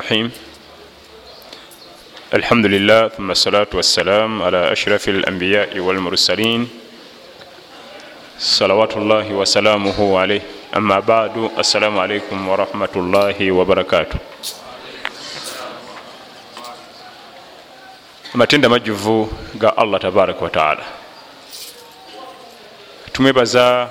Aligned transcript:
الرحيم. 0.00 0.32
الحمد 2.34 2.66
لله 2.66 3.08
ثم 3.20 3.30
الصلاة 3.30 3.68
والسلام 3.74 4.42
على 4.42 4.72
أشرف 4.72 5.08
الأنبياء 5.08 5.76
والمرسلين. 5.78 6.60
صلوات 8.38 8.96
الله 8.96 9.26
وسلامه 9.32 9.98
عليه. 10.18 10.42
أما 10.76 10.98
بعد 11.04 11.50
السلام 11.58 11.98
عليكم 11.98 12.48
ورحمة 12.48 12.94
الله 12.96 13.38
وبركاته. 13.52 14.18
amatenda 18.34 18.68
majjuvu 18.68 19.28
ga 19.58 19.76
allah 19.76 20.00
tabaraka 20.00 20.40
wataala 20.44 20.84
tumwebaza 23.12 23.90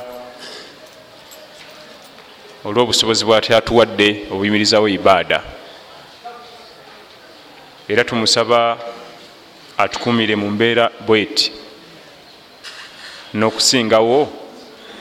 olw'obusobozi 2.65 3.25
bwati 3.25 3.53
atuwadde 3.53 4.31
obuyimirizawo 4.31 4.87
ibaada 4.87 5.43
era 7.89 8.03
tumusaba 8.03 8.77
atukumire 9.77 10.35
mu 10.35 10.49
mbeera 10.51 10.91
bweti. 11.07 11.51
N'okusingawo 13.33 14.29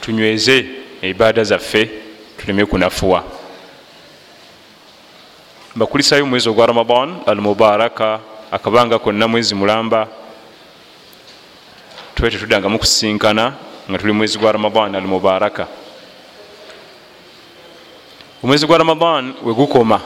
tunyweze 0.01 0.67
ibaada 1.03 1.45
zaffe 1.45 1.91
tuleme 2.39 2.65
kunafuwa. 2.67 3.25
Bakulisayo 5.75 6.25
omwezi 6.25 6.49
ogwa 6.49 6.67
ramadan 6.67 7.17
al 7.27 7.37
mubaraka 7.41 8.21
akabanga 8.51 8.99
konna 8.99 9.29
mwezi 9.29 9.55
mulamba. 9.55 10.09
Tube 12.15 12.31
tetuddangamu 12.31 12.79
kusisinkana 12.79 13.53
nga 13.91 13.99
tuli 13.99 14.13
mwezi 14.13 14.39
gwa 14.39 14.53
ramadan 14.53 14.95
al 14.95 15.03
mubaraka 15.07 15.67
omwezi 18.43 18.67
gwa 18.67 18.79
ramadan 18.79 19.35
wegukoma 19.45 20.01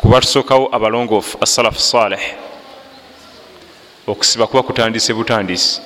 kuba 0.00 0.20
tusookawo 0.20 0.68
abalongoofu 0.72 1.38
assalafu 1.40 1.80
saleh 1.80 2.20
okusiba 4.06 4.46
kuba 4.46 4.62
kutandise 4.62 5.14
butandisi. 5.14 5.82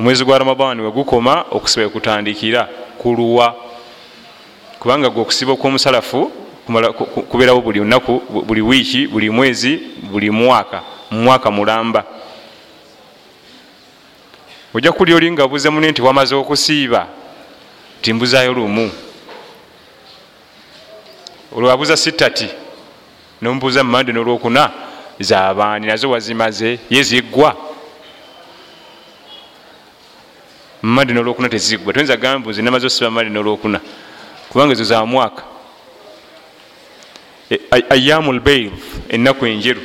Omwezi 0.00 0.24
gwa 0.24 0.38
ramadan 0.38 0.80
wegukoma 0.80 1.44
okusiba 1.50 1.84
wekutandikira 1.84 2.68
kuluwa 2.98 3.56
kubanga 4.78 5.10
gwe 5.10 5.22
okusiba 5.22 5.52
okwomusalafu 5.52 6.32
kubeerawo 7.28 7.60
buli 7.60 7.78
lunaku 7.78 8.22
buli 8.46 8.60
wiiki 8.60 9.06
buli 9.06 9.30
mwezi 9.30 9.80
buli 10.02 10.30
mwaka 10.30 10.82
mumwaka 11.10 11.50
mulamba. 11.50 12.04
Ojja 14.74 14.92
kuli 14.92 15.14
oli 15.14 15.32
nga 15.32 15.48
buze 15.48 15.70
mune 15.70 15.90
nti 15.90 16.02
wamaze 16.02 16.34
okusiiba 16.34 17.06
timbuzayo 18.02 18.52
lumu 18.52 18.90
olwabuza 21.54 21.96
sitati 21.96 22.48
nomubuuza 23.42 23.84
mumande 23.84 24.12
nolwokuna 24.12 24.70
zabaani 25.20 25.86
nazo 25.86 26.10
wazimaze? 26.10 26.78
Ye 26.90 27.02
ziggwa. 27.02 27.56
Mumande 30.82 31.12
nolwokuna 31.12 31.48
teziggwa. 31.48 31.92
Toyinza 31.92 32.16
gambuze 32.16 32.62
namaze 32.62 32.86
osiba 32.86 33.10
mumande 33.10 33.30
nolwokuna 33.30 33.80
kubanga 34.48 34.72
ezo 34.72 34.84
za 34.84 35.06
mwaka. 35.06 35.42
Ayamu 37.90 38.32
lbeir 38.32 38.70
ennaku 39.08 39.46
enjeru. 39.46 39.82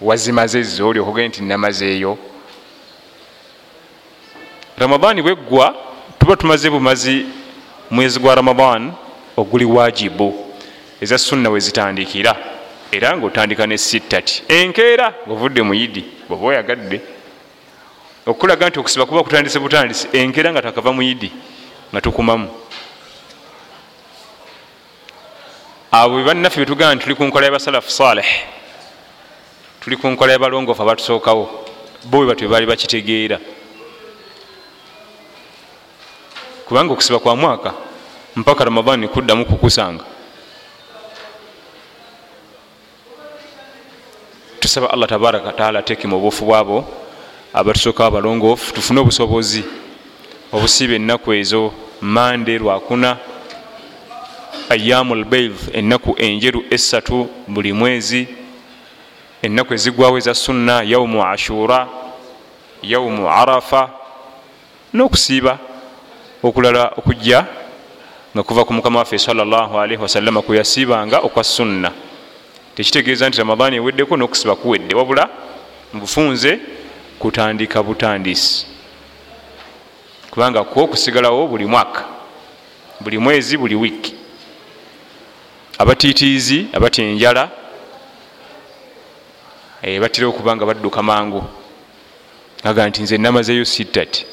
Wazimaze 0.00 0.62
zo 0.62 0.88
oli 0.88 0.98
okugenda 1.00 1.28
nti 1.28 1.42
namazeeyo. 1.42 2.18
Ramadaani 4.78 5.22
bweggwa 5.22 5.74
tuba 6.18 6.36
tumaze 6.36 6.70
bumazi 6.70 7.26
mwezi 7.90 8.20
gwa 8.20 8.34
ramadan 8.34 8.92
oguli 9.36 9.64
wajibu 9.64 10.45
eza 11.00 11.18
sunna 11.18 11.50
wezitandikira 11.50 12.36
era 12.92 13.16
ngaotandika 13.16 13.66
ne 13.66 13.78
sittati. 13.78 14.42
Enkeera 14.48 15.14
ngaovudde 15.26 15.62
muyidi 15.62 16.04
bweoba 16.28 16.46
oyagadde 16.46 17.00
okulaga 18.26 18.68
nti 18.68 18.78
okusiba 18.78 19.06
kuba 19.06 19.22
kutandise 19.22 19.58
butandisi 19.58 20.08
enkeera 20.12 20.52
nga 20.52 20.62
takava 20.62 20.92
muyidi 20.92 21.32
nga 21.92 22.00
tukumamu. 22.00 22.48
Abo 25.92 26.16
bebannaffe 26.16 26.60
betugamba 26.60 26.94
nti 26.94 27.04
tuli 27.04 27.14
ku 27.14 27.24
nkola 27.24 27.46
yabasalafu 27.46 27.90
saleh 27.90 28.28
tuli 29.80 29.96
ku 29.96 30.08
nkola 30.08 30.32
yabalongoofu 30.32 30.82
abatusookawo 30.82 31.44
bo 32.04 32.18
bwe 32.18 32.26
batwe 32.26 32.48
baali 32.48 32.66
bakitegeera. 32.66 33.38
Kubanga 36.66 36.92
okusiba 36.92 37.18
kwa 37.18 37.36
mwaka 37.36 37.74
mpaka 38.36 38.64
ramadan 38.64 39.00
nikuddamu 39.00 39.46
kukusanga 39.46 40.15
tusaba 44.66 44.90
allah 44.90 45.08
tabaraka 45.08 45.46
wataala 45.46 45.78
ateeke 45.78 46.08
mu 46.08 46.18
buufu 46.18 46.44
bwabo 46.44 46.84
abatusookawo 47.54 48.08
abalongoofu 48.08 48.74
tufune 48.74 49.00
obusobozi 49.00 49.64
obusiiba 50.52 50.94
ennaku 50.94 51.32
ezo 51.32 51.72
mande 52.00 52.58
lwakuna 52.58 53.16
ayamu 54.68 55.14
lbeid 55.14 55.52
ennaku 55.72 56.14
enjeru 56.18 56.64
esatu 56.70 57.28
buli 57.48 57.72
mwezi 57.72 58.28
ennaku 59.42 59.74
ezigwawo 59.74 60.18
eza 60.18 60.34
sunna 60.34 60.82
yaumu 60.82 61.22
ashura 61.26 61.86
yaumu 62.82 63.30
arafa 63.30 63.90
n'okusiiba 64.94 65.58
okulala 66.42 66.90
okujja 66.98 67.46
nga 68.34 68.42
kuva 68.42 68.64
ku 68.64 68.72
mukama 68.72 68.98
waffe 68.98 69.18
salllahalaihi 69.18 70.02
wasallama 70.02 70.42
kweyasiibanga 70.42 71.18
okwa 71.18 71.44
sunna 71.44 71.92
tekitegeeza 72.76 73.28
nti 73.28 73.38
ramadaani 73.38 73.76
eweddeko 73.76 74.16
n'okusiba 74.16 74.54
kuwedde 74.56 74.94
wabula 74.94 75.24
mubufunze 75.92 76.60
kutandika 77.18 77.82
butandisi 77.82 78.66
kubanga 80.30 80.64
kwo 80.64 80.84
okusigalawo 80.84 81.48
buli 81.48 81.66
mwaka 81.66 82.04
buli 83.00 83.18
mwezi 83.18 83.56
buli 83.56 83.74
wiiki 83.74 84.14
abatiitiizi 85.78 86.66
abatya 86.72 87.04
enjala 87.04 87.44
batera 90.00 90.26
okuba 90.26 90.56
nga 90.56 90.66
badduka 90.66 91.02
mangu. 91.02 91.44
Aga 92.64 92.88
nti 92.88 93.02
nze 93.02 93.18
namazeeyo 93.18 93.64
sittati 93.64 94.26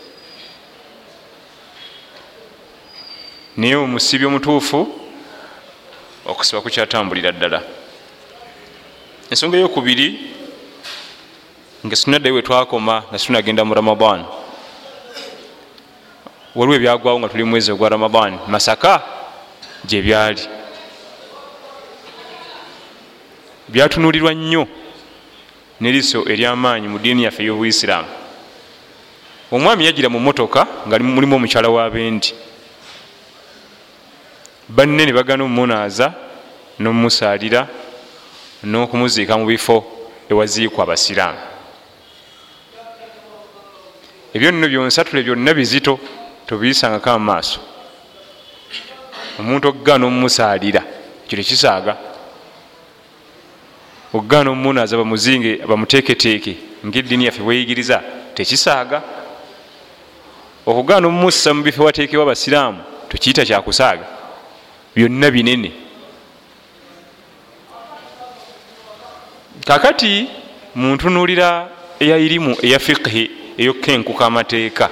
naye 3.57 3.75
omusibi 3.75 4.25
omutuufu 4.25 4.79
okusiba 6.25 6.61
kukyatambulira 6.61 7.31
ddala 7.31 7.61
ensonga 9.33 9.57
eyokubiri 9.57 10.07
nga 11.85 11.95
sinaddayo 11.95 12.35
wetwakoma 12.35 13.03
nga 13.09 13.17
situnagenda 13.19 13.66
mu 13.66 13.73
ramadan. 13.73 14.25
Waliwo 16.55 16.75
ebyagwawo 16.77 17.17
nga 17.19 17.29
tuli 17.29 17.44
mwezi 17.44 17.71
ogwa 17.73 17.89
ramadan. 17.89 18.38
Masaka 18.47 19.01
gyebyali 19.85 20.45
byatunulirwa 23.69 24.33
nnyo 24.33 24.67
neriso 25.81 26.29
eryamaanyi 26.29 26.88
mu 26.88 27.00
diini 27.01 27.23
yaffe 27.25 27.41
ey'obuisiraamu 27.44 28.09
omwami 29.51 29.85
yagira 29.85 30.09
mu 30.13 30.19
motoka 30.19 30.61
nga 30.88 31.00
mulimu 31.00 31.35
omukyala 31.35 31.73
w'abendi 31.73 32.29
banne 34.69 35.05
ne 35.05 35.13
bagana 35.13 35.44
omumunaaza 35.44 36.13
n'omumusaalira 36.79 37.67
n'okumuziika 38.63 39.38
mu 39.38 39.46
bifo 39.46 39.78
ewaziikwa 40.29 40.84
abasiraamu. 40.84 41.40
Ebyo 44.34 44.51
nno 44.51 44.68
byonsatule 44.68 45.24
byonna 45.24 45.53
bizito 45.53 46.00
tobiyisangako 46.47 47.09
amumaaso 47.09 47.59
omuntu 49.40 49.68
okugaana 49.68 50.06
omumusaalira 50.06 50.81
ekyo 51.25 51.36
tekisaaga 51.38 51.94
okugaana 54.13 54.50
omumunaaza 54.51 54.98
bamuzinge 54.98 55.51
bamuteeketeeke 55.69 56.54
ngaeddiini 56.86 57.25
yaffe 57.25 57.42
bweyigiriza 57.44 57.98
tekisaaga. 58.36 59.01
Okugaana 60.66 61.07
omumussa 61.07 61.54
mu 61.54 61.62
bifo 61.63 61.83
wateekewo 61.83 62.24
abasiraamu 62.24 62.80
tukiyita 63.09 63.45
kyakusaaga 63.45 64.06
byonna 64.95 65.31
binene 65.31 65.71
kakati 69.65 70.27
muntunulira 70.75 71.69
eyairimu 72.00 72.57
eya 72.62 72.80
fiqhi 72.80 73.31
eyokkenkuka 73.57 74.25
amateeka. 74.25 74.89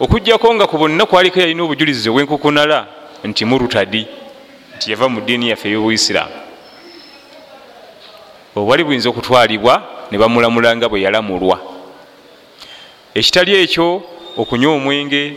Okugjako 0.00 0.54
nga 0.54 0.66
ku 0.66 0.78
bonna 0.78 1.06
kwaliko 1.06 1.40
yalina 1.40 1.62
obujulizi 1.62 2.08
obwenkukunala 2.08 2.86
nti 3.24 3.44
murutadi 3.44 4.06
nti 4.76 4.90
yava 4.90 5.08
mu 5.08 5.20
ddiini 5.20 5.50
yaffe 5.50 5.68
ey'obuisiraamu. 5.68 6.36
Obwali 8.56 8.84
buyinza 8.84 9.08
okutwalibwa 9.08 9.74
ne 10.10 10.18
bamulamula 10.18 10.76
nga 10.76 10.88
bwe 10.88 11.02
yalamulwa. 11.02 11.58
Ekitali 13.14 13.54
ekyo 13.62 14.02
okunywa 14.36 14.74
omwenge 14.74 15.36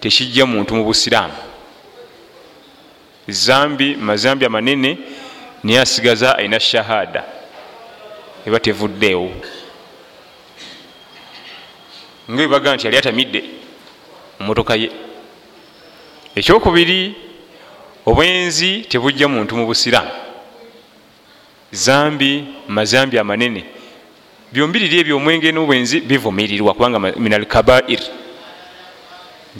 tekijja 0.00 0.46
muntu 0.46 0.74
mu 0.74 0.84
busiraamu. 0.84 1.34
Zambi 3.28 3.96
mazambi 3.96 4.44
amanene 4.44 4.98
niye 5.64 5.80
asigaza 5.80 6.38
alina 6.38 6.60
shahada. 6.60 7.24
Eba 8.46 8.60
tevuddeewo. 8.60 9.32
Nga 12.30 12.42
ebaga 12.42 12.74
nti 12.74 12.86
yali 12.86 12.96
atamidde 12.98 13.44
mumotoka 14.40 14.74
ye. 14.76 14.90
Ekyokubiri 16.34 17.14
obwenzi 18.06 18.80
tebujja 18.88 19.28
muntu 19.28 19.56
mu 19.56 19.66
busiraamu. 19.66 20.10
Zambi 21.72 22.44
mazambi 22.68 23.18
amanene. 23.18 23.64
Byombiriri 24.52 24.98
ebyo 24.98 25.16
omwenge 25.16 25.52
n'obwenzi 25.52 26.00
bivumirirwa 26.00 26.74
kubanga 26.74 26.98
min 27.00 27.34
al 27.34 27.46
kabair. 27.46 28.00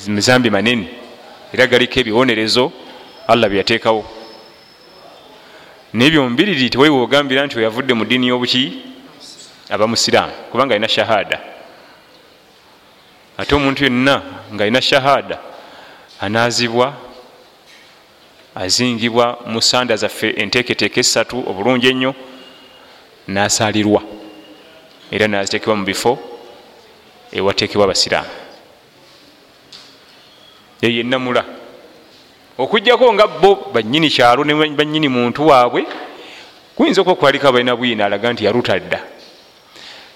Mizambi 0.06 0.50
manene. 0.50 0.88
Era 1.52 1.66
galiko 1.66 2.00
ebiwonerezo 2.00 2.72
allah 3.26 3.48
byeyateekawo 3.48 4.24
naye 5.94 6.11
byombiriri 6.11 6.70
tewaiwe 6.70 6.99
ogambira 7.02 7.46
nti 7.46 7.58
oyavudde 7.58 7.94
mu 7.94 8.05
ddiini 8.05 8.26
y'obuki? 8.29 8.64
Abamusiraamu 9.70 10.32
kubanga 10.50 10.75
alina 10.75 10.88
shahada. 10.88 11.38
Ate 13.38 13.55
omuntu 13.55 13.85
yenna 13.85 14.23
ngaalina 14.55 14.81
shahada 14.82 15.38
anaazibwa 16.20 16.94
azingibwa 18.55 19.38
mu 19.46 19.62
sanda 19.62 19.96
zaffe 19.96 20.29
enteeketeeka 20.31 21.00
esatu 21.00 21.38
obulungi 21.50 21.87
ennyo 21.88 22.14
nasalirwa 23.29 24.02
era 25.11 25.29
naziteekebwa 25.29 25.76
mu 25.76 25.85
bifo 25.85 26.19
ewateekebwa 27.32 27.85
abasiraamu. 27.85 28.31
Eyo 30.82 31.00
enamula 31.00 31.44
okugjako 32.58 33.12
nga 33.14 33.26
bo 33.26 33.70
banyini 33.74 34.10
kyalo 34.10 34.44
ne 34.44 34.54
banyini 34.54 35.08
muntu 35.08 35.46
waabwe 35.46 35.86
kuyinza 36.76 37.00
okuba 37.00 37.16
kwaliko 37.16 37.48
abalina 37.48 37.76
bwina 37.76 38.06
alaga 38.06 38.32
nti 38.32 38.44
yalutadda 38.44 39.00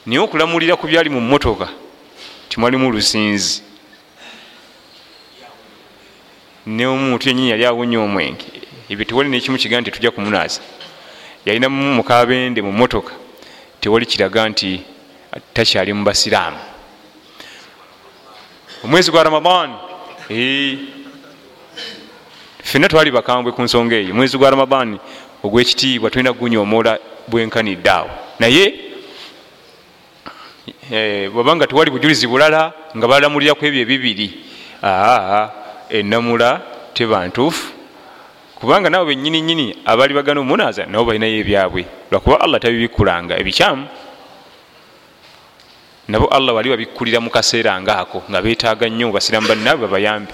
naye 0.06 0.20
okulamulira 0.20 0.76
ku 0.76 0.86
byali 0.86 1.10
mu 1.10 1.20
motoka 1.20 1.68
timwalimu 2.48 2.90
lusinzi. 2.90 3.62
Ne 6.66 6.86
omuntu 6.86 7.28
yenyini 7.28 7.50
yali 7.50 7.64
awunya 7.64 8.00
omwenge 8.00 8.46
ebyo 8.88 9.04
tewali 9.04 9.28
nekimu 9.30 9.58
kiga 9.58 9.80
nti 9.80 9.90
tujja 9.90 10.10
kumunaaza 10.10 10.60
yalina 11.46 11.68
mukabende 11.68 12.62
mu 12.62 12.72
motoka 12.72 13.12
tewali 13.80 14.06
kiraga 14.06 14.48
nti 14.48 14.82
takyali 15.52 15.92
mu 15.92 16.04
basiraamu. 16.04 16.58
Omwezi 18.84 19.10
gwa 19.10 19.22
ramadan 19.22 19.70
fenna 22.68 22.88
twali 22.88 23.10
bakambwe 23.10 23.52
ku 23.52 23.62
nsonga 23.62 23.96
eyo. 23.96 24.12
Omwezi 24.12 24.36
gwa 24.38 24.50
ramadan 24.50 24.98
ogwekitiibwa 25.42 26.10
tulina 26.10 26.32
gunyomoola 26.32 26.98
bwenkanidde 27.28 27.90
awo 27.90 28.10
naye 28.38 28.74
bwabanga 31.32 31.66
tewali 31.66 31.90
bujulizi 31.90 32.26
bulala 32.26 32.72
nga 32.96 33.08
balamuliraku 33.08 33.64
ebyo 33.66 33.80
ebibiri 33.80 34.28
aa 34.82 35.48
enamula 35.88 36.60
teba 36.92 37.26
ntuufu 37.26 37.72
kubanga 38.60 38.90
nabo 38.90 39.04
benyini 39.06 39.40
nyini 39.40 39.76
abaali 39.84 40.14
bagana 40.14 40.40
omunaaza 40.40 40.84
nabo 40.86 41.04
balinayo 41.04 41.40
ebyabwe. 41.40 41.86
Lwakuba 42.10 42.40
allah 42.40 42.60
tabibikkulanga 42.60 43.38
ebikyamu. 43.40 43.88
Nabo 46.08 46.26
allah 46.26 46.54
wali 46.54 46.70
wabikkulira 46.70 47.20
mu 47.20 47.30
kaseera 47.30 47.80
ngaako 47.80 48.28
nga 48.28 48.42
betaaga 48.42 48.88
nnyo 48.88 49.12
basiramu 49.12 49.48
bannaabwe 49.48 49.86
babayambe 49.86 50.32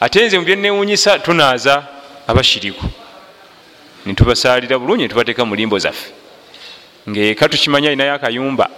ate 0.00 0.26
nze 0.26 0.38
mubyenewunyisa 0.38 1.18
tunaaza 1.18 1.86
abashiriku 2.26 2.86
nitubasalira 4.06 4.78
bulungi 4.78 5.02
netubateeka 5.02 5.44
mu 5.44 5.54
limbo 5.54 5.78
zaffe. 5.78 6.12
Ngaeka 7.08 7.48
tukimanya 7.48 7.88
alinayo 7.88 8.14
akayumba 8.14 8.70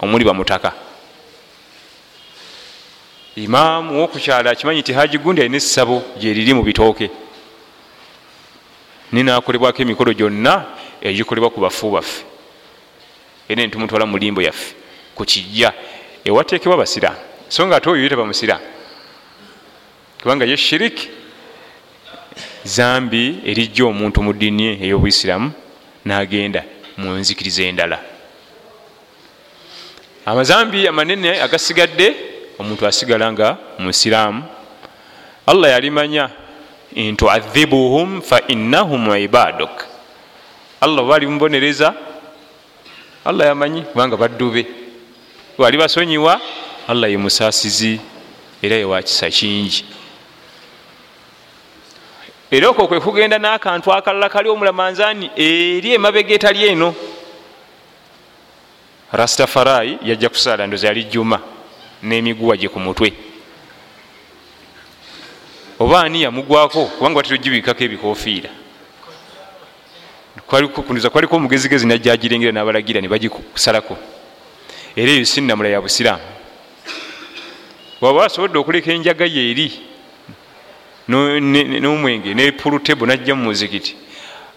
omuli 0.00 0.24
bamutaka. 0.24 0.72
Imaamu 3.36 4.00
wokukyala 4.00 4.50
akimanyi 4.50 4.82
ti 4.82 4.92
haji 4.92 5.18
gundi 5.18 5.40
alina 5.40 5.56
essabo 5.56 6.02
gyeriri 6.18 6.54
mu 6.54 6.62
bitooke. 6.62 7.10
Ninakolebwako 9.12 9.82
emikolo 9.82 10.12
gyonna 10.12 10.64
egikolebwa 11.00 11.50
ku 11.50 11.60
bafu 11.60 11.90
baffe. 11.90 12.24
Era 13.48 13.62
netumutwala 13.62 14.06
mu 14.06 14.18
limbo 14.18 14.42
yaffe 14.42 14.74
ku 15.14 15.24
kijja 15.24 15.72
ewateekebwa 16.24 16.76
basiraamu. 16.76 17.18
So 17.48 17.66
nga 17.66 17.76
ate 17.76 17.90
oyo 17.90 18.02
yetaba 18.02 18.24
musiraamu 18.24 18.64
kubanga 20.22 20.44
ye 20.44 20.56
shiriki. 20.56 21.08
Zambi 22.64 23.42
erijja 23.44 23.84
omuntu 23.84 24.22
mu 24.22 24.32
ddiini 24.32 24.78
ey'obuisiramu 24.84 25.50
n'agenda 26.06 26.62
mu 26.96 27.10
nzikiriza 27.18 27.62
endala. 27.62 27.98
Amazambi 30.26 30.88
amanene 30.88 31.42
agasigadde 31.42 32.06
omuntu 32.58 32.86
asigala 32.86 33.32
nga 33.32 33.58
musiraamu. 33.78 34.42
Allah 35.46 35.70
yalimanya 35.74 36.30
ntuadhibuhum 36.94 38.22
fa 38.22 38.38
innahum 38.46 39.10
ibaduk. 39.18 39.74
Allah 40.80 41.02
oba 41.02 41.16
alimubonereza 41.16 41.94
allah 43.24 43.46
yamanyi 43.46 43.82
kubanga 43.82 44.16
baddube 44.16 44.66
wali 45.58 45.78
basonyiwa 45.78 46.40
allah 46.88 47.10
ye 47.10 47.16
musaasizi 47.16 48.00
era 48.62 48.76
yewakisa 48.76 49.30
kingi 49.30 49.84
era 52.52 52.68
okwo 52.68 52.88
kwe 52.88 53.00
kugenda 53.00 53.38
n'akantu 53.38 53.92
akalala 53.92 54.28
kali 54.28 54.48
omulamanzani 54.48 55.30
eri 55.36 55.92
emabega 55.96 56.34
etali 56.34 56.68
eno. 56.68 56.94
Rastafarai 59.12 59.98
yajja 60.04 60.28
kusaala 60.28 60.66
ndozi 60.66 60.86
yali 60.86 61.04
juma 61.04 61.40
n'emiguwa 62.02 62.56
gye 62.56 62.68
ku 62.68 62.80
mutwe. 62.80 63.12
Oba 65.78 66.02
ani 66.02 66.22
yamugwako 66.22 66.84
kubanga 66.84 67.16
batera 67.16 67.40
ogibikako 67.40 67.84
ebikofiira 67.84 68.50
kunza 70.86 71.10
kwaliko 71.10 71.36
omugezigezi 71.36 71.86
najja 71.86 72.12
agirengera 72.12 72.52
n'abalagira 72.52 73.00
ne 73.00 73.08
bagikusalako 73.08 73.96
era 74.96 75.10
eyo 75.10 75.24
sinnamula 75.24 75.68
ya 75.68 75.80
busiraamu. 75.80 76.22
Waba 78.00 78.26
asobodde 78.26 78.58
okuleka 78.58 78.92
enjaga 78.92 79.24
yeeri 79.24 79.91
n'omwenge 81.08 82.34
ne 82.34 82.52
pulutebo 82.52 83.06
najja 83.06 83.34
mu 83.34 83.44
muzikiti. 83.44 83.96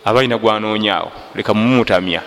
Aba 0.06 0.20
alina 0.20 0.38
gwanoonyaawo 0.38 1.12
leka 1.36 1.54
mumumutamya 1.54 2.22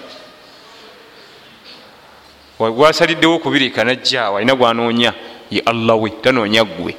gwasaliddewo 2.59 3.35
okubirika 3.37 3.85
najjaawo 3.85 4.37
alina 4.37 4.54
gwanoonya. 4.54 5.14
Ye 5.50 5.62
allah 5.64 5.97
we 5.97 6.11
tanoonya 6.11 6.64
ggwe. 6.64 6.97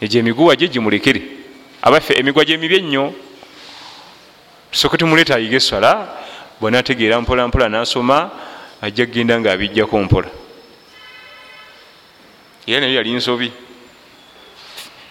Egyo 0.00 0.20
emiguwa 0.20 0.56
gye 0.56 0.68
gimulekere. 0.68 1.22
Abaffe 1.82 2.14
emiguwa 2.14 2.44
gyemibi 2.44 2.76
ennyo 2.76 3.14
tusooke 4.70 4.96
tumuleeta 4.96 5.34
ayiga 5.34 5.56
eswala 5.56 6.08
bwanategeera 6.60 7.20
mpola 7.20 7.48
mpola 7.48 7.68
nasoma 7.68 8.30
ajja 8.82 9.06
kgenda 9.06 9.40
nga 9.40 9.52
abijjako 9.52 9.98
mpola. 9.98 10.28
Era 12.66 12.80
nayo 12.80 12.94
yali 12.94 13.12
nsobi 13.12 13.52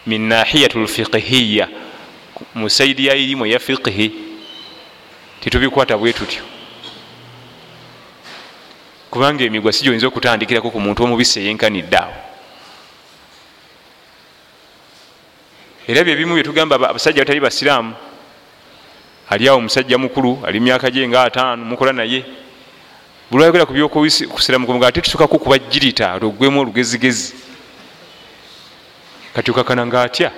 min 0.10 0.28
nahiyat 0.28 0.74
lfiqhiya 0.76 1.68
musaidi 2.56 3.06
ya 3.06 3.16
irimu 3.16 3.46
eya 3.46 3.60
fiqhi 3.60 4.12
tetubikwata 5.42 5.98
bwe 5.98 6.14
tutyo. 6.14 6.42
Kubanga 9.12 9.44
emigwa 9.44 9.74
si 9.74 9.84
gyoyinza 9.84 10.08
okutandikirako 10.08 10.70
ku 10.72 10.80
muntu 10.80 11.04
omubisi 11.04 11.40
eyenkanidde 11.40 11.98
awo. 11.98 12.18
Era 15.88 16.04
byebimu 16.04 16.34
byetugamba 16.36 16.76
abasajja 16.76 17.22
batali 17.22 17.40
basiraamu. 17.40 17.94
Ali 19.30 19.50
awo 19.50 19.58
omusajja 19.58 19.98
mukulu 19.98 20.42
ali 20.46 20.60
myaka 20.60 20.92
gye 20.92 21.08
nga 21.08 21.24
ataano 21.24 21.66
mukola 21.66 21.94
naye. 21.94 22.26
Bulwayogera 23.32 23.66
ku 23.66 23.74
byokusiramuku 23.74 24.74
nga 24.76 24.88
ate 24.88 25.02
tusukako 25.02 25.38
kuba 25.38 25.58
jirita 25.58 26.18
lwogwemu 26.18 26.66
olugezigezi 29.30 29.34
katyukakana 29.34 29.86
nga 29.86 30.02
atya 30.02 30.32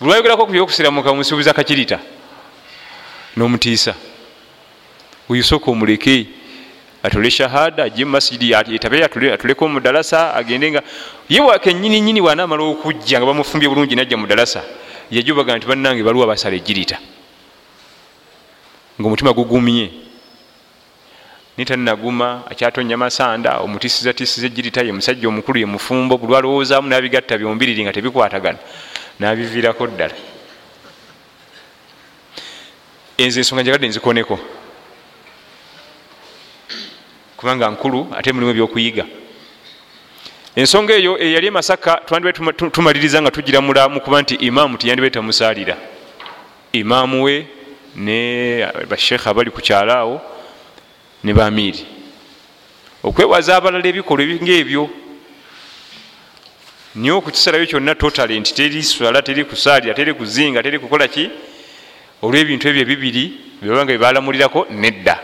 bulwayogerako 0.00 0.46
ku 0.46 0.52
byokusiramuka 0.52 1.14
musuubiza 1.14 1.52
kakirita 1.52 1.98
n'omutiisa 3.36 3.94
oyusooka 5.28 5.70
omuleke 5.70 6.26
atole 7.02 7.30
shahada 7.30 7.84
ajje 7.84 8.04
mumasidi 8.04 8.52
etabe 8.52 9.04
atuleko 9.04 9.68
mudalasa 9.68 10.34
agende 10.34 10.70
nga 10.70 10.82
ye 11.28 11.40
wakenyini 11.40 12.00
nyini 12.00 12.20
wanaamala 12.20 12.62
okujja 12.62 13.18
nga 13.18 13.26
bamufumbye 13.26 13.68
bulungi 13.68 13.96
najja 13.96 14.16
mudalasa 14.16 14.62
yajubaga 15.10 15.56
nti 15.56 15.66
bannange 15.66 16.02
baliwa 16.02 16.26
basala 16.26 16.56
ejirita 16.56 16.98
ngaomutima 19.00 19.32
gugumye 19.32 20.05
nitanaguma 21.56 22.42
akyatonya 22.50 22.96
masanda 22.96 23.58
omutisizatisiza 23.60 24.46
ejirita 24.46 24.82
ye 24.82 24.92
musajja 24.92 25.28
omukulu 25.28 25.58
ye 25.58 25.66
mufumbo 25.66 26.18
buli 26.18 26.36
alowoozamu 26.36 26.88
nabigatta 26.88 27.38
byombiriri 27.38 27.82
nga 27.82 27.92
tebikwatagana. 27.92 28.58
Nabiviirako 29.18 29.86
ddala. 29.86 30.14
Enze 33.18 33.40
ensonga 33.40 33.62
njagadde 33.62 33.88
nzikoneko. 33.88 34.38
Kubanga 37.36 37.70
nkulu 37.70 38.06
ate 38.16 38.32
mulimu 38.32 38.50
ebyokuyiga. 38.50 39.04
Ensonga 40.56 40.94
eyo 40.94 41.16
eyali 41.20 41.46
emasaka 41.46 42.00
twandibe 42.06 42.32
tumaliriza 42.70 43.22
nga 43.22 43.30
tugiramula 43.30 43.88
mukuba 43.88 44.22
nti 44.22 44.34
imaamu 44.34 44.78
tiyandibe 44.78 45.10
tamusaalira 45.10 45.76
imaamu 46.72 47.24
we 47.24 47.46
ne 47.96 48.66
bashekha 48.88 49.30
abali 49.30 49.50
ku 49.50 49.60
kyalaawo 49.60 50.35
ne 51.26 51.34
bamiiri. 51.34 51.82
Okwewaza 53.02 53.56
abalala 53.56 53.86
ebikolwa 53.90 54.38
ngaebyo 54.42 54.84
niye 56.94 57.12
okukisalayo 57.12 57.66
kyonna 57.66 57.94
totale 57.94 58.38
nti 58.40 58.54
teri 58.54 58.82
swala 58.82 59.22
teri 59.22 59.44
kusaalira 59.44 59.94
teri 59.94 60.14
kuzinga 60.14 60.62
teri 60.62 60.78
kukola 60.78 61.08
ki? 61.08 61.30
Olwebintu 62.22 62.68
ebyo 62.68 62.84
bibiri 62.86 63.24
byebanga 63.60 63.92
byebalamulirako 63.92 64.66
nedda. 64.70 65.16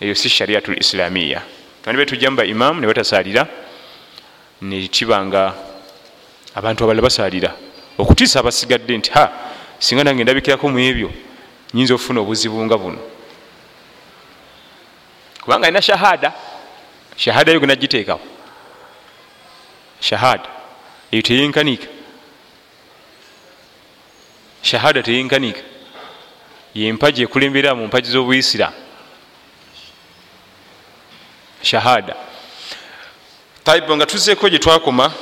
Eyo 0.00 0.14
si 0.14 0.28
shariatul 0.28 0.78
islamiya. 0.78 1.42
Twandibe 1.82 2.06
tujjamu 2.06 2.36
ba 2.36 2.44
imaamu 2.44 2.80
ne 2.80 2.86
batasaalira 2.86 3.48
nekibanga 4.62 5.54
abantu 6.54 6.84
abalala 6.84 7.02
basalira. 7.02 7.50
Okutiisa 7.98 8.40
abasigadde 8.40 8.96
nti 8.96 9.10
ha 9.10 9.32
singa 9.78 10.04
nange 10.04 10.22
ndabikirako 10.22 10.68
mu 10.68 10.78
ebyo 10.78 11.10
nyinza 11.74 11.94
okufuna 11.94 12.20
obuzibu 12.20 12.60
nga 12.64 12.76
buno 12.78 13.00
kubanga 15.48 15.66
alina 15.66 15.82
shahada. 15.82 16.32
Shahada 17.16 17.52
yo 17.52 17.60
genagiteekawo 17.60 18.20
shahada. 20.00 20.48
Eyo 21.10 21.22
teyenkanika 21.22 21.86
shahada 24.62 25.02
teyenkanika 25.02 25.60
yempaji 26.74 27.22
ekulembera 27.22 27.74
mu 27.74 27.86
mpaji 27.86 28.10
z'obuisiramu 28.10 28.76
shahada. 31.62 32.14
Taibu 33.64 33.96
nga 33.96 34.06
tuzeeko 34.06 34.48
gye 34.48 34.58
twakoma 34.58 35.12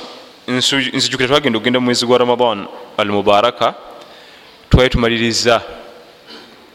nzijukira 0.49 1.29
twagenda 1.29 1.59
okugenda 1.59 1.81
mumwezi 1.81 2.07
gwa 2.07 2.19
ramadan 2.19 2.67
al 2.97 3.09
mubaraka 3.09 3.75
twali 4.71 4.91
tumaliriza 4.91 5.63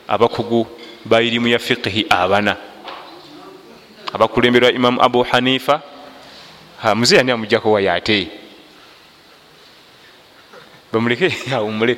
abakugu 0.07 0.67
ba 1.05 1.21
irimu 1.21 1.47
ya 1.47 1.59
fiqihi 1.59 2.05
abana 2.09 2.70
abakulemberwa 4.13 4.71
imamu 4.71 5.01
abu 5.01 5.23
hanifa 5.23 5.81
muze 6.95 7.17
yani 7.17 7.31
amujjako 7.31 7.71
wayate 7.71 8.27
bamuleke 10.93 11.33
awumule 11.55 11.97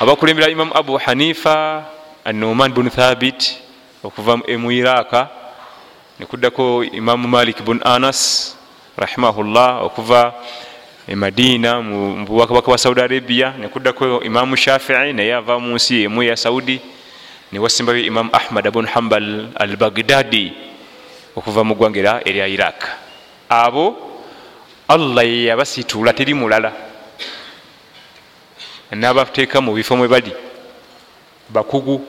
abakulemberwa 0.00 0.50
imamu 0.50 0.72
abu 0.74 0.96
hanifa 0.96 1.84
anoman 2.24 2.72
bun 2.72 2.90
thabit 2.90 3.56
okuva 4.04 4.36
mu 4.36 4.72
iraka 4.72 5.28
nekuddako 6.20 6.84
imamu 6.84 7.28
malik 7.28 7.62
bun 7.62 7.80
anas 7.84 8.52
rahimahullah 8.96 9.84
okuva 9.84 10.34
emadina 11.08 11.80
mubwakabaka 11.80 12.66
bwa 12.66 12.78
saudi 12.78 13.00
arabia 13.00 13.54
nekuddako 13.58 14.20
imamu 14.20 14.56
shafii 14.56 15.12
naye 15.12 15.34
ava 15.34 15.60
munsi 15.60 16.04
emu 16.04 16.22
ya 16.22 16.36
saudi 16.36 16.80
newasimbayo 17.52 18.00
imamu 18.04 18.30
ahmad 18.32 18.70
bun 18.70 18.86
hambal 18.86 19.48
al 19.54 19.76
bagdadi 19.76 20.52
okuva 21.36 21.64
mu 21.64 21.74
ggwanga 21.74 22.22
erya 22.24 22.48
iraq. 22.48 22.80
Abo 23.48 23.94
allah 24.88 25.24
yeyabasitula 25.24 26.12
teri 26.12 26.34
mulala. 26.34 26.72
Nabateeka 28.90 29.60
mu 29.60 29.74
bifo 29.74 29.96
mwe 29.96 30.08
bali 30.08 30.32
bakugu. 31.48 32.00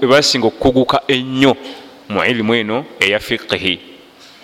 Bebasinga 0.00 0.46
okukuguka 0.46 1.02
ennyo 1.08 1.56
mu 2.08 2.24
ilimu 2.24 2.54
eno 2.54 2.84
eya 3.00 3.18
fiqihi 3.18 3.80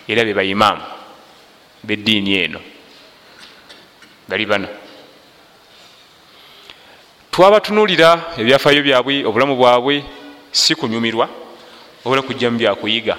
era 0.09 0.25
be 0.25 0.35
baimaamu 0.35 0.83
beddiini 1.85 2.35
eno. 2.35 2.61
Bali 4.29 4.47
bana. 4.47 4.69
Twabatunulira 7.31 8.33
ebyafaayo 8.39 8.83
byabwe 8.83 9.25
obulamu 9.29 9.55
bwabwe 9.57 10.03
si 10.51 10.75
kunyumirwa 10.75 11.46
obula 12.07 12.23
kujjamu 12.23 12.59
byakuyiga. 12.59 13.17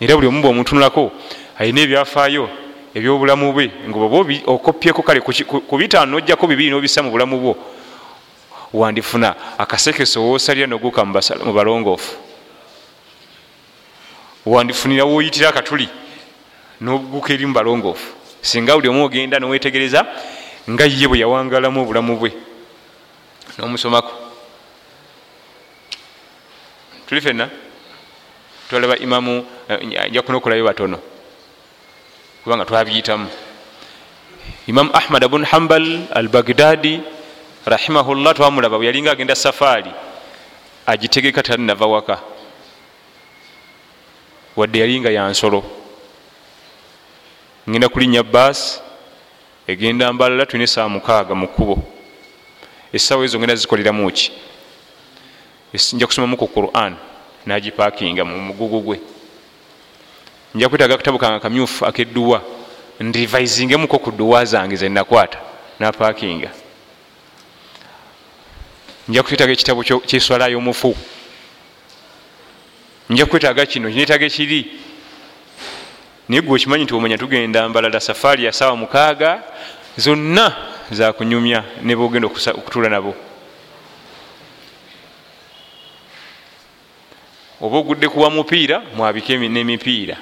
Era 0.00 0.16
buli 0.16 0.26
omu 0.26 0.42
bwomutunulako 0.42 1.12
alina 1.58 1.80
ebyafaayo 1.80 2.50
ebyobulamu 2.94 3.52
bwe 3.52 3.70
ngaoba 3.88 4.18
okopyeko 4.46 5.02
kale 5.02 5.20
ku 5.22 5.78
bitaano 5.78 6.18
nojjako 6.18 6.46
bibiri 6.46 6.70
nobisa 6.70 7.02
mu 7.02 7.10
bulamu 7.10 7.38
bwo 7.38 7.56
wandifuna 8.74 9.34
akasekeso 9.58 10.18
wosalira 10.18 10.66
noguka 10.66 11.04
mu 11.04 11.14
balongoofu. 11.52 12.16
Wandifunira 14.44 15.04
woyitira 15.04 15.48
akatuli 15.48 15.88
noguka 16.80 17.32
eri 17.32 17.46
mu 17.46 17.54
balongoofu. 17.54 18.14
Singa 18.42 18.74
buli 18.74 18.88
omu 18.88 19.04
ogenda 19.04 19.38
nowetegereza 19.38 20.04
nga 20.68 20.84
ye 20.84 21.06
bwe 21.06 21.18
yawangalamu 21.22 21.82
obulamu 21.82 22.18
bwe 22.18 22.32
nomusomako 23.58 24.21
tuli 27.12 27.20
fenna. 27.20 27.48
Twalaba 28.70 28.96
imamu 28.96 29.46
eh, 29.68 30.08
njakuna 30.10 30.38
okulayo 30.38 30.64
batono. 30.64 30.98
Kubanga 32.44 32.64
twabiyitamu. 32.64 33.28
Imamu 34.66 34.90
ahmad 34.96 35.28
bun 35.28 35.44
hambal 35.44 36.08
al 36.14 36.28
bagdadi 36.28 37.00
rahimahullah 37.66 38.34
twamulaba 38.34 38.78
bwe 38.78 38.86
yalinga 38.86 39.12
agenda 39.12 39.34
safaari 39.34 39.92
agitegeka 40.86 41.42
talinava 41.42 41.86
waka. 41.86 42.18
Wadde 44.56 44.78
yalinga 44.78 45.10
yansolo 45.10 45.64
ngenda 47.68 47.88
kulinya 47.88 48.22
baas 48.22 48.80
egenda 49.66 50.12
mbalala 50.12 50.46
tulina 50.46 50.64
esaawa 50.64 50.88
mukaaga 50.88 51.34
mu 51.34 51.48
kkubo. 51.48 51.76
Essaawa 52.92 53.24
ezo 53.24 53.38
ngenda 53.38 53.54
zikoleramu 53.54 54.10
ki 54.10 54.32
nja 55.72 56.06
kusomamu 56.06 56.36
ku 56.36 56.46
quran 56.46 56.96
nagipakinga 57.46 58.24
mu 58.24 58.38
mugugu 58.40 58.80
gwe. 58.80 59.00
Nja 60.54 60.68
kwetaaga 60.68 60.94
akatabu 60.94 61.18
kange 61.18 61.36
akamyufu 61.36 61.86
akedduwa 61.86 62.42
ndivaizingemuko 63.00 63.98
ku 63.98 64.10
dduwa 64.10 64.44
zange 64.44 64.76
zenakwata 64.76 65.38
napakinga 65.80 66.50
nja 69.08 69.22
kwetaaga 69.22 69.52
ekitabu 69.52 69.84
kyeswalayo 69.84 70.58
omufu 70.58 70.96
nja 73.10 73.26
kwetaaga 73.26 73.66
kino 73.66 73.88
kinetaaga 73.90 74.26
ekiri. 74.26 74.66
Naye 76.28 76.42
gwe 76.42 76.54
okimanyi 76.54 76.84
nti 76.84 76.94
omanya 76.94 77.18
tugenda 77.18 77.68
mbalala 77.68 78.00
safaari 78.00 78.44
ya 78.44 78.52
saawa 78.52 78.76
mukaaga 78.76 79.42
zonna 79.96 80.56
zakunyumya 80.90 81.64
nebogenda 81.82 82.28
okutuula 82.28 82.88
nabo 82.88 83.14
oba 87.62 87.78
ogudde 87.78 88.08
kuwa 88.08 88.30
mupiira 88.30 88.82
mwabike 88.96 89.38
nemipiira 89.38 90.16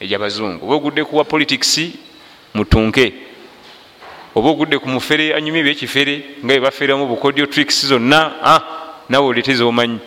egyabazungu. 0.00 0.64
Oba 0.64 0.74
ogudde 0.74 1.04
kuwa 1.04 1.24
politics 1.24 1.80
mutunke. 2.54 3.12
Oba 4.34 4.48
ogudde 4.48 4.78
ku 4.78 4.88
mufere 4.88 5.34
anyumya 5.34 5.60
ebyekifere 5.60 6.24
nga 6.44 6.54
bebaferamu 6.54 7.06
bukodio 7.06 7.46
tricks 7.46 7.86
zonna 7.86 8.32
nawe 9.08 9.26
oleteza 9.26 9.64
omanyi 9.64 9.98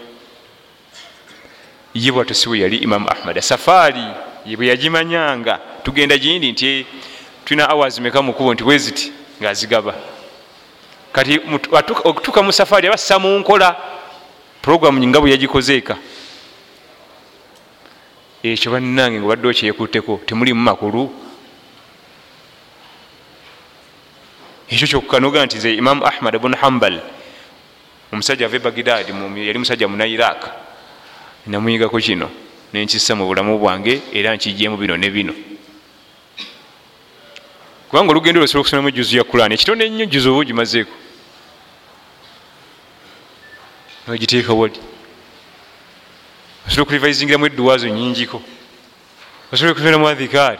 ye 1.94 2.12
bwato 2.12 2.34
si 2.34 2.50
bwe 2.50 2.60
yali 2.60 2.78
imamu 2.78 3.08
ahmad. 3.10 3.40
Safaari 3.42 4.04
yebwe 4.46 4.68
yagimanyanga 4.68 5.60
tugenda 5.84 6.18
gindi 6.18 6.52
nti 6.52 6.86
tulina 7.46 7.70
awas 7.70 8.00
meka 8.00 8.22
mukubo 8.22 8.54
nti 8.54 8.64
weziti 8.64 9.12
ngaazigaba 9.42 9.94
kati 11.14 11.40
okutuuka 12.04 12.42
mu 12.44 12.54
safaari 12.54 12.88
abassa 12.88 13.20
mu 13.20 13.40
nkola 13.40 13.76
programu 14.62 15.08
nga 15.08 15.20
bwe 15.22 15.32
yagikozeeka 15.32 15.98
ekyo 18.44 18.72
bannange 18.72 19.20
nga 19.20 19.26
obadde 19.26 19.48
okyekutteko 19.48 20.22
temulimu 20.26 20.62
makulu. 20.62 21.14
Ekyo 24.70 24.88
kyokukanoga 24.88 25.46
nti 25.46 25.60
ze 25.60 25.76
imamu 25.76 26.06
ahmad 26.06 26.38
bun 26.42 26.56
hambal 26.56 27.02
omusajja 28.12 28.46
ava 28.46 28.58
e 28.58 28.60
bagdad 28.60 29.06
yali 29.38 29.60
musajja 29.60 29.88
muna 29.88 30.06
iraq. 30.08 30.42
Namuyigako 31.48 32.00
kino 32.00 32.30
nenkissa 32.74 33.16
mu 33.16 33.26
bulamu 33.28 33.60
bwange 33.60 34.02
era 34.14 34.34
nkijjemu 34.36 34.78
bino 34.78 34.98
ne 34.98 35.10
bino. 35.10 35.34
Kubanga 37.90 38.12
olugendo 38.12 38.40
lwo 38.40 38.46
osobola 38.46 38.62
okusomamu 38.62 38.90
ejuzu 38.90 39.18
ya 39.18 39.24
quran 39.24 39.52
ekitone 39.52 39.86
ennyo 39.86 40.06
juzu 40.06 40.32
oba 40.32 40.40
ogimazeeko? 40.40 40.96
Nogiteeka 44.08 44.54
wali 44.54 44.91
osobola 46.68 46.84
okulivayizingiramu 46.84 47.46
edduwazo 47.46 47.88
nyingiko 47.90 48.42
osobola 49.52 49.72
okulivanamu 49.72 50.08
adhikaari 50.08 50.60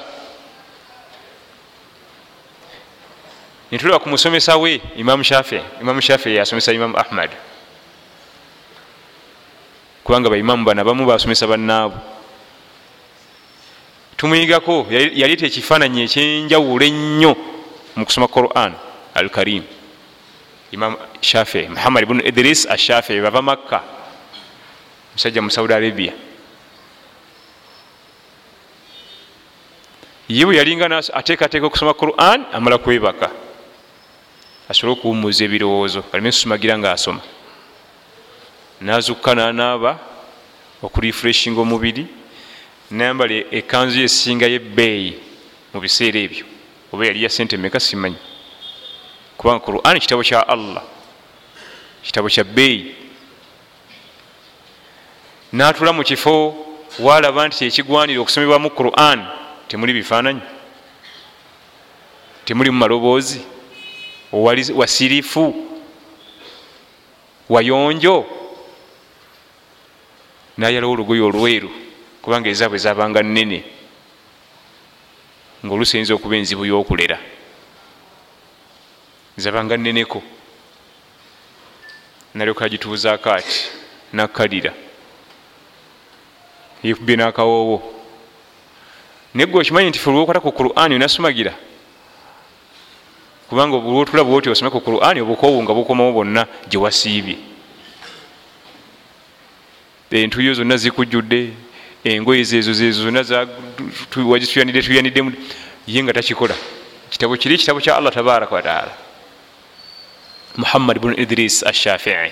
nitulaba 3.72 4.00
ku 4.00 4.10
musomesa 4.10 4.58
we 4.58 4.82
imamu 4.98 5.24
shafi 5.24 5.60
imamu 5.82 6.02
shafi 6.02 6.36
yasomesa 6.36 6.74
imamu 6.74 6.98
ahmad. 6.98 7.32
Kubanga 10.04 10.30
baimamu 10.30 10.66
bana 10.66 10.84
bamu 10.84 11.06
basomesa 11.06 11.48
bannaabo 11.48 11.96
tumuyigako 14.18 14.86
yaleeta 14.92 15.46
ekifaananyi 15.46 16.04
ekyenjawulo 16.06 16.86
ennyo 16.86 17.34
mu 17.96 18.04
kusoma 18.06 18.28
quran 18.28 18.74
al 19.16 19.30
karim 19.30 19.64
imam 20.72 20.94
shafi 21.22 21.66
muhammad 21.74 22.06
bunu 22.06 22.22
idris 22.22 22.68
ashafi 22.70 23.18
bava 23.22 23.42
makka 23.42 23.80
musajja 25.14 25.42
mu 25.42 25.52
saudi 25.52 25.74
arabia 25.74 26.14
ye 30.30 30.46
bwe 30.46 30.58
yalinga 30.58 30.86
ateekateeka 31.14 31.66
okusoma 31.68 31.94
quran 31.94 32.46
amala 32.54 32.78
kwebaka 32.78 33.32
asobole 34.70 35.00
okuwumuza 35.00 35.44
ebirowoozo 35.46 36.04
aleme 36.12 36.32
susumagira 36.32 36.78
ngaasoma 36.78 37.22
nazukka 38.82 39.36
nanaaba 39.36 40.00
okurefreshinga 40.82 41.62
omubiri 41.62 42.08
nayambala 42.92 43.36
ekanzu 43.52 44.00
yesingayo 44.02 44.56
ebbeeyi 44.60 45.14
mu 45.74 45.80
biseera 45.80 46.20
ebyo. 46.20 46.46
Oba 46.92 47.06
yali 47.06 47.24
ya 47.24 47.30
sente 47.30 47.58
meka 47.58 47.80
simanyi? 47.80 48.20
Kubanga 49.38 49.64
quran 49.66 50.00
kitabo 50.00 50.24
kya 50.24 50.48
allah. 50.48 50.84
Kitabo 52.04 52.28
kya 52.30 52.44
bbeeyi 52.44 52.96
natula 55.52 55.94
mu 55.94 56.04
kifo 56.04 56.56
walaba 57.00 57.48
nti 57.48 57.66
ekigwanire 57.66 58.20
okusomebwamu 58.20 58.70
quran 58.70 59.20
temuli 59.68 59.94
bifaananyi. 59.94 60.42
Temuli 62.46 62.72
mu 62.72 62.78
maloboozi 62.78 63.42
wasirifu 64.76 65.68
wayonjo. 67.50 68.26
Nayalawo 70.58 70.94
olugoyi 70.94 71.22
olweru 71.22 71.72
kubanga 72.22 72.50
ezaabwe 72.50 72.78
zabanga 72.78 73.24
nene 73.24 73.64
ngaolusi 75.66 75.98
eyinza 75.98 76.14
okuba 76.14 76.36
enzibu 76.36 76.66
yokulera. 76.66 77.20
Zabanga 79.38 79.78
neneko 79.78 80.24
nalyoka 82.34 82.70
gituuzaako 82.70 83.32
ati 83.32 83.60
nakkalira 84.14 84.74
yekubye 86.84 87.16
nakawoowo 87.16 87.78
naye 89.34 89.48
gwe 89.48 89.62
okimanyi 89.62 89.90
nti 89.90 90.00
fe 90.00 90.10
olwokwata 90.10 90.40
ku 90.40 90.52
qurani 90.52 90.96
onasumagira? 90.96 91.54
Kubanga 93.50 93.76
olwotula 93.78 94.24
bwoti 94.24 94.50
osome 94.50 94.70
ku 94.70 94.82
qurani 94.82 95.22
obukoowu 95.22 95.64
nga 95.64 95.74
bukomawo 95.74 96.12
bwonna 96.12 96.48
gyewasiibye 96.70 97.38
entuyo 100.12 100.54
zonna 100.54 100.78
zikujjudde 100.78 101.54
engoye 102.04 102.44
zezo 102.44 102.74
zezo 102.74 103.04
zonna 103.04 103.48
wagituyanidde 104.28 104.82
tuyaniddemu 104.82 105.32
ye 105.88 106.04
nga 106.04 106.14
takikola. 106.14 106.56
Kitabo 107.10 107.38
kiri 107.38 107.58
kitabo 107.58 107.80
kya 107.80 107.96
allah 107.98 108.14
tabaraka 108.14 108.56
wataala 108.56 108.92
muhammad 110.58 111.00
bunu 111.00 111.16
idris 111.16 111.64
ashafii 111.64 112.32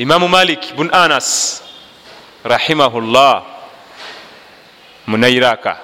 imamu 0.00 0.32
malik 0.32 0.72
bun 0.72 0.88
anas 0.92 1.60
rahimahullah 2.40 3.44
munairaka. 5.04 5.76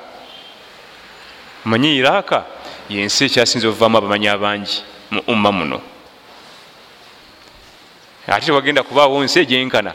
Manyi 1.69 2.01
iraka 2.01 2.47
yensi 2.89 3.29
ekyasinza 3.29 3.69
ovaamu 3.69 3.99
abamanyi 3.99 4.29
abangi 4.33 4.81
mu 5.11 5.21
umma 5.29 5.53
muno. 5.53 5.83
Ate 8.27 8.47
tewagenda 8.47 8.83
kubaawo 8.83 9.21
nsi 9.25 9.45
egyenkana. 9.45 9.93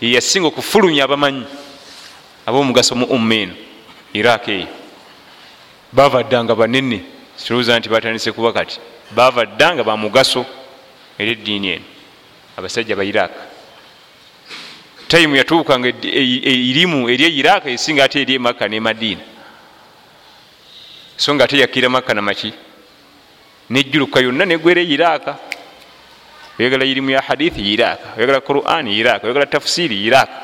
Yeyasinga 0.00 0.46
okufulumya 0.48 1.04
abamanyi 1.04 1.42
ab'omugaso 2.46 2.94
mu 2.94 3.06
umma 3.10 3.34
eno 3.34 3.54
iraka 4.14 4.52
eyo. 4.52 4.68
Bavaddanga 5.92 6.54
banene 6.54 7.02
kirowooza 7.34 7.78
nti 7.78 7.88
batandise 7.88 8.30
kuba 8.30 8.52
kati 8.52 8.78
bavaddanga 9.10 9.82
bamugaso 9.82 10.46
era 11.18 11.30
eddiini 11.32 11.68
eno 11.74 11.86
abasajja 12.56 12.94
ba 12.96 13.04
iraka 13.04 13.53
tayimu 15.14 15.36
yatuukanga 15.36 15.88
erimu 16.02 17.06
eri 17.10 17.24
eiraka 17.24 17.70
esinga 17.70 18.04
ate 18.04 18.22
eri 18.22 18.34
emakka 18.34 18.68
ne 18.68 18.80
madiina 18.80 19.22
so 21.16 21.34
nga 21.34 21.44
ate 21.44 21.58
yakira 21.58 21.88
makka 21.88 22.14
namaki 22.14 22.50
nejjuluka 23.70 24.20
yonna 24.20 24.44
negwera 24.44 24.82
eiraka 24.82 25.38
oyagala 26.58 26.84
irimu 26.84 27.10
ya 27.10 27.22
hadithi 27.22 27.62
iraka 27.62 28.18
oyagala 28.18 28.40
quran 28.40 28.86
iraka 28.88 29.26
oyagala 29.26 29.46
tafsiri 29.46 30.02
iraka 30.02 30.34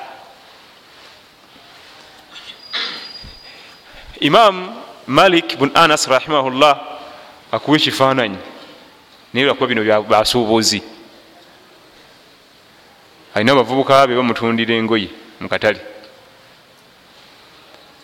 imam 4.21 4.55
malik 5.07 5.59
bun 5.59 5.71
anas 5.75 6.07
rahimahullah 6.07 6.79
akuwa 7.53 7.77
ekifaananyi. 7.77 8.39
Naye 9.35 9.47
lwakuba 9.47 9.67
bino 9.67 10.03
basuubuzi 10.03 10.83
alina 13.35 13.53
abavubuka 13.53 14.07
be 14.07 14.15
bamutundira 14.17 14.75
engoye 14.75 15.09
mukatale 15.41 15.81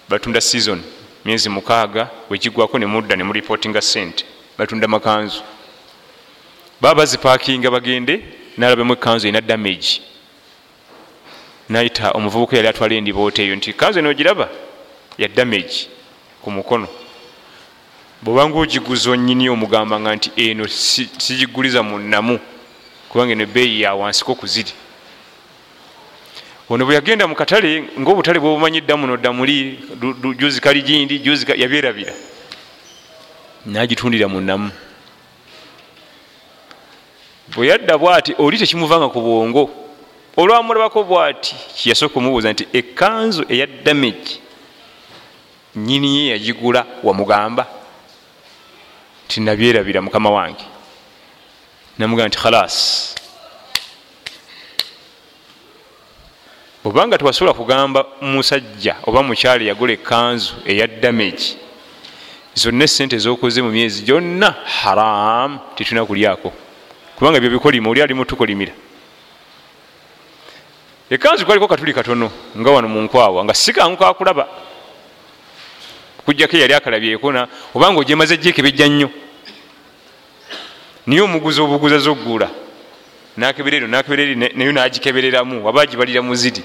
batunda 0.08 0.40
season 0.40 0.82
myezi 1.24 1.48
mukaaga 1.48 2.08
wekigwako 2.30 2.78
nemudda 2.78 3.16
nemuripotinga 3.16 3.82
sente 3.82 4.24
batunda 4.58 4.88
makanzu. 4.88 5.42
Baba 6.80 6.94
bazipakinga 6.94 7.70
bagende 7.70 8.24
nalabemu 8.56 8.92
ekanzu 8.92 9.26
erina 9.26 9.40
damage. 9.40 10.00
Nayita 11.68 12.10
omuvubuka 12.10 12.56
yali 12.56 12.68
atwala 12.68 12.94
endiboota 12.94 13.42
eyo 13.42 13.56
nti 13.56 13.72
kanzu 13.72 13.98
eno 13.98 14.10
ogiraba? 14.10 14.48
Ya 15.18 15.28
damage 15.28 15.88
ku 16.42 16.50
mukono. 16.50 16.88
Bwobanga 18.22 18.58
ogiguza 18.58 19.10
onyini 19.10 19.48
omugambanga 19.48 20.14
nti 20.14 20.30
eno 20.36 20.68
sigiguliza 21.18 21.82
munamu 21.82 22.38
kubanga 23.08 23.32
eno 23.32 23.42
ebeeyi 23.42 23.80
yawansiko 23.80 24.34
kuziri 24.34 24.72
ono 26.68 26.84
bwe 26.84 26.94
yagenda 26.94 27.26
mu 27.26 27.34
katale 27.34 27.84
ngaobutale 27.98 28.38
bwebumanyi 28.40 28.80
dda 28.80 28.96
muno 28.96 29.16
dda 29.16 29.32
muli 29.32 29.78
juzi 30.36 30.60
kali 30.60 30.82
gindi 30.82 31.18
juzi 31.18 31.46
yabyerabira. 31.56 32.12
Nagitundira 33.66 34.28
munamu 34.28 34.70
bwe 37.54 37.66
yadda 37.66 37.98
bwati 37.98 38.34
oli 38.38 38.58
tekimuvanga 38.58 39.08
ku 39.08 39.20
bwongo. 39.20 39.70
Olwamulabako 40.36 41.04
bwati 41.04 41.54
kyeyasooka 41.76 42.18
omubuuza 42.18 42.52
nti 42.52 42.68
ekanzu 42.72 43.44
eya 43.48 43.66
damage 43.66 44.40
nyini 45.76 46.18
ye 46.18 46.30
yagigula 46.30 46.86
wamugamba 47.02 47.66
tinabyerabira 49.28 50.02
mukama 50.02 50.30
wange. 50.30 50.64
Namugamba 51.98 52.28
nti 52.28 52.38
khalas 52.38 53.14
obanga 56.86 57.18
tewasobola 57.18 57.52
kugamba 57.52 58.06
musajja 58.22 58.96
oba 59.06 59.22
mukyala 59.22 59.64
yagula 59.64 59.92
ekanzu 59.92 60.54
eya 60.64 60.86
damage 60.86 61.58
zonna 62.54 62.84
esente 62.84 63.18
zokoze 63.18 63.58
mu 63.62 63.70
myezi 63.70 64.04
gyonna 64.06 64.54
haram 64.64 65.58
tetulina 65.74 66.06
kulyako. 66.06 66.52
Kubanga 67.16 67.38
ebyo 67.38 67.50
bikolima 67.50 67.90
oli 67.90 68.02
alimu 68.02 68.24
tukolimira. 68.24 68.72
Ekanzu 71.10 71.46
kwaliko 71.46 71.68
katuli 71.68 71.92
katono 71.92 72.30
nga 72.56 72.70
wano 72.70 72.88
munkwawa 72.88 73.44
nga 73.44 73.54
sikankakulaba 73.54 74.46
kujjako 76.24 76.56
eyali 76.56 76.74
akalabyekona 76.74 77.48
obanga 77.74 78.00
ogyemaze 78.00 78.36
gyekebejja 78.36 78.86
nnyo. 78.88 79.10
Niye 81.06 81.22
omuguzi 81.22 81.60
obuguza 81.60 81.98
zoggula 81.98 82.48
nakeberero 83.36 83.86
nakebereri 83.86 84.34
nayo 84.34 84.72
nagikebereramu 84.72 85.66
waba 85.66 85.86
gibalira 85.86 86.22
muziri 86.22 86.62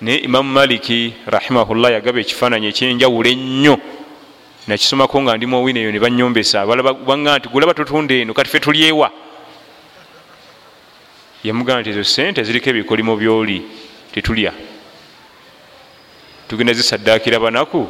naye 0.00 0.18
imamu 0.18 0.52
maliki 0.52 1.14
rahimahullah 1.26 1.92
yagaba 1.92 2.20
ekifaananyi 2.20 2.68
ekyenjawulo 2.68 3.28
ennyo. 3.30 3.76
Nakisomako 4.68 5.22
nga 5.22 5.36
ndi 5.36 5.46
muowina 5.46 5.80
eyo 5.80 5.92
ne 5.92 5.98
banyombesa 5.98 6.66
balabanga 6.66 7.38
nti 7.38 7.48
gulaba 7.48 7.74
tutunda 7.74 8.14
eno 8.14 8.34
kati 8.34 8.50
fe 8.50 8.60
tulyewa 8.60 9.10
yamugamba 11.44 11.80
nti 11.80 11.90
ezo 11.90 12.04
sente 12.04 12.44
ziriko 12.44 12.68
ebikolimo 12.70 13.16
byoli 13.16 13.62
tetulya. 14.12 14.52
Tugenda 16.48 16.72
zisaddaakira 16.72 17.40
banaku 17.40 17.88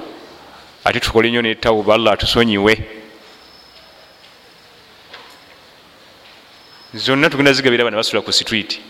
ate 0.84 1.00
tukole 1.00 1.28
nnyo 1.30 1.42
netawuba 1.42 1.94
allah 1.94 2.12
atusonyiwe. 2.12 2.74
Zonna 6.94 7.30
tugenda 7.30 7.52
zigabira 7.52 7.82
abana 7.82 7.96
basula 7.96 8.22
ku 8.22 8.32
street 8.32 8.80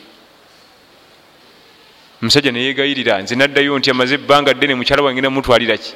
omusajja 2.22 2.52
neyegayirira 2.52 3.22
nze 3.22 3.34
naddayo 3.34 3.78
nti 3.78 3.90
amaze 3.90 4.14
ebbanga 4.14 4.54
ddene 4.54 4.74
mukyala 4.74 5.02
wange 5.02 5.20
namutwaliraki 5.20 5.94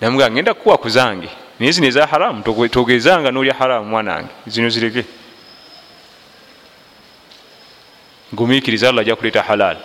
namuga 0.00 0.30
ngenda 0.30 0.54
kukuwa 0.54 0.78
ku 0.78 0.88
zange 0.88 1.28
naye 1.58 1.72
zino 1.72 1.86
eza 1.86 2.06
haramu 2.06 2.42
togezanga 2.68 3.30
nolya 3.30 3.54
haramu 3.54 3.86
mwanange 3.86 4.28
zino 4.46 4.68
zireke. 4.68 5.04
Gumiikiriza 8.32 8.88
allah 8.88 9.00
ajja 9.02 9.16
kuleeta 9.16 9.42
halal. 9.42 9.76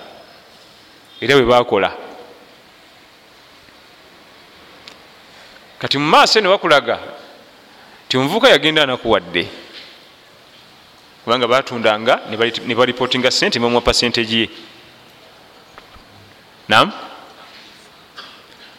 Era 1.22 1.36
bwe 1.36 1.45
bakola 1.45 1.93
kati 5.80 5.98
mu 5.98 6.06
maaso 6.06 6.39
eno 6.39 6.50
bakulaga 6.50 7.00
ti 8.08 8.17
omuvuka 8.17 8.50
yagenda 8.50 8.84
anakuwadde. 8.84 9.48
Kubanga 11.24 11.48
batundanga 11.48 12.22
ne 12.65 12.76
baripotinga 12.76 13.32
sente 13.32 13.60
mamwa 13.60 13.82
pasentage 13.82 14.38
ye 14.38 14.50
nam 16.69 16.93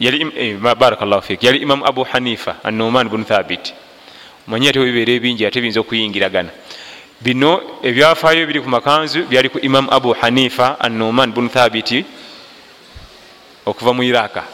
eh, 0.01 0.57
barakllahu 0.57 1.23
fik. 1.23 1.43
Yali 1.43 1.59
imamu 1.59 1.85
abu 1.85 2.05
hanifa 2.05 2.57
anoman 2.65 3.09
bunu 3.11 3.25
thabit. 3.25 3.75
Manyi 4.47 4.69
ate 4.69 4.79
webibeera 4.79 5.13
ebingi 5.13 5.47
ate 5.47 5.61
biyinza 5.61 5.81
okuyingiragana 5.81 6.51
bino 7.21 7.61
ebyafaayo 7.85 8.41
ebiri 8.41 8.65
ku 8.65 8.69
makanzu 8.69 9.29
byali 9.29 9.53
ku 9.53 9.59
imamu 9.61 9.93
abu 9.93 10.17
hanifa 10.17 10.81
anoman 10.81 11.33
bunu 11.33 11.53
thabiti 11.53 12.05
okuva 13.67 13.93
mu 13.93 14.03
iraka 14.03 14.45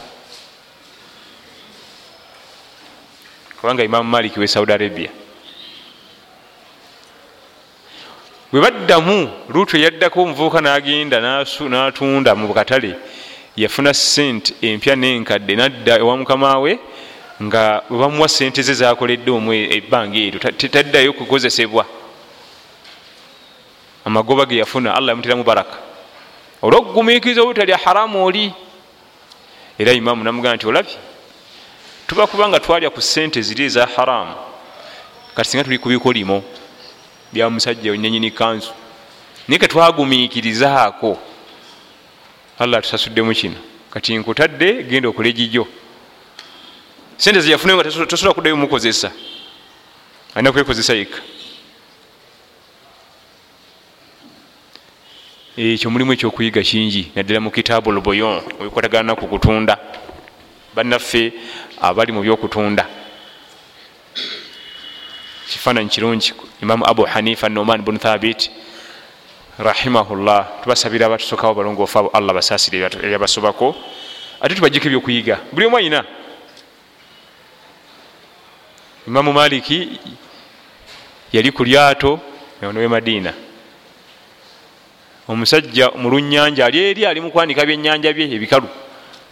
kubanga 3.60 3.84
imamu 3.84 4.10
maliki 4.10 4.40
we 4.40 4.46
saudi 4.46 4.72
arabia. 4.72 5.10
Bwe 8.52 8.60
baddamu 8.60 9.30
luutu 9.48 9.76
eyaddako 9.76 10.22
omuvubuka 10.22 10.60
n'agenda 10.60 11.20
n'atunda 11.22 12.34
mu 12.34 12.50
katale 12.54 12.98
yafuna 13.56 13.94
sente 13.94 14.54
empya 14.62 14.96
n'enkadde 14.96 15.56
nadda 15.56 15.98
ewa 15.98 16.16
mukama 16.16 16.58
we 16.58 16.78
nga 17.42 17.82
webamuwa 17.90 18.28
sente 18.28 18.62
ze 18.62 18.74
zakoledde 18.74 19.30
omu 19.30 19.52
ebbanga 19.52 20.18
eryo 20.18 20.38
taddayo 20.74 21.12
kukozesebwa 21.12 21.86
amagoba 24.04 24.46
ge 24.46 24.56
yafuna 24.56 24.94
allah 24.94 25.08
yamuteramu 25.12 25.44
baraka. 25.44 25.76
Olwokugumiikiriza 26.62 27.42
obutalya 27.42 27.76
haramu 27.76 28.24
oli. 28.24 28.52
Era 29.78 29.92
imamu 29.92 30.24
namugaa 30.24 30.54
nti 30.54 30.66
olabye 30.66 30.96
tuba 32.06 32.26
kubanga 32.26 32.60
twalya 32.60 32.90
ku 32.90 33.02
sente 33.02 33.42
ziri 33.42 33.64
eza 33.64 33.86
haramu 33.86 34.34
kati 35.34 35.50
singa 35.50 35.64
tuli 35.64 35.78
kubikolimo 35.78 36.42
bya 37.32 37.50
musajja 37.50 37.92
nenyini 37.96 38.30
kanzu 38.30 38.70
naye 39.48 39.58
ketwagumiikirizaako 39.58 41.18
allah 42.58 42.82
tusasuddemu 42.82 43.34
kino. 43.34 43.56
Kati 43.90 44.16
nkutadde 44.18 44.82
genda 44.82 45.08
okola 45.08 45.28
egijo 45.28 45.66
sente 47.16 47.40
zeyafunayo 47.40 47.76
nga 47.78 48.06
tosobola 48.06 48.34
kuddayo 48.34 48.56
mukozesa. 48.56 49.12
Alina 50.34 50.52
kwekozesa 50.52 50.94
yekka. 50.94 51.20
Ekyo 55.56 55.90
mulimu 55.90 56.12
ekyokuyiga 56.12 56.62
kingi 56.62 57.12
naddala 57.14 57.40
mu 57.40 57.50
kitaabu 57.50 57.92
luboyon 57.92 58.42
ebikwatagana 58.60 59.02
naku 59.02 59.26
kutunda. 59.28 59.78
Bannaffe 60.74 61.32
abali 61.80 62.12
mu 62.12 62.20
byokutunda. 62.20 62.84
Kifaananyi 65.48 65.88
kirungi 65.88 66.32
imamu 66.62 66.84
abu 66.86 67.02
hanifa 67.02 67.48
noman 67.48 67.82
bun 67.82 67.98
thabit 67.98 68.50
rahimahullah 69.58 70.62
tubasabira 70.62 71.06
abatusokawo 71.06 71.54
balongoofu 71.54 71.98
abo 71.98 72.10
allah 72.12 72.34
basaasire 72.34 72.92
ebyabasobako 73.00 73.74
ate 74.40 74.54
tubajjeko 74.54 74.86
ebyokuyiga. 74.86 75.40
Buli 75.52 75.66
omu 75.66 75.76
ayina. 75.76 76.04
Imamu 79.06 79.32
maliki 79.32 80.00
yali 81.32 81.52
ku 81.52 81.64
lyato 81.64 82.20
nowe 82.60 82.88
madiina. 82.88 83.32
Omusajja 85.28 85.90
mu 85.96 86.10
lunyanja 86.10 86.66
ali 86.66 86.78
eri 86.90 87.06
ali 87.06 87.20
mukwanika 87.20 87.64
byenyanja 87.64 88.12
bye 88.12 88.28
ebikalu 88.28 88.68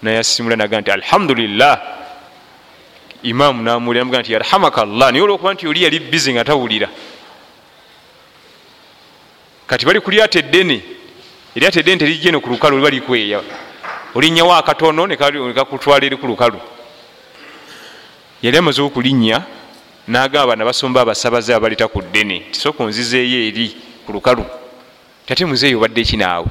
nayasimula 0.02 0.56
naga 0.56 0.80
nti 0.80 0.90
alhamdulillah. 0.90 1.74
Imamu 3.22 3.62
namulira 3.62 4.04
namuga 4.04 4.20
nti 4.20 4.32
yarhamaka 4.32 4.84
llah 4.84 5.12
naye 5.12 5.22
olwokuba 5.22 5.54
nti 5.54 5.68
oli 5.68 5.84
yali 5.84 6.00
bizi 6.00 6.32
nga 6.32 6.44
tawulira 6.44 6.88
kati 9.66 9.86
bali 9.86 10.00
kulyata 10.00 10.38
eddene 10.38 10.82
eryata 11.56 11.80
eddene 11.80 11.98
terijeno 11.98 12.40
ku 12.40 12.48
lukalu 12.48 12.76
oliba 12.76 12.90
likweya. 12.90 13.40
Olinnyawo 14.14 14.54
akatono 14.54 15.06
nekakutwala 15.06 16.06
eri 16.06 16.16
ku 16.16 16.26
lukalu. 16.26 16.60
Yali 18.42 18.56
amaze 18.58 18.82
okulinnya 18.82 19.42
nagamba 20.08 20.56
nabasomba 20.56 21.00
abasabaze 21.00 21.54
abaleta 21.54 21.88
ku 21.88 22.02
ddene 22.02 22.40
tisooka 22.52 22.84
onzizeeyo 22.84 23.48
eri 23.48 23.76
ku 24.06 24.12
lukalu 24.12 24.44
tate 25.26 25.44
muzeeyo 25.44 25.78
obadde 25.78 26.00
ekinaawe 26.00 26.46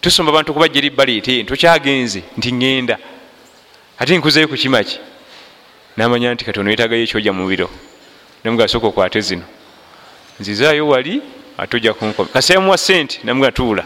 tusomba 0.00 0.32
abantu 0.32 0.50
okubajja 0.50 0.78
eri 0.78 0.90
baleete 0.90 1.42
ntokyagenze 1.42 2.22
nti 2.36 2.50
ŋŋenda. 2.52 2.96
Ate 3.98 4.18
nkuzeeyo 4.18 4.48
ku 4.48 4.56
kimaki 4.56 4.98
namanya 5.96 6.34
nti 6.34 6.44
katono 6.44 6.70
yetagayo 6.70 7.02
ekyojja 7.04 7.32
mubiro 7.32 7.70
namugasooka 8.42 8.86
okwate 8.86 9.20
zino. 9.20 9.46
Nzizaayo 10.40 10.88
wali 10.88 11.22
atojja 11.58 11.94
kunkoma 11.94 12.28
kaseyamuwa 12.28 12.78
sente 12.78 13.20
namuga 13.24 13.52
tuula. 13.52 13.84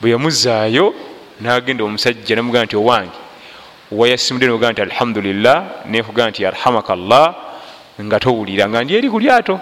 Bwe 0.00 0.10
yamuzaayo 0.10 0.94
nagenda 1.40 1.84
omusajja 1.84 2.36
namugaa 2.36 2.64
nti 2.64 2.76
owange. 2.76 3.18
Wayasimudde 3.90 4.46
nogaa 4.46 4.72
nti 4.72 4.82
alhamdulillah 4.82 5.64
nekugaa 5.86 6.30
nti 6.30 6.42
yarhamaka 6.42 6.96
llah 6.96 7.34
nga 8.02 8.20
towulira 8.20 8.68
nga 8.68 8.84
ndi 8.84 8.94
eri 8.96 9.10
ku 9.10 9.18
lyato. 9.20 9.60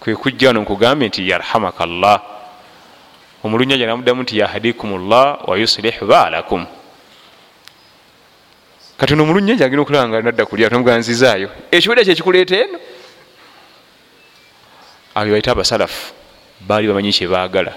Kwekujja 0.00 0.52
no 0.52 0.60
nkugambe 0.60 1.08
nti 1.08 1.28
yarhamaka 1.28 1.86
llah 1.86 2.20
omulunyanja 3.44 3.86
namuddamu 3.86 4.22
nti 4.22 4.38
yahdikum 4.38 5.08
llah 5.08 5.48
wayuslihu 5.48 6.06
baalakum. 6.06 6.66
Kati 8.98 9.14
no 9.14 9.22
omulunyanja 9.22 9.64
agenda 9.64 9.82
okulaba 9.82 10.08
nga 10.08 10.22
nadda 10.22 10.46
kulya 10.46 10.70
tomuganzizaayo 10.70 11.50
ekiweda 11.70 12.04
kyekikuleeta 12.04 12.56
eno 12.56 12.78
abo 15.18 15.30
baita 15.34 15.50
abasalafu 15.52 16.14
baali 16.60 16.86
bamanyi 16.86 17.12
kyebaagala 17.12 17.72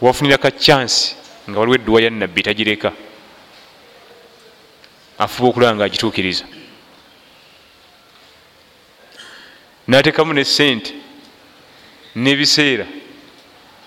wafunira 0.00 0.38
ka 0.38 0.50
chansi 0.50 1.20
nga 1.48 1.58
waliwo 1.58 1.74
edduwa 1.74 2.02
ya 2.02 2.10
nabbi 2.10 2.42
tagireka. 2.42 2.92
Afuba 5.18 5.48
okulaba 5.48 5.74
nga 5.74 5.84
agituukiriza. 5.84 6.44
Nateekamu 9.88 10.32
ne 10.32 10.44
sente 10.44 10.94
n'ebiseera 12.16 12.86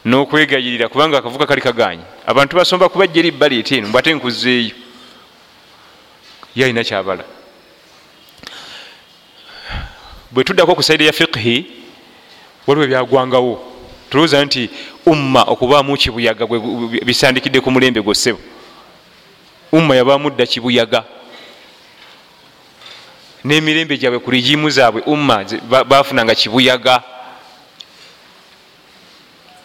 n'okwegayirira 0.05 0.89
kubanga 0.89 1.17
akavuka 1.17 1.47
kali 1.47 1.61
kaganye. 1.61 2.03
Abantu 2.27 2.57
basomba 2.57 2.89
kubajja 2.89 3.19
eri 3.19 3.31
baleeta 3.31 3.75
eno 3.75 3.87
mbwate 3.87 4.13
nkuzeeyo 4.13 4.75
ye 6.55 6.65
alina 6.65 6.83
kyabala. 6.83 7.23
Bwe 10.31 10.43
tuddako 10.43 10.75
ku 10.75 10.83
saidi 10.83 11.05
ya 11.05 11.13
fiqhi 11.13 11.82
waliwo 12.67 12.85
ebyagwangawo. 12.85 13.53
Tulowooza 14.09 14.45
nti 14.45 14.69
umma 15.05 15.41
okubaamu 15.43 15.97
kibuyaga 15.97 16.45
bisandikidde 17.05 17.61
ku 17.61 17.71
mulembe 17.71 18.01
gwosebo 18.01 18.39
umma 19.71 19.95
yabaamu 19.95 20.29
dda 20.29 20.45
kibuyaga. 20.45 21.03
N'emirembe 23.43 23.97
gyabwe 23.97 24.19
ku 24.19 24.31
rigimu 24.31 24.69
zaabwe 24.69 25.01
umma 25.05 25.43
bafunanga 25.89 26.35
kibuyaga. 26.35 27.03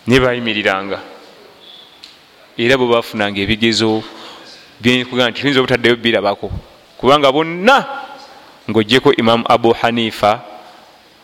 Naye 0.07 0.21
bayimiriranga. 0.21 0.99
Era 2.59 2.77
bwe 2.77 2.87
bafunanga 2.89 3.39
ebigezo 3.41 4.03
byenkugaa 4.81 5.31
nti 5.31 5.41
tuyinza 5.41 5.61
obutaddeyo 5.61 5.97
birabako 5.97 6.51
kubanga 6.99 7.33
bonna 7.33 7.87
ngaogyeko 8.71 9.13
imamu 9.15 9.45
abu 9.49 9.73
hanifa 9.73 10.41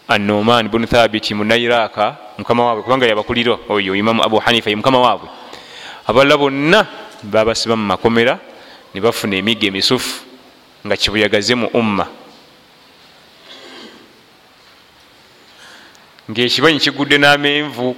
anoman 0.09 0.69
bunu 0.69 0.87
thabiti 0.87 1.35
munairaka 1.35 2.17
mukama 2.39 2.67
waabwe 2.67 2.83
kubanga 2.83 3.07
yabakulira 3.07 3.59
oyo 3.69 3.95
imamu 3.95 4.23
abu 4.23 4.39
hanifa 4.39 4.71
ye 4.71 4.77
mukama 4.77 5.01
waabwe. 5.01 5.29
Abalala 6.07 6.37
bonna 6.37 6.87
babasiba 7.23 7.77
mu 7.77 7.87
makomera 7.87 8.39
ne 8.95 9.01
bafuna 9.01 9.37
emiga 9.37 9.67
emisufu 9.67 10.25
nga 10.87 10.97
kibuyagaze 10.97 11.55
mu 11.55 11.67
umma. 11.73 12.07
Ngaekibanyi 16.31 16.81
kigudde 16.81 17.19
n'amenvu. 17.19 17.97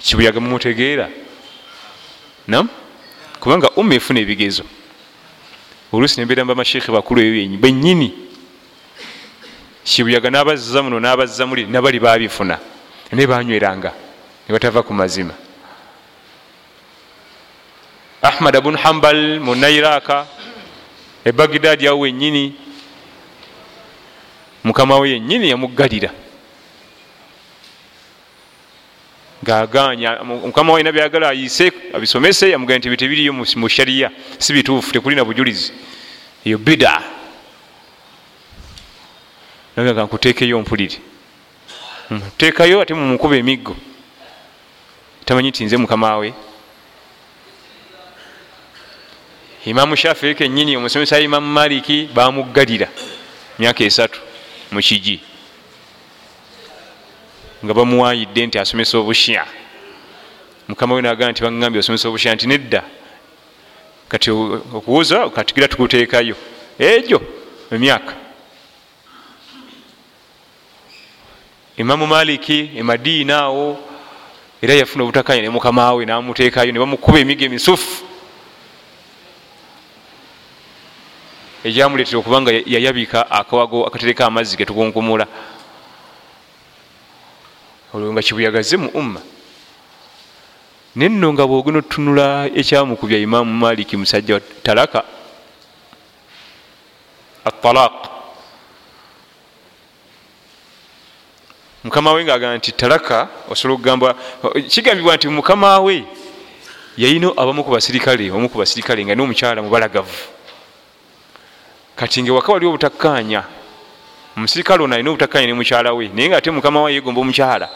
Kibuyaga 0.00 0.40
mumutegeera 0.40 1.08
nam 2.48 2.68
kubanga 3.40 3.70
umma 3.76 3.94
efuna 3.94 4.20
ebigezo. 4.20 4.64
Oluusi 5.92 6.20
nembeera 6.20 6.44
mba 6.44 6.54
masheekhe 6.54 6.92
bakulu 6.92 7.20
eyo 7.20 7.48
benyini 7.58 8.29
kibuyaga 9.84 10.30
nabazza 10.30 10.82
muno 10.82 11.00
nabazza 11.00 11.46
muli 11.46 11.66
nabali 11.66 12.00
babifuna 12.00 12.58
naye 13.12 13.26
banyweranga 13.26 13.92
nebatava 14.48 14.82
ku 14.82 14.94
mazima. 14.94 15.34
Ahmad 18.22 18.56
abun 18.56 18.76
hambal 18.76 19.40
munairaka 19.40 20.26
ebagidadi 21.24 21.88
awo 21.88 22.00
wenyini 22.00 22.54
mukama 24.64 24.98
we 24.98 25.10
yenyini 25.10 25.50
yamuggalira. 25.50 26.10
Ngaganya 29.44 30.22
mukama 30.24 30.72
waina 30.72 30.92
byagala 30.92 31.28
ayise 31.28 31.72
abisomese 31.94 32.50
yamugaa 32.50 32.78
nti 32.78 32.90
bitebiriyo 32.90 33.32
mu 33.32 33.68
shariya 33.68 34.10
si 34.38 34.52
bituufu 34.52 34.92
tekulina 34.92 35.24
bujulizi. 35.24 35.72
Eyo 36.44 36.58
bida 36.58 37.02
nagaga 39.80 40.04
nkuteekeyo 40.04 40.60
mpulire. 40.60 40.98
Teekayo 42.36 42.80
ate 42.80 42.94
mumukuba 42.94 43.36
emiggo. 43.36 43.76
Tamanyi 45.24 45.52
ti 45.52 45.64
nze 45.64 45.76
mukama 45.76 46.16
we. 46.16 46.34
Imamu 49.64 49.96
shafii 49.96 50.34
kenyini 50.34 50.76
omusomesa 50.76 51.20
imamu 51.20 51.46
maliki 51.46 52.08
bamuggalira 52.14 52.88
myaka 53.58 53.84
esatu 53.84 54.20
mukigi 54.72 55.20
nga 57.64 57.74
bamuwayidde 57.74 58.46
nti 58.46 58.58
asomesa 58.58 58.98
obushya. 58.98 59.46
Mukama 60.68 60.94
we 60.94 61.02
nagamba 61.02 61.32
nti 61.32 61.42
bagambye 61.42 61.80
osomesa 61.80 62.08
obushya 62.08 62.34
nti 62.34 62.46
nedda. 62.46 62.82
Kati 64.08 64.30
okuwuza 64.30 65.30
katigira 65.30 65.68
tukuteekayo. 65.68 66.36
Egyo 66.78 67.22
emyaka 67.70 68.29
imamu 71.80 72.06
maliki 72.06 72.70
emadiina 72.76 73.38
awo 73.38 73.78
era 74.62 74.74
yafuna 74.74 75.04
obutakanya 75.04 75.42
ne 75.42 75.48
mukama 75.48 75.94
we 75.94 76.04
namuteekayo 76.04 76.72
ne 76.72 76.78
bamukuba 76.78 77.18
emiga 77.18 77.44
emisufu. 77.46 78.04
Ekyamuleetera 81.64 82.18
okubanga 82.18 82.52
yayabika 82.52 83.30
akawago 83.30 83.86
akatereka 83.86 84.26
amazzi 84.26 84.56
getukunkumula 84.56 85.26
olwo 87.94 88.12
nga 88.12 88.22
kibuyagaze 88.22 88.76
mu 88.76 88.88
umma. 88.92 89.20
Nenno 90.96 91.32
nga 91.32 91.46
bwogena 91.46 91.78
otunula 91.78 92.50
ekyamukubya 92.60 93.18
imamu 93.18 93.52
maliki 93.52 93.96
musajja 93.96 94.34
wa 94.34 94.40
talaka 94.62 95.04
atalaq 97.44 98.09
mukama 101.84 102.12
we 102.12 102.24
ngaagamba 102.24 102.56
nti 102.56 102.72
talaka 102.72 103.28
osobola 103.48 103.74
okugamba 103.74 104.14
kigambibwa 104.68 105.16
nti 105.16 105.28
mukama 105.28 105.80
we 105.80 106.04
yayina 106.96 107.32
abamu 107.36 107.64
ku 107.64 107.70
basirikale 107.70 108.30
omu 108.30 108.48
ku 108.48 108.58
basirikale 108.58 109.04
nga 109.04 109.14
nomukyala 109.14 109.62
mubalagavu. 109.62 110.12
Kati 111.96 112.22
nga 112.22 112.32
waka 112.32 112.52
wali 112.52 112.66
obutakkanya 112.66 113.44
omusirikale 114.36 114.84
ono 114.84 114.94
alina 114.94 115.10
obutakkanya 115.10 115.46
ne 115.46 115.54
mukyala 115.54 115.94
we 115.94 116.08
naye 116.08 116.28
nga 116.28 116.36
ate 116.36 116.50
mukama 116.50 116.82
we 116.82 116.94
yegomba 116.94 117.20
omukyala 117.20 117.68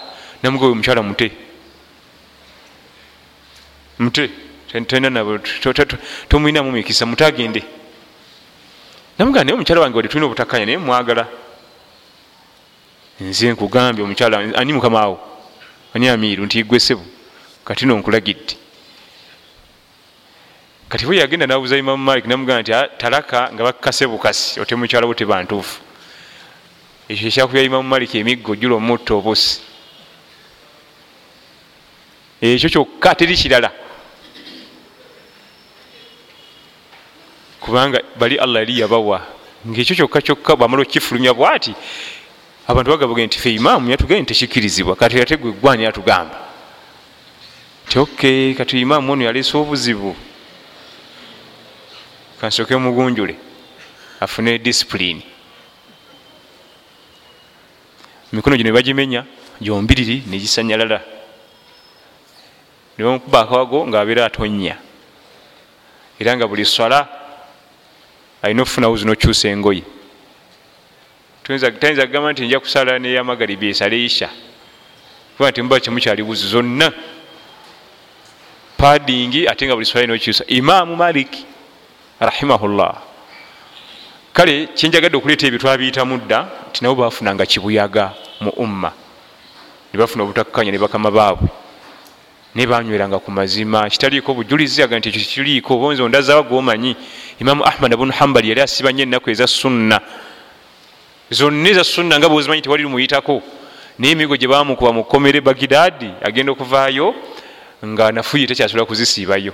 namugawe 0.43 0.73
omukyala 0.73 1.03
mute. 1.03 1.33
Mute 3.99 4.31
tomwinamu 6.29 6.73
mikisa 6.73 7.07
mute 7.07 7.25
agende. 7.25 7.63
Namugaa 9.19 9.45
naye 9.45 9.55
omukyala 9.55 9.81
wange 9.81 9.97
wadde 9.97 10.09
tulina 10.09 10.27
obutakkanya 10.27 10.67
naye 10.67 10.79
mwagala 10.79 11.29
nze 13.25 13.53
nkugambye 13.53 14.03
omukyala 14.05 14.37
ani 14.61 14.73
mukamawo 14.73 15.17
ani 15.95 16.09
amiiru? 16.09 16.45
Nti 16.45 16.59
igwesebu 16.59 17.05
kati 17.65 17.87
nonkulagidde 17.87 18.55
kati 20.89 21.07
bwe 21.07 21.17
yagenda 21.17 21.47
nabuuza 21.47 21.77
imamu 21.77 22.05
malik 22.05 22.25
namugamba 22.27 22.63
nti 22.63 22.73
talaka 22.99 23.51
nga 23.53 23.63
bakase 23.65 24.07
bukasi 24.07 24.61
ote 24.61 24.75
mukyala 24.77 25.07
bo 25.07 25.15
tebantuufu 25.15 25.81
ekyo 27.09 27.29
ekyakubya 27.29 27.63
imamu 27.63 27.89
malik 27.89 28.15
emiggo 28.15 28.53
jula 28.61 28.75
omutta 28.77 29.15
obusi 29.15 29.61
ekyo 32.41 32.69
kyokka 32.69 33.15
teri 33.15 33.37
kirala. 33.37 33.71
Kubanga 37.61 37.99
bali 38.21 38.37
allah 38.37 38.61
yali 38.61 38.81
yabawa. 38.81 39.21
Ngaekyo 39.67 39.97
kyokka 39.97 40.21
kyokka 40.21 40.57
bwamala 40.57 40.83
okifulumya 40.83 41.33
bwati 41.35 41.73
abantu 42.67 42.91
bagabaga 42.91 43.27
nti 43.27 43.39
fe 43.39 43.55
imaamu 43.55 43.91
yatugambye 43.91 44.23
nti 44.23 44.35
tekikirizibwa 44.35 44.97
kati 44.97 45.21
ate 45.21 45.37
gwe 45.37 45.53
gwani 45.53 45.87
atugamba 45.87 46.39
ti 47.89 47.99
ok 47.99 48.55
kati 48.55 48.81
imaamu 48.81 49.13
ono 49.13 49.25
yaleesa 49.25 49.59
obuzibu. 49.59 50.17
Kansoke 52.41 52.77
mugunjule 52.77 53.37
afune 54.21 54.59
disipulini 54.59 55.23
emikono 58.33 58.57
gino 58.57 58.69
nebagimenya 58.69 59.25
gyombiriri 59.61 60.23
negisanyalala 60.27 61.01
nebamukuba 62.99 63.41
akawago 63.41 63.87
ngaabeera 63.87 64.27
atonya 64.27 64.77
era 66.19 66.37
nga 66.37 66.47
buli 66.49 66.65
swala 66.65 67.09
alina 68.43 68.63
okufunawo 68.63 68.97
zino 68.97 69.13
okyusa 69.13 69.49
engoye 69.49 69.85
tayinza 71.45 72.07
kugamba 72.07 72.33
nti 72.33 72.47
nja 72.47 72.61
kusala 72.61 72.99
neyamagaribi 72.99 73.69
esale 73.69 74.05
isha. 74.05 74.29
Kuba 75.37 75.51
nti 75.51 75.63
muba 75.63 75.81
kyemukyali 75.81 76.23
buzi 76.23 76.49
zonna. 76.49 76.93
Padingi 78.77 79.49
ate 79.49 79.67
nga 79.67 79.75
buli 79.75 79.87
swala 79.87 80.07
nokyusa 80.07 80.45
imamu 80.47 80.97
maliki 80.97 81.45
rahimahullah. 82.21 82.97
Kale 84.33 84.67
kyenjagadde 84.67 85.17
okuleeta 85.17 85.47
ebyo 85.47 85.59
twabiyitamu 85.59 86.19
dda 86.19 86.49
nti 86.71 86.83
nabo 86.83 86.95
bafunanga 86.95 87.47
kibuyaga 87.47 88.15
mu 88.41 88.51
umma. 88.51 88.93
Nebafuna 89.93 90.25
obutakkanya 90.25 90.73
ne 90.73 90.79
bakama 90.79 91.11
baabwe. 91.11 91.49
Naye 92.55 92.67
banyweranga 92.67 93.19
ku 93.19 93.31
mazima. 93.31 93.91
Kitaliiko 93.91 94.35
bujulizi 94.35 94.83
aga 94.83 94.99
nti 94.99 95.09
ekyo 95.09 95.21
kikiriiko 95.21 95.77
bonzi 95.77 96.03
ondazawa 96.03 96.43
gwomanyi 96.43 96.97
imamu 97.41 97.65
ahmad 97.65 97.93
abunu 97.93 98.13
hambali 98.13 98.49
yali 98.49 98.61
asiba 98.61 98.93
nyo 98.93 99.03
ennaku 99.03 99.31
eza 99.31 99.47
sunna 99.47 100.01
zonna 101.31 101.69
eza 101.69 101.85
sunna 101.85 102.19
nga 102.19 102.29
bwezimanyi 102.29 102.63
tewali 102.63 102.83
lumuyitako 102.83 103.43
naye 103.99 104.13
emigo 104.13 104.37
gye 104.37 104.49
bamukuba 104.49 104.93
mu 104.93 105.05
kkomere 105.05 105.41
bagidadi 105.41 106.11
agenda 106.23 106.53
okuvaayo 106.53 107.15
nga 107.85 108.13
nafuye 108.13 108.47
tekyasobola 108.47 108.87
kuzisiibayo. 108.87 109.53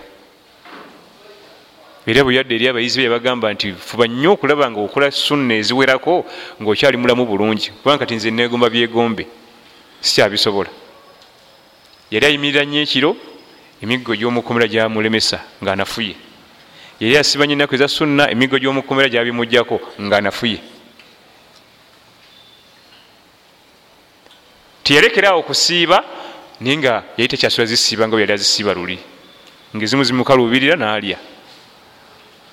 Era 2.06 2.24
bwe 2.24 2.34
yadde 2.34 2.54
eri 2.54 2.68
abayizi 2.68 2.96
be 2.98 3.04
yabagamba 3.04 3.52
nti 3.52 3.72
fuba 3.72 4.06
nnyo 4.08 4.32
okulaba 4.32 4.70
nga 4.70 4.80
okola 4.80 5.10
sunna 5.10 5.54
eziwerako 5.60 6.24
ngaokyali 6.60 6.96
mulamu 6.96 7.26
bulungi 7.26 7.70
kubanga 7.70 7.98
kati 7.98 8.14
nze 8.14 8.30
negomba 8.30 8.70
byegombe 8.70 9.26
sikyabisobola 10.00 10.70
yali 12.10 12.26
ayimirira 12.26 12.64
nnyo 12.64 12.80
ekiro 12.82 13.16
emiggo 13.82 14.16
gy'omukomera 14.16 14.66
gyamulemesa 14.66 15.38
ngaanafuye 15.62 16.16
yali 17.00 17.16
asibanye 17.20 17.52
ennaku 17.52 17.74
eza 17.76 17.88
sunna 17.88 18.30
emiggo 18.32 18.56
gy'omukomera 18.58 19.12
gyabimugjako 19.12 19.76
ngaanafuye 24.90 25.10
teyalekeraawo 25.10 25.40
okusiiba 25.40 26.04
naye 26.60 26.76
nga 26.76 27.04
yali 27.16 27.28
tekyasobola 27.28 27.66
zisiiba 27.66 28.08
nga 28.08 28.16
bwe 28.16 28.22
yali 28.22 28.32
azisiiba 28.32 28.74
luli. 28.74 28.98
Ngaezimu 29.74 30.04
zimukalubirira 30.04 30.76
n'alya. 30.76 31.18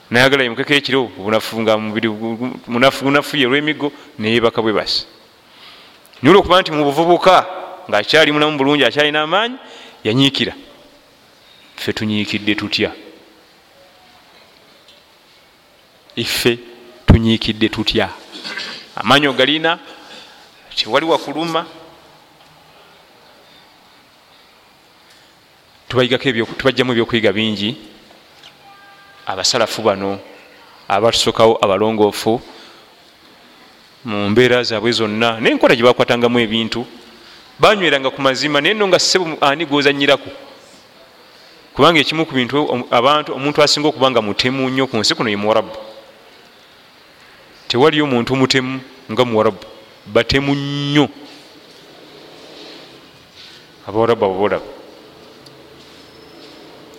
Nayagala 0.10 0.43
yimukeko 0.43 0.73
ekiro 0.73 1.12
obunafu 1.19 1.62
nga 1.62 1.78
mubiri 1.78 2.08
munafuye 3.04 3.45
olw'emigo 3.47 3.91
neyebaka 4.19 4.62
bwe 4.62 4.73
basi. 4.73 5.06
Naye 6.21 6.32
olwokuba 6.32 6.62
nti 6.62 6.71
mu 6.71 6.84
buvubuka 6.86 7.45
ngaakyali 7.89 8.32
mulamu 8.32 8.58
bulungi 8.58 8.86
akyalina 8.86 9.21
amaanyi 9.23 9.58
yanyiikira. 10.04 10.54
Ffe 11.76 11.93
tunyiikidde 11.93 12.56
tutya? 12.56 12.91
Iffe 16.15 16.58
tunyiikidde 17.06 17.69
tutya? 17.69 18.10
Amaanyi 18.95 19.28
ogalina 19.28 19.80
tiwali 20.76 21.06
wakuluma 21.06 21.65
tubajjamu 25.88 26.91
ebyokuyiga 26.91 27.34
bingi. 27.34 27.78
Abasalafu 29.26 29.82
bano 29.82 30.19
abatusokawo 30.88 31.60
abalongoofu 31.62 32.41
mu 34.06 34.30
mbeera 34.30 34.63
zaabwe 34.63 34.91
zonna 34.91 35.39
nenkola 35.39 35.76
gye 35.76 35.84
bakwatangamu 35.84 36.39
ebintu 36.39 36.88
banyweranga 37.60 38.10
ku 38.10 38.21
mazima 38.21 38.62
naye 38.62 38.73
no 38.73 38.88
nga 38.88 39.00
sebu 39.00 39.36
ani 39.41 39.65
gozanyiraku 39.65 40.30
kubanga 41.76 42.00
ekimu 42.00 42.23
ku 42.26 42.32
bintu 42.32 42.88
abantu 42.88 43.36
omuntu 43.36 43.60
asinga 43.60 43.88
okubanga 43.91 44.21
mutemu 44.23 44.69
nnyo 44.69 44.88
ku 44.88 44.95
nsi 44.95 45.12
kuno 45.12 45.30
ye 45.30 45.36
muwarabu 45.36 45.76
tewaliyo 47.67 48.08
muntu 48.08 48.32
mutemu 48.36 48.80
nga 49.12 49.26
muwarabu 49.26 49.60
batemu 50.08 50.56
nnyo. 50.56 51.10
Abawarabu 53.88 54.26
abawarabu 54.26 54.76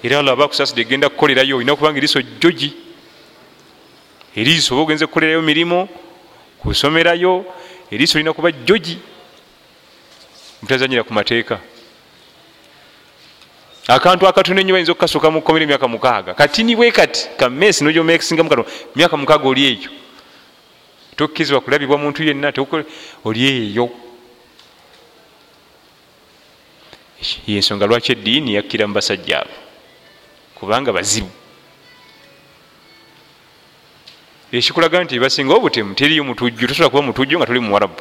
era 0.03 0.19
allah 0.19 0.33
aba 0.33 0.45
akusasudde 0.45 0.81
egenda 0.83 1.09
kukolerayo 1.09 1.57
olina 1.57 1.77
kubanga 1.77 1.99
eriiso 1.99 2.23
jogi 2.41 2.73
eriiso 4.37 4.75
oba 4.75 4.83
ogenze 4.83 5.07
kukolerayo 5.07 5.43
mirimu 5.43 5.89
kusomerayo 6.59 7.45
eriiso 7.91 8.19
olina 8.19 8.33
kuba 8.33 8.53
jogi 8.53 8.99
mutazanyira 10.63 11.03
ku 11.03 11.13
mateeka. 11.13 11.61
Akantu 13.89 14.29
akatono 14.29 14.61
enyo 14.61 14.75
bayinza 14.75 14.93
okukasooka 14.93 15.31
mukomera 15.31 15.65
emyaka 15.65 15.89
mukaaga. 15.89 16.35
Kati 16.35 16.63
nibwe 16.65 16.91
kati 16.91 17.29
kamesi 17.39 17.85
nogyomekisingamu 17.85 18.51
katono 18.51 18.69
myaka 18.95 19.17
mukaaga 19.17 19.49
oli 19.49 19.65
eyo. 19.67 19.91
Tokkizibwa 21.17 21.61
kulabibwa 21.61 21.99
muntu 21.99 22.23
yenna 22.23 22.53
oli 23.25 23.41
eyo. 23.49 23.91
Yensonga 27.47 27.87
lwaki 27.87 28.13
eddiini 28.13 28.55
yakkira 28.55 28.87
mu 28.87 28.95
basajja 28.95 29.41
abo 29.41 29.68
kubanga 30.61 30.93
bazibu. 30.93 31.31
Ekikulaga 34.53 35.05
nti 35.05 35.21
basinga 35.21 35.55
obutemu 35.55 35.95
teriyo 35.95 36.25
mutujju 36.25 36.67
tosobola 36.67 36.91
kuba 36.91 37.03
mutujju 37.03 37.39
nga 37.39 37.47
tuli 37.47 37.61
muwarabu 37.61 38.01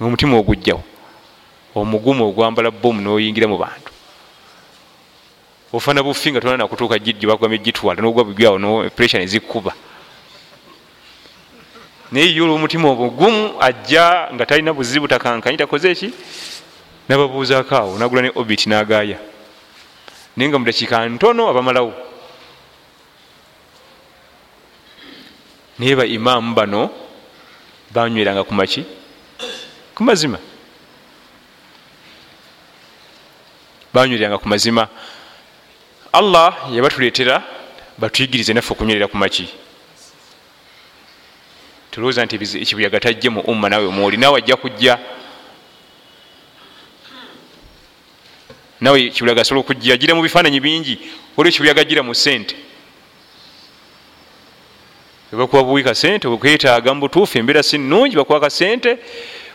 omutima 0.00 0.36
ogujjawo 0.36 0.82
omugumu 1.74 2.26
ogwambala 2.28 2.70
bomu 2.70 3.00
noyingira 3.00 3.46
mu 3.48 3.58
bantu. 3.58 3.90
Ofana 5.72 6.02
bufi 6.02 6.32
nga 6.32 6.40
tolana 6.40 6.64
nakutuuka 6.64 6.98
gyebakugamye 6.98 7.58
gitwala 7.58 8.02
nogwa 8.02 8.24
bigwawo 8.24 8.58
no 8.58 8.90
pressure 8.90 9.22
nezikuba 9.22 9.72
naye 12.12 12.34
yo 12.34 12.44
olwomutima 12.44 12.88
obugumu 12.88 13.54
ajja 13.60 14.28
nga 14.34 14.46
talina 14.46 14.72
buzibu 14.72 15.08
takankanyi 15.08 15.56
takoze 15.56 15.90
eki 15.90 16.10
nababuuzaako 17.08 17.76
awo 17.76 17.98
nagula 17.98 18.22
ne 18.22 18.30
obit 18.34 18.66
nagaya 18.66 19.18
naye 20.36 20.48
nga 20.48 20.58
mudakiika 20.58 21.08
ntono 21.08 21.48
abamalawo. 21.48 21.92
Naye 25.78 25.96
ba 25.96 26.06
imaamu 26.06 26.54
bano 26.54 26.90
banyweranga 27.90 28.44
kumaki 28.44 28.84
ku 29.94 30.04
mazima. 30.04 30.38
Banyweranga 33.94 34.38
ku 34.38 34.48
mazima. 34.48 34.88
Allah 36.12 36.68
yabatuleetera 36.72 37.42
batuyigirize 37.98 38.52
naffe 38.52 38.72
okunywerera 38.72 39.08
ku 39.08 39.16
maki. 39.16 39.48
Tulowooza 41.90 42.24
nti 42.24 42.36
ekibuyaga 42.36 43.00
tajje 43.00 43.28
mu 43.28 43.40
umma 43.40 43.68
nawe 43.68 43.88
mwoli 43.88 44.16
nawe 44.16 44.38
ajja 44.38 44.56
kujja 44.56 44.98
nawe 48.80 49.10
kibuyaga 49.10 49.40
asobola 49.40 49.60
okujja 49.60 49.96
gira 49.96 50.14
mu 50.14 50.22
bifaananyi 50.22 50.60
bingi. 50.60 50.94
Olwo 51.36 51.48
ekibuyaga 51.48 51.84
gira 51.84 52.02
mu 52.02 52.14
sente 52.14 52.56
ebakuba 55.32 55.62
buwika 55.62 55.94
sente 55.94 56.28
okwetaaga 56.28 56.94
mu 56.94 57.00
butuufu 57.00 57.38
embeera 57.38 57.62
si 57.62 57.78
nungi 57.78 58.16
bakuba 58.16 58.40
kasente 58.40 58.98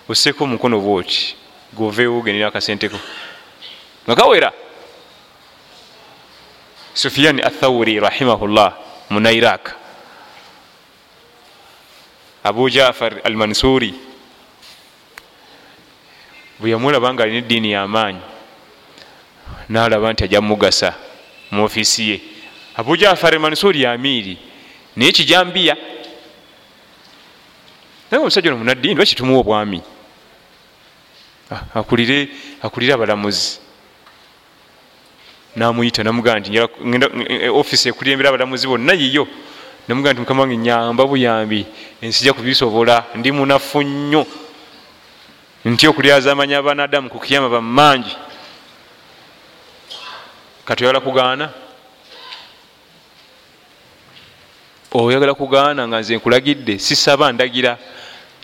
osseeko 0.09 0.43
omukono 0.43 0.79
bwoti 0.79 1.35
goveewo 1.73 2.19
ogendera 2.19 2.47
akasenteko 2.47 2.99
nga 4.05 4.15
kawera. 4.15 4.51
Sufiyan 6.93 7.39
athawuri 7.39 7.99
rahimahullah 7.99 8.75
muna 9.09 9.31
iraq 9.31 9.71
abu 12.43 12.69
jafar 12.69 13.21
al 13.23 13.35
mansuri 13.35 13.93
bwe 16.59 16.69
yamulaba 16.69 17.13
nga 17.13 17.23
alina 17.23 17.37
eddiini 17.37 17.71
yamaanyi 17.71 18.19
nalaba 19.69 20.13
nti 20.13 20.23
ajja 20.23 20.41
mugasa 20.41 20.93
mu 21.51 21.63
ofiisi 21.63 22.09
ye. 22.09 22.21
Abu 22.75 22.97
jafar 22.97 23.39
mansuri 23.39 23.81
yamiiri 23.81 24.37
naye 24.95 25.11
kijambiya 25.11 25.77
naye 28.11 28.21
omusajja 28.21 28.49
ono 28.49 28.57
munaddiini 28.57 28.95
bakitumuwa 28.95 29.39
obwami? 29.39 29.81
Akulire 31.75 32.27
akulire 32.61 32.93
abalamuzi. 32.93 33.59
Namuyita 35.55 36.03
namugaa 36.03 36.39
nti 36.39 36.59
ofiisi 37.51 37.89
ekulembera 37.89 38.29
abalamuzi 38.29 38.67
bonna 38.67 38.93
yiyo. 38.93 39.27
Namugaa 39.87 40.11
nti 40.13 40.19
mukama 40.19 40.41
wange 40.41 40.57
nyamba 40.57 41.07
buyambi 41.07 41.65
ensijja 42.01 42.33
kubisobola 42.33 43.03
ndi 43.15 43.31
munafu 43.31 43.81
nnyo. 43.83 44.25
Nti 45.65 45.87
okulyaza 45.87 46.31
amanya 46.31 46.57
abanadamu 46.57 47.09
ku 47.09 47.19
kiyama 47.19 47.49
bamangi 47.49 48.15
kati 50.65 50.83
oyagala 50.83 50.99
kugaana? 50.99 51.49
Oyagala 54.91 55.33
kugaana 55.33 55.87
nga 55.87 55.99
nze 55.99 56.15
nkulagidde 56.17 56.79
sisaba 56.79 57.31
ndagira. 57.31 57.77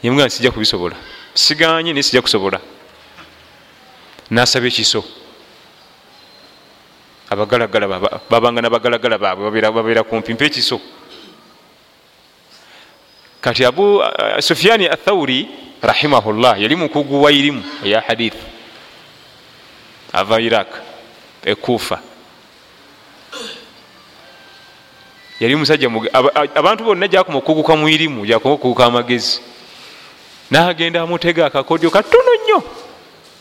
Yemugaa 0.03 0.25
nsijja 0.25 0.51
kubisobola. 0.51 0.95
Siganye 1.33 1.93
naye 1.93 2.03
sijja 2.03 2.21
kusobola. 2.21 2.59
Nasaba 4.29 4.67
ekiso. 4.67 5.03
Abagalagala 7.29 7.87
babanga 8.29 8.61
nabagalagala 8.61 9.17
baabwe 9.17 9.61
babeera 9.61 10.03
kumpi 10.03 10.33
mpa 10.33 10.45
ekiso. 10.45 10.79
Kati 13.41 13.65
abu 13.65 13.97
uh, 13.97 14.39
sufiani 14.39 14.87
athawuri 14.87 15.47
rahimahullah 15.81 16.61
yali 16.61 16.75
mukugu 16.75 17.23
wa 17.23 17.31
irimu 17.31 17.63
eya 17.83 18.01
hadith 18.01 18.35
ava 20.13 20.41
iraq 20.41 20.67
ekufa 21.47 21.99
yali 25.39 25.55
musajja 25.55 25.87
abantu 26.55 26.83
bonna 26.83 27.07
jakuma 27.07 27.37
okuguka 27.37 27.75
mu 27.75 27.89
irimu 27.89 28.25
jakuma 28.25 28.53
okuguka 28.53 28.85
amagezi. 28.85 29.41
Nagenda 30.51 31.01
amutega 31.01 31.45
akakodyo 31.45 31.91
katono 31.91 32.31
nnyo. 32.43 32.63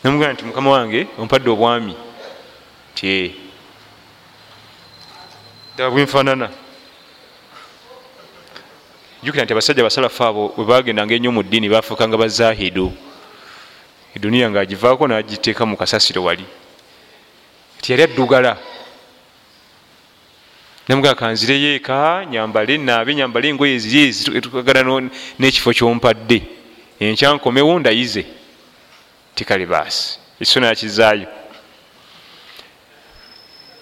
Namugamba 0.03 0.33
nti 0.33 0.45
mukama 0.45 0.71
wange 0.71 1.07
ompadde 1.17 1.49
obwami. 1.49 1.95
Ti 2.93 3.35
ddala 5.73 5.89
bwenfanana 5.89 6.49
jukira 9.23 9.43
nti 9.43 9.53
abasajja 9.53 9.83
basalafu 9.83 10.23
abo 10.23 10.53
webagendanga 10.57 11.15
ennyo 11.15 11.31
mu 11.31 11.43
ddiini 11.43 11.69
bafuukanga 11.69 12.17
bazahidu 12.17 12.93
eduniya 14.15 14.49
nga 14.49 14.59
agivaako 14.59 15.07
nagiteeka 15.07 15.65
mu 15.65 15.77
kasasiro 15.77 16.23
wali 16.23 16.45
ti 17.87 17.93
yali 17.93 18.03
addugala 18.03 18.57
namugaa 20.87 21.15
kanzireyo 21.15 21.75
eka 21.75 22.25
nyambale 22.29 22.77
naabe 22.77 23.15
nyambale 23.15 23.47
engoye 23.49 23.75
ezitukagana 23.75 25.09
n'ekifo 25.39 25.71
kyompadde. 25.77 26.39
Enkyankomewo 26.99 27.79
ndayize. 27.79 28.23
Tikale 29.35 29.65
baasi. 29.65 30.19
Ekiso 30.35 30.59
nakizaayo. 30.59 31.27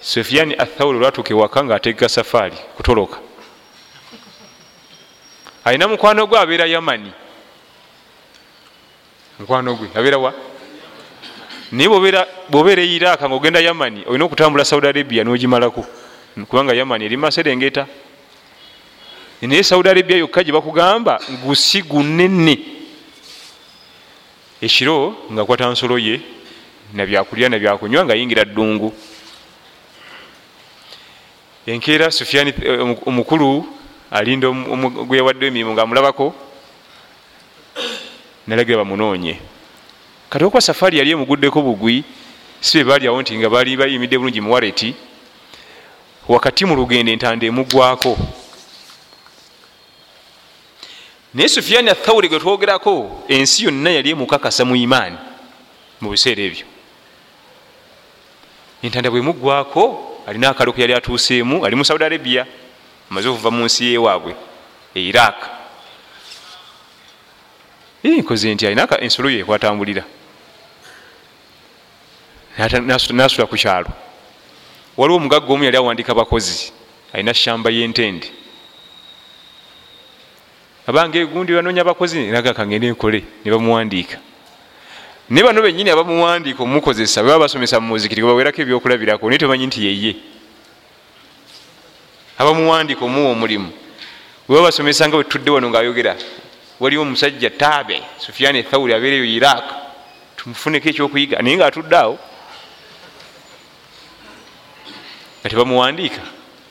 Sufiyani 0.00 0.54
athawuli 0.54 0.98
olwatuuka 0.98 1.30
ewaka 1.34 1.64
ngaategeka 1.64 2.08
safaari 2.08 2.56
kutoloka. 2.76 3.18
Alina 5.64 5.88
mukwano 5.88 6.26
gwe 6.26 6.38
abeera 6.38 6.66
yamani. 6.66 7.12
Mukwano 9.38 9.74
gwe 9.74 9.88
abeera 9.94 10.18
wa 10.18 10.32
naye 11.72 11.88
bwobeera 11.88 12.82
e 12.82 12.94
iraka 12.94 13.26
nga 13.26 13.34
ogenda 13.34 13.60
yamani 13.60 14.04
olina 14.06 14.24
okutambula 14.24 14.64
saudi 14.64 14.86
arabia 14.86 15.24
nogimalako. 15.24 15.86
Kubanga 16.48 16.74
yamani 16.74 17.04
eri 17.04 17.16
maserengeta. 17.16 17.86
Naye 19.42 19.62
saudi 19.62 19.88
arabia 19.88 20.16
yokka 20.18 20.44
gye 20.44 20.52
bakugamba 20.52 21.20
gusi 21.44 21.82
gunene 21.82 22.58
ekiro 24.60 25.16
nga 25.32 25.44
kwata 25.44 25.70
nsolo 25.70 25.98
ye 25.98 26.20
nabyakulya 26.94 27.48
nabyakunywa 27.48 28.04
nga 28.04 28.14
yingira 28.14 28.44
ddungu. 28.44 28.94
Enkeera 31.66 32.10
sufyani 32.10 32.54
omukulu 33.06 33.66
alinda 34.10 34.48
gwe 34.50 35.18
yawadde 35.18 35.46
emirimu 35.46 35.72
nga 35.72 35.82
amulabako 35.82 36.34
nalagira 38.46 38.78
bamunoonye 38.78 39.55
kati 40.28 40.44
okwa 40.44 40.60
safaari 40.60 40.98
yali 40.98 41.10
emuguddeko 41.10 41.62
bugwi 41.62 42.04
si 42.60 42.78
be 42.78 42.84
baali 42.84 43.06
awo 43.06 43.22
nti 43.22 43.38
nga 43.38 43.50
baali 43.50 43.76
bayimidde 43.76 44.18
bulungi 44.18 44.40
muwareti 44.40 44.94
wakati 46.28 46.64
mu 46.64 46.74
lugendo 46.76 47.12
entanda 47.12 47.46
emugwako. 47.46 48.18
Naye 51.34 51.48
sufiyani 51.48 51.90
athawuri 51.90 52.28
gwe 52.28 52.40
twogerako 52.40 53.22
ensi 53.28 53.64
yonna 53.64 53.90
yali 53.90 54.10
emukakasa 54.10 54.64
mu 54.64 54.76
imaani 54.76 55.18
mu 56.00 56.10
biseera 56.10 56.42
ebyo. 56.42 56.66
Entanda 58.82 59.10
bwemugwako 59.10 60.16
alina 60.26 60.50
akalo 60.50 60.72
ke 60.72 60.80
yali 60.80 60.94
atuuseemu 60.94 61.64
ali 61.64 61.76
mu 61.76 61.84
saudi 61.84 62.04
arabia 62.04 62.46
amaze 63.10 63.28
okuva 63.28 63.50
mu 63.50 63.64
nsi 63.64 63.84
yewaabwe 63.84 64.34
e 64.94 65.00
iraq 65.00 65.55
nkoze 68.04 68.54
nti 68.54 68.66
alina 68.66 69.00
ensolo 69.00 69.30
ye 69.30 69.44
kwatambulira. 69.44 70.04
Nasula 73.12 73.46
ku 73.46 73.56
kyalo. 73.56 73.88
Waliwo 74.96 75.16
omugagga 75.16 75.52
omu 75.52 75.64
yali 75.64 75.76
awandika 75.76 76.14
bakozi 76.14 76.72
alina 77.12 77.34
shamba 77.34 77.70
yentende. 77.70 78.30
Abange 80.86 81.20
egundi 81.20 81.52
banoonya 81.52 81.84
bakozi 81.84 82.30
nagakangende 82.30 82.90
nkole 82.90 83.24
ne 83.44 83.50
bamuwandiika. 83.50 84.18
Naye 85.28 85.44
bano 85.44 85.62
benyini 85.62 85.90
abamuwandiika 85.90 86.62
omukozesa 86.62 87.22
bwe 87.22 87.30
baba 87.32 87.44
basomesa 87.44 87.80
mu 87.80 87.88
muzikiri 87.88 88.22
bawerako 88.22 88.62
ebyokulabirako 88.62 89.26
naye 89.26 89.38
tomanyi 89.38 89.66
nti 89.66 89.84
yeye 89.84 90.16
abamuwandiika 92.38 93.04
omuwa 93.04 93.30
omulimu. 93.32 93.70
Bwe 94.48 94.56
baba 94.56 94.68
basomesa 94.70 95.08
nga 95.08 95.16
bwetudde 95.16 95.50
wano 95.50 95.70
ngaayogera 95.70 96.16
waliwo 96.80 97.02
omusajja 97.02 97.50
taabe 97.50 98.02
sufiani 98.18 98.58
ethawuli 98.58 98.94
abeereyo 98.94 99.24
iraq. 99.24 99.64
Tumufuneko 100.36 100.88
ekyokuyiga 100.88 101.42
naye 101.42 101.56
ngaatudde 101.56 101.96
awo. 101.96 102.18
Nga 105.40 105.48
tebamuwandiika 105.50 106.22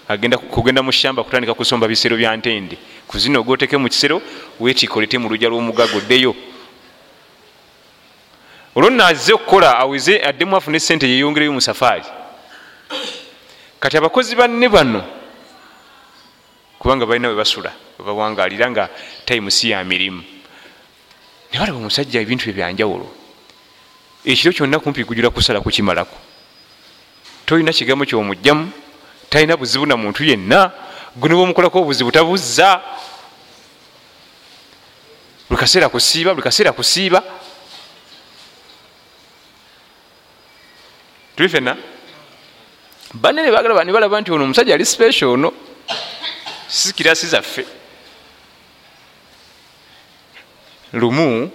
agenda 0.08 0.38
kugenda 0.38 0.84
mu 0.84 0.92
shamba 0.92 1.24
kutandika 1.24 1.54
kusomba 1.54 1.88
bisero 1.88 2.18
bya 2.18 2.38
ntende. 2.38 2.78
Kuzina 3.08 3.40
ogoteke 3.40 3.78
mu 3.78 3.90
kisero 3.90 4.22
wetikolete 4.60 5.18
mu 5.18 5.30
lujja 5.30 5.50
lw'omugago 5.50 6.00
ddeyo. 6.02 6.36
Olwo 8.76 8.90
naze 8.90 9.34
okukola 9.34 9.80
aweze 9.80 10.20
addemu 10.20 10.56
afune 10.56 10.80
sente 10.80 11.08
yeyongereyo 11.08 11.54
mu 11.54 11.62
safaari 11.62 12.04
kati 13.80 13.98
abakozi 13.98 14.36
banne 14.36 14.68
bano 14.70 15.04
kubanga 16.80 17.06
balina 17.06 17.30
we 17.30 17.36
basula 17.36 17.72
webawangalira 18.00 18.72
nga 18.72 18.90
time 19.26 19.52
si 19.52 19.70
ya 19.70 19.84
mirimu. 19.84 20.24
Ne 21.52 21.60
balaba 21.60 21.78
omusajja 21.78 22.22
ebintu 22.22 22.46
bye 22.46 22.54
byanjawulo. 22.54 23.08
Ekiro 24.26 24.52
kyonna 24.54 24.80
kumpi 24.80 25.06
kujula 25.06 25.30
kusala 25.30 25.62
kukimalako. 25.62 26.18
Tolina 27.46 27.72
kigambo 27.72 28.06
kyomugjamu 28.06 28.72
talina 29.30 29.58
buzibu 29.58 29.86
na 29.86 29.96
muntu 29.98 30.24
yenna 30.24 30.72
guno 31.16 31.36
bwomukolako 31.36 31.82
obuzibu 31.82 32.12
tabuzza. 32.12 32.82
Buli 35.48 35.60
kaseera 35.60 35.90
kusiiba 35.90 36.34
buli 36.34 36.44
kaseera 36.44 36.72
kusiiba. 36.74 37.24
Tuli 41.36 41.50
fena 41.50 41.78
banne 43.14 43.44
nebagalaba 43.44 43.84
nebalaba 43.84 44.22
nti 44.22 44.32
ono 44.32 44.44
omusajja 44.44 44.74
ali 44.74 44.86
special 44.86 45.30
ono. 45.30 45.54
Sikirasi 46.68 47.28
zaffe 47.28 47.85
lumu 50.96 51.52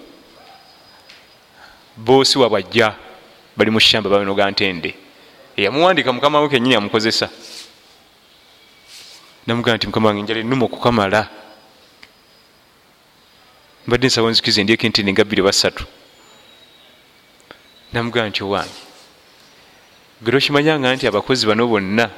boosi 1.97 2.38
wabwajja 2.38 2.95
bali 3.57 3.70
mu 3.70 3.80
shamba 3.80 4.11
babinoga 4.11 4.51
ntende. 4.51 4.95
Eyamuwandika 5.57 6.12
mukama 6.12 6.41
we 6.41 6.49
kenyini 6.49 6.74
amukozesa. 6.74 7.28
Namugaa 9.47 9.76
nti 9.76 9.86
mukama 9.86 10.09
wange 10.09 10.22
njala 10.22 10.41
enuma 10.41 10.64
okukamala. 10.64 11.28
Mbadde 13.86 14.07
nsawo 14.07 14.30
nzikiza 14.30 14.61
endyeko 14.61 14.86
entende 14.86 15.12
nga 15.12 15.24
bbiri 15.24 15.43
basatu. 15.43 15.84
Namugaa 17.93 18.28
nti 18.28 18.45
owange 18.45 18.80
gera 20.22 20.36
okimanyanga 20.36 20.95
nti 20.95 21.07
abakozi 21.07 21.47
bano 21.47 21.66
bonna 21.66 22.11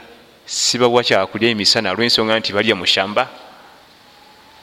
sibawa 0.47 1.05
kyakulya 1.07 1.51
emisana 1.55 1.95
lwensonga 1.95 2.35
nti 2.39 2.53
balya 2.53 2.75
mu 2.75 2.87
shamba 2.87 3.31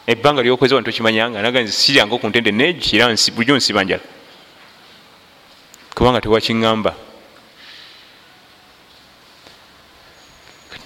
ebbanga 0.10 0.42
lyokoze 0.42 0.76
wano 0.76 0.86
tokimanyanga 0.86 1.42
naga 1.42 1.62
nti 1.62 1.72
siryanga 1.72 2.18
ku 2.18 2.28
ntende 2.28 2.52
negikira 2.52 3.14
bulijjo 3.34 3.56
nsiba 3.56 3.84
njala. 3.84 4.06
Kubanga 5.96 6.22
tewakiŋŋamba. 6.22 6.92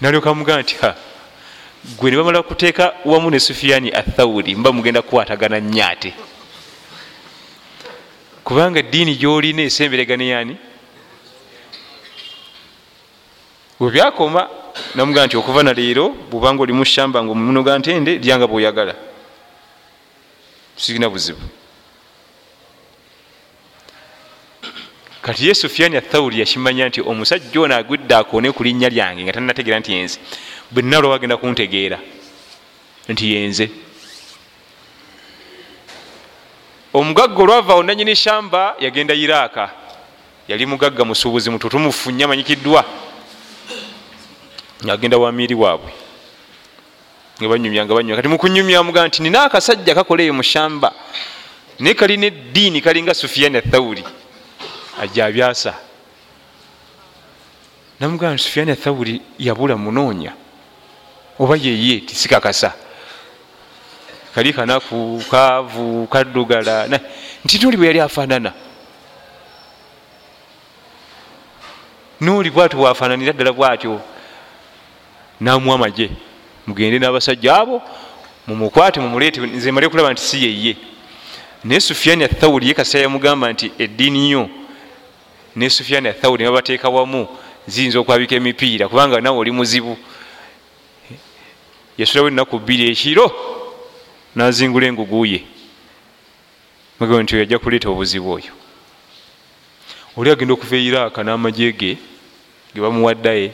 Nalyoka 0.01 0.33
mugaa 0.33 0.59
nti 0.59 0.75
gwe 1.97 2.11
ne 2.11 2.17
bamala 2.17 2.43
kuteeka 2.43 2.93
wamu 3.05 3.29
ne 3.29 3.39
sufiani 3.39 3.91
athawuri 3.91 4.55
mba 4.55 4.71
mugenda 4.71 5.01
kukwatagana 5.01 5.59
nyaate 5.61 6.13
kubanga 8.43 8.79
eddiini 8.79 9.15
gyolina 9.15 9.61
esemberegane 9.61 10.27
yani 10.27 10.55
webyakoma 13.79 14.47
namugaa 14.95 15.25
nti 15.25 15.37
okuva 15.37 15.63
naleero 15.63 16.09
bwubanga 16.31 16.63
oli 16.63 16.73
mushamba 16.73 17.23
nga 17.23 17.31
omunoga 17.31 17.79
ntende 17.79 18.11
lyanga 18.17 18.47
bweoyagala 18.47 18.95
sirina 20.75 21.09
buzibu. 21.09 21.41
Kati 25.21 25.47
ye 25.47 25.53
sufiani 25.55 25.97
athawuri 25.97 26.39
yakimanya 26.39 26.87
nti 26.87 27.01
omusajja 27.01 27.61
ono 27.61 27.75
agwidde 27.75 28.15
akoone 28.15 28.51
ku 28.51 28.63
linnya 28.63 28.89
lyange 28.89 29.23
nga 29.23 29.33
tanategeera 29.33 29.79
nti 29.79 29.93
yenze. 29.93 30.19
Bwenalwa 30.71 31.15
agenda 31.15 31.37
kuntegeera 31.37 31.99
nti 33.09 33.33
yenze. 33.33 33.71
Omugagga 36.93 37.41
olwava 37.43 37.73
onanyini 37.75 38.15
shamba 38.15 38.75
yagenda 38.79 39.13
iraaka 39.13 39.71
yali 40.47 40.65
mugagga 40.65 41.05
musuubuzi 41.05 41.49
mututumufunye 41.49 42.23
amanyikiddwa 42.23 42.85
agenda 44.89 45.17
wamiiri 45.17 45.55
waabwe 45.55 46.02
nga 47.39 47.47
banyumya 47.49 47.85
nga 47.85 47.93
banyumya. 47.93 48.15
Kati 48.15 48.27
mukunyumya 48.27 48.83
muga 48.83 49.07
nti 49.07 49.21
nina 49.21 49.43
akasajja 49.43 49.95
kakola 49.95 50.23
eyo 50.23 50.33
mushamba 50.33 50.93
naye 51.79 51.93
kalina 51.95 52.25
eddiini 52.25 52.81
kalinga 52.81 53.13
sufiani 53.13 53.57
athawuri 53.57 54.03
ajja 55.01 55.25
abyasa. 55.25 55.73
Namugaa 57.99 58.33
nti 58.33 58.43
sufiani 58.43 58.71
athawuri 58.71 59.21
yabula 59.39 59.77
munoonya 59.77 60.33
oba 61.39 61.55
yeye 61.57 61.99
tisikakasa 61.99 62.73
kali 64.35 64.53
kanaku 64.53 65.23
kaavu 65.31 66.07
kaddugala 66.07 66.87
nti 67.45 67.59
noli 67.59 67.77
bwe 67.77 67.87
yali 67.87 67.99
afaanana. 67.99 68.53
Noli 72.21 72.49
bwatyo 72.49 72.77
bwafaananira 72.79 73.33
ddala 73.33 73.51
bwatyo 73.53 74.01
namuwa 75.39 75.75
amagye 75.75 76.09
mugende 76.67 76.99
n'abasajja 76.99 77.55
abo 77.55 77.81
mumukwate 78.47 78.99
mumuleete. 78.99 79.41
Nze 79.41 79.71
male 79.71 79.89
kulaba 79.89 80.13
nti 80.13 80.21
si 80.21 80.43
yeye. 80.43 80.77
Naye 81.63 81.79
sufiani 81.79 82.23
athawuri 82.23 82.67
ye 82.67 82.73
kaseera 82.73 83.03
yamugamba 83.03 83.51
nti 83.53 83.71
eddiini 83.79 84.31
yo. 84.31 84.49
Ne 85.55 85.69
sufiani 85.69 86.07
athawuri 86.07 86.43
nebabateeka 86.43 86.89
wamu 86.89 87.27
ziyinza 87.67 87.99
okwabika 87.99 88.35
emipiira 88.35 88.87
kubanga 88.87 89.21
nawe 89.21 89.37
oli 89.37 89.51
muzibu. 89.51 89.97
Yasulawo 91.97 92.27
enaku 92.27 92.59
bbiri 92.59 92.91
ekiro 92.91 93.31
nazingula 94.35 94.87
enguguye 94.87 95.43
magamba 96.99 97.23
nti 97.23 97.35
yajja 97.35 97.59
kuleeta 97.59 97.89
obuzibu 97.89 98.31
oyo. 98.31 98.53
Oli 100.17 100.31
agenda 100.31 100.53
okuva 100.53 100.75
eiraaka 100.75 101.23
n'amagye 101.23 101.71
ge 101.71 101.97
ge 102.73 102.81
bamuwaddaye 102.81 103.51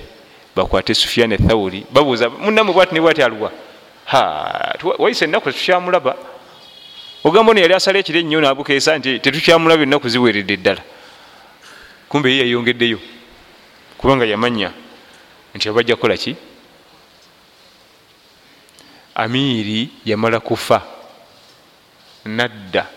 bakwate 0.55 0.93
sufiani 0.93 1.33
ethawuri 1.35 1.85
babuuza 1.91 2.29
munamwe 2.29 2.73
bwati 2.73 2.93
ne 2.93 3.01
bwati 3.01 3.23
aluwa 3.23 3.51
waise 4.97 5.25
enaku 5.25 5.51
tetukyamulaba. 5.51 6.15
Ogamba 7.23 7.51
ono 7.51 7.59
yali 7.59 7.73
asala 7.73 7.99
ekiro 7.99 8.19
ennyo 8.19 8.41
nabukeesa 8.41 8.97
nti 8.97 9.19
tetukyamulaba 9.19 9.83
ennaku 9.83 10.09
ziweredde 10.09 10.53
eddala 10.53 10.81
kumbe 12.09 12.31
ye 12.31 12.39
yayongeddeyo 12.39 12.99
kubanga 13.97 14.25
yamanya 14.25 14.71
nti 15.55 15.69
abajja 15.69 15.95
kukola 15.95 16.17
ki? 16.17 16.35
Amiiri 19.15 19.89
yamala 20.05 20.39
kufa 20.39 20.81
nadda 22.25 22.87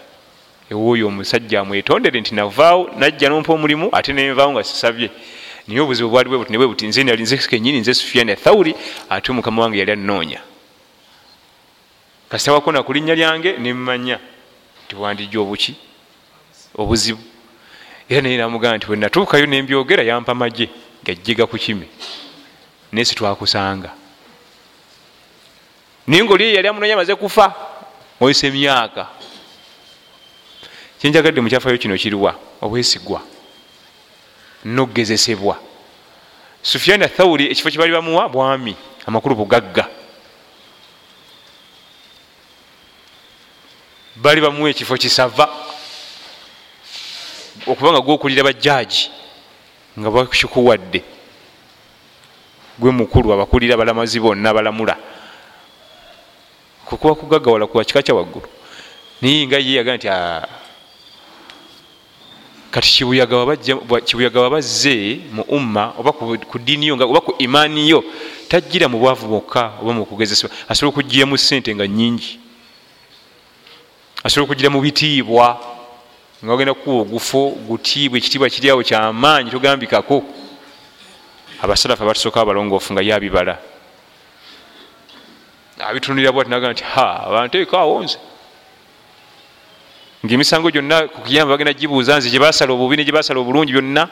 ewooyo 0.71 1.07
omusajja 1.09 1.61
amwetondere 1.61 2.21
nti 2.21 2.35
navaawo 2.35 2.91
najja 2.97 3.29
nompa 3.29 3.53
omulimu 3.53 3.89
ate 3.93 4.13
nenvaawo 4.13 4.53
nga 4.53 4.65
sisabye 4.65 5.11
naye 5.69 5.81
obuzibu 5.81 6.11
bwali 6.11 6.29
bwe 6.29 6.39
buti 6.39 6.53
nebwe 6.53 6.67
buti 6.67 6.87
nze 6.87 7.05
nali 7.05 7.23
nze 7.23 7.37
kenyini 7.37 7.81
nze 7.81 7.95
sufiani 7.95 8.33
athawuri 8.33 8.75
ate 9.11 9.33
omukama 9.33 9.63
wange 9.63 9.79
yali 9.79 9.93
anoonya. 9.93 10.41
Kasitawako 12.29 12.73
na 12.73 12.83
ku 12.83 12.93
linnya 12.93 13.15
lyange 13.15 13.57
nemmanya 13.59 14.19
nti 14.87 14.97
wandijja 14.97 15.41
obuki? 15.41 15.75
Obuzibu. 16.75 17.21
Era 18.09 18.21
naye 18.21 18.37
namugamba 18.37 18.77
nti 18.77 18.91
wenatuukayo 18.91 19.47
nembyogera 19.47 20.03
yampa 20.03 20.35
magye 20.35 20.69
gajjega 21.05 21.47
ku 21.47 21.59
kime. 21.59 21.87
Naye 22.93 23.05
sitwakusanga 23.05 23.91
naye 26.07 26.25
ngaoli 26.25 26.55
yali 26.55 26.69
amunoonya 26.69 26.95
amaze 26.95 27.15
kufa 27.15 27.55
oyisa 28.21 28.47
emyaka. 28.47 29.07
Kyenjagadde 30.99 31.41
mukyafayo 31.41 31.79
kino 31.79 31.97
kiruwa 31.97 32.35
obwesigwa 32.61 33.23
nokugezesebwa 34.65 35.59
sufiani 36.63 37.05
athawuri 37.05 37.51
ekifo 37.51 37.71
kibali 37.71 37.93
bamuwa 37.93 38.29
bwami 38.29 38.77
amakulu 39.07 39.35
bugagga 39.35 39.87
bali 44.17 44.41
bamuwa 44.41 44.71
ekifo 44.71 44.97
kisava 44.97 45.49
okuba 47.67 47.93
nga 47.93 48.01
gwokulira 48.01 48.43
bajaji 48.45 49.11
nga 49.99 50.11
bakikuwadde. 50.11 51.05
Gwe 52.79 52.91
mukulu 52.91 53.33
abakulira 53.33 53.75
abalamazi 53.75 54.21
bonna 54.21 54.55
balamula. 54.55 54.97
Kukuba 56.87 57.15
kugagawala 57.15 57.67
kuwa 57.67 57.85
kika 57.85 58.03
kya 58.03 58.15
waggulu. 58.15 58.49
Naye 59.21 59.47
nga 59.47 59.59
ye 59.59 59.75
yaga 59.75 59.97
nti 59.97 60.09
kati 62.73 62.89
kibuyaga 64.09 64.41
wabazze 64.41 65.21
mu 65.29 65.45
umma 65.53 65.93
oba 66.01 66.11
ku 66.51 66.57
diini 66.59 66.89
yo 66.89 66.95
oba 66.97 67.21
ku 67.21 67.37
imaani 67.39 67.93
yo 67.93 68.01
tajjira 68.49 68.89
mu 68.89 68.97
bwavu 68.99 69.29
bwokka 69.29 69.77
oba 69.81 69.93
mukugezesebwa 69.93 70.57
asobola 70.69 70.91
okugiramu 70.93 71.37
sente 71.37 71.69
nga 71.77 71.87
nyingi 71.87 72.41
asobola 74.25 74.47
okugira 74.49 74.71
mu 74.73 74.81
bitiibwa. 74.81 75.61
Nga 76.43 76.53
ogenda 76.53 76.75
kukuwa 76.75 77.03
ogufo 77.03 77.55
gutiibwa 77.69 78.19
ekitiibwa 78.19 78.51
kiri 78.51 78.71
awo 78.71 78.83
kyamaanyi 78.83 79.51
togambikako. 79.51 80.25
Abasalafu 81.63 82.03
abatusooka 82.03 82.41
abalongoofu 82.41 82.93
nga 82.93 83.03
yabibala 83.03 83.59
abitunulira 85.83 86.33
bwati 86.33 86.51
naga 86.51 86.73
nti 86.73 86.85
ha 86.85 87.27
abanteekaawo 87.27 88.03
nze 88.03 88.19
ngaemisango 90.25 90.71
gyonna 90.71 91.09
kukiyamba 91.09 91.55
bagenda 91.55 91.73
gibuuza 91.73 92.19
nze 92.19 92.31
gyebasala 92.31 92.73
obubi 92.73 92.97
ne 92.97 93.05
gyebasala 93.05 93.41
obulungi 93.41 93.73
byonna. 93.73 94.09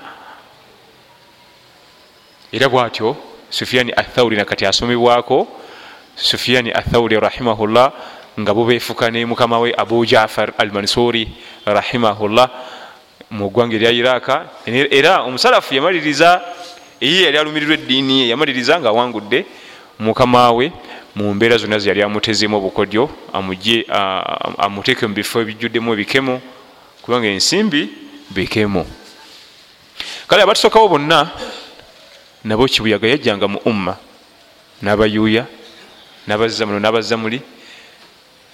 Era 2.53 2.69
bwatyo 2.69 3.17
sufiani 3.51 3.93
athauri 3.97 4.37
nakati 4.37 4.67
asomebwako 4.67 5.47
sufiani 6.17 6.73
athauri 6.73 7.21
rahimahullah 7.21 7.93
nga 8.41 8.55
bubefuka 8.55 9.11
ne 9.11 9.25
mukama 9.25 9.59
we 9.59 9.75
abu 9.77 10.07
jafar 10.07 10.53
al 10.59 10.73
mansuri 10.73 11.29
rahimahullah 11.67 12.51
mu 13.31 13.51
ggwanga 13.51 13.77
erya 13.77 13.91
iraka 13.91 14.51
era 14.67 15.23
omusalafu 15.23 15.75
yamaliriza 15.75 16.43
eye 17.01 17.23
yali 17.23 17.39
alumirirwa 17.39 17.75
eddiini 17.75 18.21
ye 18.21 18.29
yamaliriza 18.29 18.81
nga 18.81 18.89
awangudde 18.89 19.47
mukama 19.99 20.51
we 20.53 20.73
mu 21.15 21.35
mbeera 21.35 21.59
zonna 21.59 21.79
zeyali 21.79 22.03
amutezemu 22.03 22.57
obukodyo 22.57 23.11
amuteeke 24.59 25.07
mu 25.07 25.15
bifo 25.15 25.41
ebijjuddemu 25.41 25.93
ebikemo 25.93 26.41
kubanga 27.03 27.27
ensimbi 27.27 27.89
bikemo 28.31 28.87
kale 30.29 30.43
abatusookawo 30.43 30.89
bonna 30.89 31.31
nabo 32.45 32.67
kibuyaga 32.67 33.09
yajjanga 33.09 33.49
mu 33.49 33.59
umma 33.65 33.97
n'abayuuya 34.83 35.47
n'abazza 36.27 36.67
muno 36.67 36.79
n'abazza 36.81 37.17
muli 37.17 37.41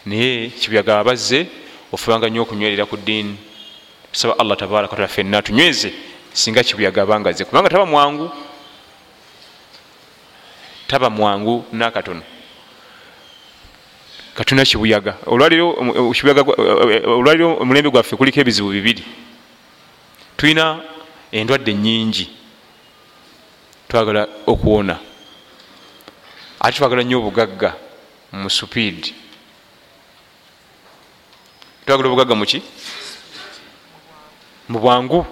naye 0.06 0.48
kibuyaga 0.48 0.98
abazze 1.00 1.46
ofubanga 1.92 2.28
nnyo 2.28 2.42
okunywerera 2.42 2.86
ku 2.86 2.96
ddiini. 2.96 3.36
Tusaba 4.12 4.38
allah 4.38 4.56
tabaraka 4.56 4.92
wataala 4.92 5.08
fenna 5.08 5.42
tunyweze 5.42 5.92
singa 6.32 6.62
kibuyaga 6.62 7.02
abangaze. 7.02 7.44
Kubanga 7.44 7.68
taba 7.68 7.86
mwangu 7.86 8.30
taba 10.86 11.10
mwangu 11.10 11.64
nakatono 11.72 12.22
katuna 14.36 14.64
kibuyaga. 14.64 15.16
Olwaliro 15.26 15.72
omulembe 17.60 17.90
gwaffe 17.90 18.16
kuliko 18.16 18.40
ebizibu 18.40 18.70
bibiri. 18.70 19.04
Tulina 20.36 20.80
endwadde 21.32 21.74
nyingi 21.74 22.30
twagala 23.88 24.28
okuwona. 24.46 24.98
Ate 26.60 26.76
twagala 26.76 27.02
nnyo 27.02 27.18
obugagga 27.18 27.74
mu 28.32 28.50
supiidi 28.50 29.14
twagala 31.86 32.08
obugagga 32.08 32.34
muki 32.34 32.62
mu 34.68 34.78
bwangu. 34.78 35.26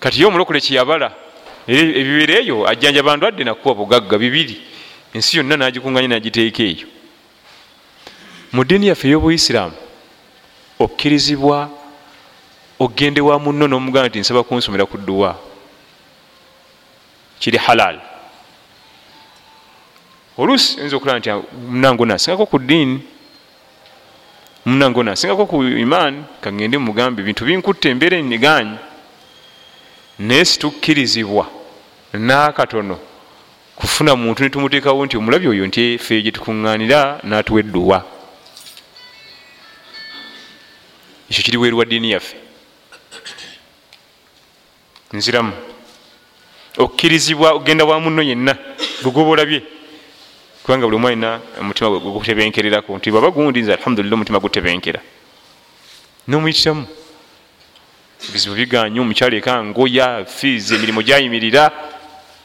Kati 0.00 0.20
ye 0.20 0.26
omulokole 0.26 0.60
kyeyabala 0.60 1.12
ebibiri 1.66 2.34
eyo 2.44 2.68
ajjanja 2.68 3.02
bandwadde 3.02 3.44
nakuwa 3.44 3.74
bugagga 3.74 4.18
bibiri. 4.18 4.60
Ensi 5.14 5.36
yonna 5.38 5.56
nagikunganya 5.56 6.08
nagiteeka 6.08 6.62
eyo 6.62 6.86
mu 8.54 8.62
ddiini 8.64 8.86
yaffe 8.86 9.08
ey'obuisiraamu 9.08 9.74
okkirizibwa 10.78 11.68
ogende 12.78 13.20
wa 13.20 13.38
munno 13.38 13.66
n'omugamba 13.66 14.08
nti 14.08 14.18
nsaba 14.20 14.46
kunsomera 14.46 14.86
ku 14.86 14.96
dduwa 14.98 15.34
kiri 17.40 17.58
halal. 17.58 17.98
Oluusi 20.38 20.78
oyinza 20.78 20.96
okulaba 20.96 21.18
nti 21.18 21.30
munango 21.70 22.06
nasingako 22.06 22.46
ku 22.46 22.58
ddiini 22.58 23.02
munango 24.66 25.02
nasingako 25.02 25.46
ku 25.46 25.62
imaani 25.62 26.24
kagende 26.40 26.78
mugambe 26.78 27.22
ebintu 27.22 27.44
binkutta 27.44 27.88
embeera 27.88 28.16
enyiganyi 28.16 28.78
naye 30.18 30.44
situkkirizibwa 30.44 31.46
n'akatono 32.14 32.96
kufuna 33.76 34.16
muntu 34.16 34.42
netumuteekawo 34.42 35.06
nti 35.06 35.16
omulabi 35.16 35.46
oyo 35.48 35.66
nti 35.66 35.80
efe 35.98 36.22
gyetukuŋŋaanira 36.22 37.18
n'atuwa 37.26 37.60
edduwa 37.60 37.98
ekyo 41.34 41.44
kiri 41.44 41.56
weeru 41.58 41.78
wa 41.78 41.84
ddiini 41.84 42.10
yaffe. 42.10 42.36
Nziramu. 45.12 45.52
Okkirizibwa 46.78 47.52
ogenda 47.52 47.84
wa 47.84 48.00
muno 48.00 48.22
yenna 48.22 48.56
gwegoba 49.02 49.30
olabye 49.30 49.62
kubanga 50.62 50.86
buli 50.86 50.96
omu 50.96 51.08
alina 51.08 51.40
omutima 51.60 51.90
gutebenkererako. 51.90 52.96
Nti 52.98 53.10
baba 53.10 53.30
gundi 53.30 53.62
nze 53.62 53.74
alhamdulillah 53.74 54.14
omutima 54.14 54.38
gutebenkera. 54.38 55.00
Nomuyitiramu. 56.28 56.86
Bizibu 58.32 58.54
biganya 58.54 59.00
omukyalo 59.00 59.36
eka 59.36 59.64
ngoya 59.64 60.24
fiizi 60.24 60.74
emirimu 60.74 61.02
gyayimirira. 61.02 61.72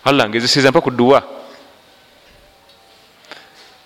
Allah 0.04 0.30
ngezeseza 0.30 0.72
mpa 0.72 0.82
ku 0.82 0.90
dduwa. 0.92 1.22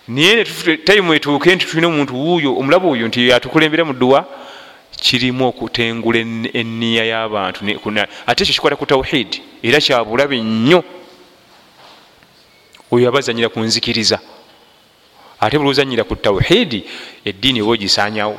Naye 0.07 0.43
tayimu 0.85 1.13
etuuke 1.13 1.55
nti 1.55 1.65
tulina 1.65 1.87
omuntu 1.87 2.15
wuuyo 2.15 2.55
omulaba 2.55 2.87
oyo 2.87 3.07
nti 3.07 3.31
atukulembera 3.33 3.85
mu 3.85 3.93
dduwa 3.93 4.43
kirimu 4.97 5.47
okutengula 5.47 6.19
eniya 6.53 7.03
y'abantu 7.05 7.59
ate 8.27 8.43
ekyo 8.43 8.53
kikwata 8.53 8.75
ku 8.75 8.85
tawhidi 8.85 9.41
era 9.63 9.79
kyabulabe 9.81 10.41
nnyo 10.41 10.83
oyo 12.91 13.09
aba 13.09 13.19
azanyira 13.19 13.49
ku 13.49 13.59
nzikiriza. 13.59 14.19
Ate 15.39 15.57
buli 15.57 15.69
ozanyira 15.69 16.03
ku 16.03 16.15
tawhidi 16.15 16.85
eddiini 17.25 17.61
oba 17.61 17.73
ogisanyawo 17.73 18.37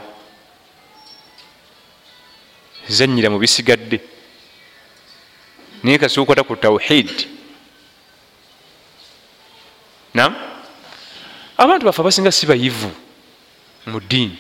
zanyira 2.89 3.31
mu 3.31 3.39
bisigadde. 3.39 4.01
Naye 5.83 5.99
kasi 5.99 6.21
okwata 6.21 6.47
ku 6.47 6.57
tawhidi 6.57 7.29
nam 10.15 10.33
abantu 11.59 11.85
bafe 11.85 12.01
abasinga 12.01 12.31
si 12.31 12.47
bayivu 12.47 12.89
mu 13.87 14.01
ddiini 14.01 14.39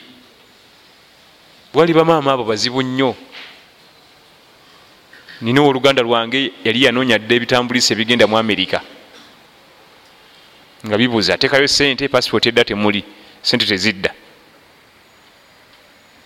wali 1.75 1.93
bamaama 1.95 2.33
abo 2.33 2.45
bazibu 2.45 2.83
nnyo. 2.83 3.14
Nina 5.41 5.62
oluganda 5.62 6.03
lwange 6.03 6.53
yali 6.64 6.83
yanoonya 6.85 7.18
dde 7.18 7.35
ebitambulisa 7.37 7.95
ebigenda 7.95 8.27
mu 8.27 8.39
amerika 8.39 8.81
nga 10.87 10.97
bibuuza 10.99 11.35
ateekayo 11.35 11.68
sente 11.68 12.09
pasipooti 12.09 12.49
edda 12.49 12.64
temuli 12.64 13.05
sente 13.43 13.66
tezidda. 13.66 14.11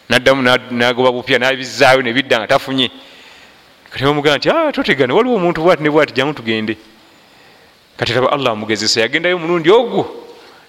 Naddamu 0.09 0.43
nagoba 0.71 1.13
bupya 1.13 1.39
nabizaayo 1.39 2.03
nebidda 2.03 2.39
nga 2.39 2.47
tafunye. 2.47 2.91
Kati 3.91 4.05
bamugamba 4.05 4.39
nti 4.39 4.51
ah, 4.51 4.73
totegana 4.73 5.15
waliwo 5.15 5.37
omuntu 5.37 5.63
bwati 5.63 5.83
ne 5.83 5.91
bwati 5.91 6.13
jamu 6.13 6.35
tugende. 6.35 6.77
Kati 7.97 8.13
raba 8.13 8.33
allah 8.33 8.53
amugezesa 8.53 9.01
yagendayo 9.01 9.37
omulundi 9.37 9.71
ogwo. 9.71 10.05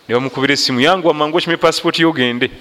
Ne 0.07 0.15
bamukubira 0.15 0.53
essimu 0.53 0.79
yangu 0.79 1.07
wamangu 1.07 1.37
okime 1.37 1.57
pasipooti 1.57 2.01
yogende 2.01 2.51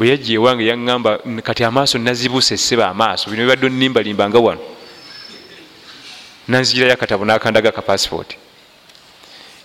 bwe 0.00 0.08
yajja 0.08 0.32
ewange 0.34 0.64
yaŋŋamba 0.64 1.10
kati 1.44 1.64
amaaso 1.64 1.98
nazibuse 1.98 2.54
esseba 2.54 2.88
amaaso 2.88 3.28
bino 3.30 3.44
bibadde 3.44 3.66
onimbalimba 3.66 4.28
nga 4.28 4.38
wano. 4.40 4.60
Nanzigirayo 6.48 6.94
akatabo 6.94 7.24
nakandaga 7.24 7.70
ka 7.72 7.82
pasipooti 7.82 8.36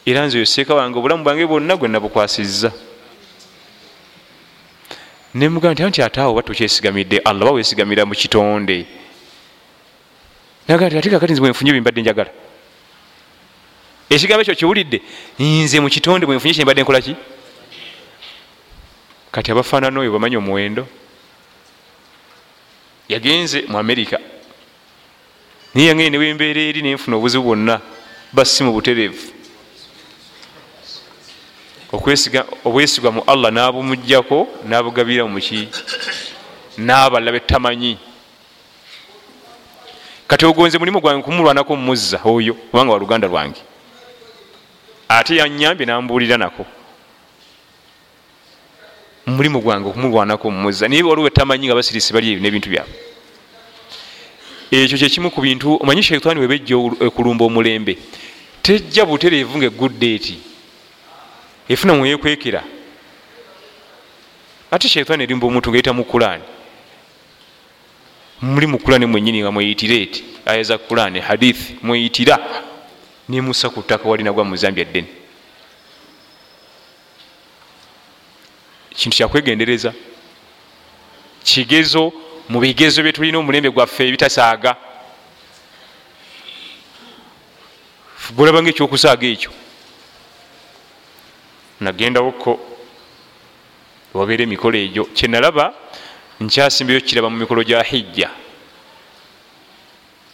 era 0.06 0.26
nze 0.28 0.38
oyo 0.38 0.46
seeka 0.46 0.76
wange 0.76 1.00
obulamu 1.00 1.24
bwange 1.24 1.48
bwonna 1.48 1.78
gwe 1.78 1.88
nabukwasizza. 1.88 2.72
Nemugaa 5.34 5.72
nti 5.72 5.84
anti 5.84 6.02
ate 6.04 6.20
awo 6.22 6.34
ba 6.36 6.44
tokyesigamidde? 6.44 7.24
Allah 7.24 7.48
ba 7.48 7.56
wesigamira 7.56 8.06
mu 8.06 8.14
kitonde? 8.14 8.86
Nagaa 10.68 10.88
nti 10.88 10.98
ate 10.98 11.10
kakati 11.10 11.32
nze 11.32 11.42
bwenfunye 11.42 11.72
bwembadde 11.72 12.02
njagala. 12.02 12.32
Ekigambo 14.10 14.42
ekyo 14.44 14.56
kiwulidde 14.56 15.02
nze 15.40 15.80
mu 15.80 15.88
kitonde 15.90 16.28
bwenfunye 16.28 16.54
kyembadde 16.54 16.84
nkolaki 16.84 17.16
kati 19.36 19.52
abafaanana 19.52 20.00
oyo 20.00 20.12
bamanyi 20.16 20.38
omuwendo 20.38 20.88
yagenze 23.12 23.68
mu 23.68 23.76
amerika 23.78 24.18
naye 25.74 25.88
yangene 25.88 26.10
newembeera 26.10 26.62
eri 26.62 26.82
nenfuna 26.82 27.18
obuzibu 27.20 27.44
bwonna 27.44 27.82
basi 28.32 28.64
mu 28.64 28.72
butereevu. 28.72 29.28
Obwesigwa 32.64 33.12
mu 33.12 33.22
allah 33.28 33.52
nabumugjako 33.52 34.48
nabugabira 34.64 35.28
muki 35.28 35.68
nabalala 36.78 37.32
betamanyi 37.36 38.00
kati 40.28 40.46
ogonze 40.46 40.80
mulimu 40.80 41.02
gwange 41.02 41.24
kumulwanako 41.24 41.76
mumuzza 41.76 42.20
oyo 42.24 42.54
kubanga 42.54 42.94
wa 42.94 43.00
luganda 43.00 43.28
lwange. 43.28 43.60
Ate 45.10 45.36
yanyambye 45.36 45.86
nambuulira 45.86 46.38
nako 46.38 46.66
mulimu 49.26 49.62
gwange 49.62 49.90
okumulwanako 49.90 50.52
mumuzza 50.52 50.88
naye 50.88 51.04
waliwo 51.04 51.28
etamanyi 51.28 51.68
nga 51.68 51.76
basirisi 51.76 52.14
bali 52.14 52.36
nebintu 52.36 52.70
byabwe. 52.70 52.94
Ekyo 54.72 54.98
kyekimu 54.98 55.32
ku 55.32 55.42
bintu 55.42 55.78
omanyi 55.82 56.04
shaitaani 56.04 56.40
webejja 56.40 56.76
okulumba 56.78 57.46
omulembe. 57.46 57.98
Tejja 58.62 59.06
butereevu 59.06 59.58
nga 59.58 59.66
eguddeeti 59.66 60.38
efuna 61.70 61.94
mweyekwekera 61.94 62.64
ate 64.72 64.90
shaitaani 64.90 65.24
erimba 65.24 65.48
omuntu 65.48 65.70
nga 65.70 65.78
yita 65.78 65.94
mu 65.94 66.04
kulaani 66.04 66.44
muli 68.42 68.68
mu 68.68 68.78
kulaani 68.80 69.06
mwenyini 69.06 69.42
nga 69.42 69.52
mweyitire 69.52 70.02
eti 70.02 70.24
aya 70.46 70.64
za 70.64 70.78
kulaani 70.78 71.20
hadithi 71.20 71.76
mweyitira 71.82 72.40
nemusa 73.30 73.70
ku 73.70 73.82
ttaka 73.82 74.10
walinagwa 74.10 74.46
muzambya 74.46 74.86
ddene 74.86 75.08
kintu 78.96 79.18
kyakwegendereza 79.18 79.94
kigezo 81.44 82.14
mu 82.50 82.60
bigezo 82.60 83.04
byetulina 83.04 83.38
omulembe 83.38 83.70
gwaffe 83.70 84.08
ebitasaaga 84.08 84.76
bulaba 88.36 88.62
nga 88.62 88.70
ekyokusaaga 88.70 89.28
ekyo 89.28 89.52
nagendawoko 91.82 92.76
wabeera 94.14 94.44
emikolo 94.44 94.78
egyo. 94.78 95.04
Kyenalaba 95.14 95.74
nkyasimbayo 96.40 97.02
kiraba 97.02 97.30
mu 97.30 97.38
mikolo 97.38 97.64
gya 97.64 97.84
hijja. 97.84 98.30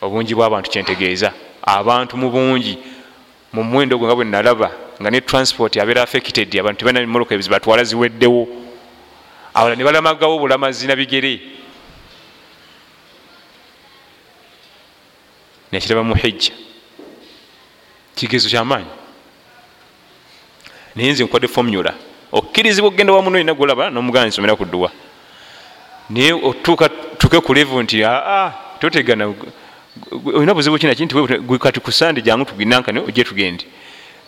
Obungi 0.02 0.36
bwabantu 0.36 0.70
kyentegeeza 0.72 1.34
abantu 1.62 2.18
mu 2.18 2.30
bungi 2.30 2.78
mu 3.54 3.64
muwendo 3.64 3.98
gwe 3.98 4.08
nga 4.08 4.16
bwe 4.16 4.26
nalaba 4.26 4.70
nga 5.02 5.10
ne 5.10 5.22
transport 5.22 5.78
abeera 5.78 6.04
affected 6.04 6.56
abantu 6.60 6.80
tebalina 6.80 7.08
moloka 7.08 7.34
ebizibu 7.36 7.54
batwala 7.54 7.84
ziweddewo. 7.84 8.48
Awala 9.54 9.76
ne 9.76 9.84
balamagawo 9.84 10.36
obulamazi 10.36 10.88
na 10.88 10.96
bigere. 10.96 11.42
Nekiraba 15.72 16.04
mu 16.04 16.16
hijja 16.16 16.54
kigezo 18.16 18.50
kyamaanyi 18.50 18.86
naye 20.96 21.12
nze 21.12 21.24
nkwadde 21.24 21.48
formula 21.48 21.94
okkirizibwa 22.32 22.90
okgenda 22.90 23.14
wamuno 23.14 23.36
olina 23.36 23.54
golaba 23.54 23.90
nomugana 23.90 24.28
nsomera 24.28 24.56
ku 24.56 24.66
dduwa. 24.66 24.92
Naye 26.10 26.34
otuuka 26.34 26.90
tuke 27.18 27.40
ku 27.40 27.54
levo 27.54 27.84
nti 27.84 28.04
aa 28.04 28.52
totegana. 28.80 29.34
Olina 30.12 30.54
buzibu 30.54 30.78
kinaki 30.78 31.06
nti 31.06 31.16
kati 31.60 31.80
ku 31.80 31.92
sande 31.92 32.22
jangu 32.22 32.46
tuginankani 32.46 33.00
ojje 33.00 33.24
tugende 33.24 33.66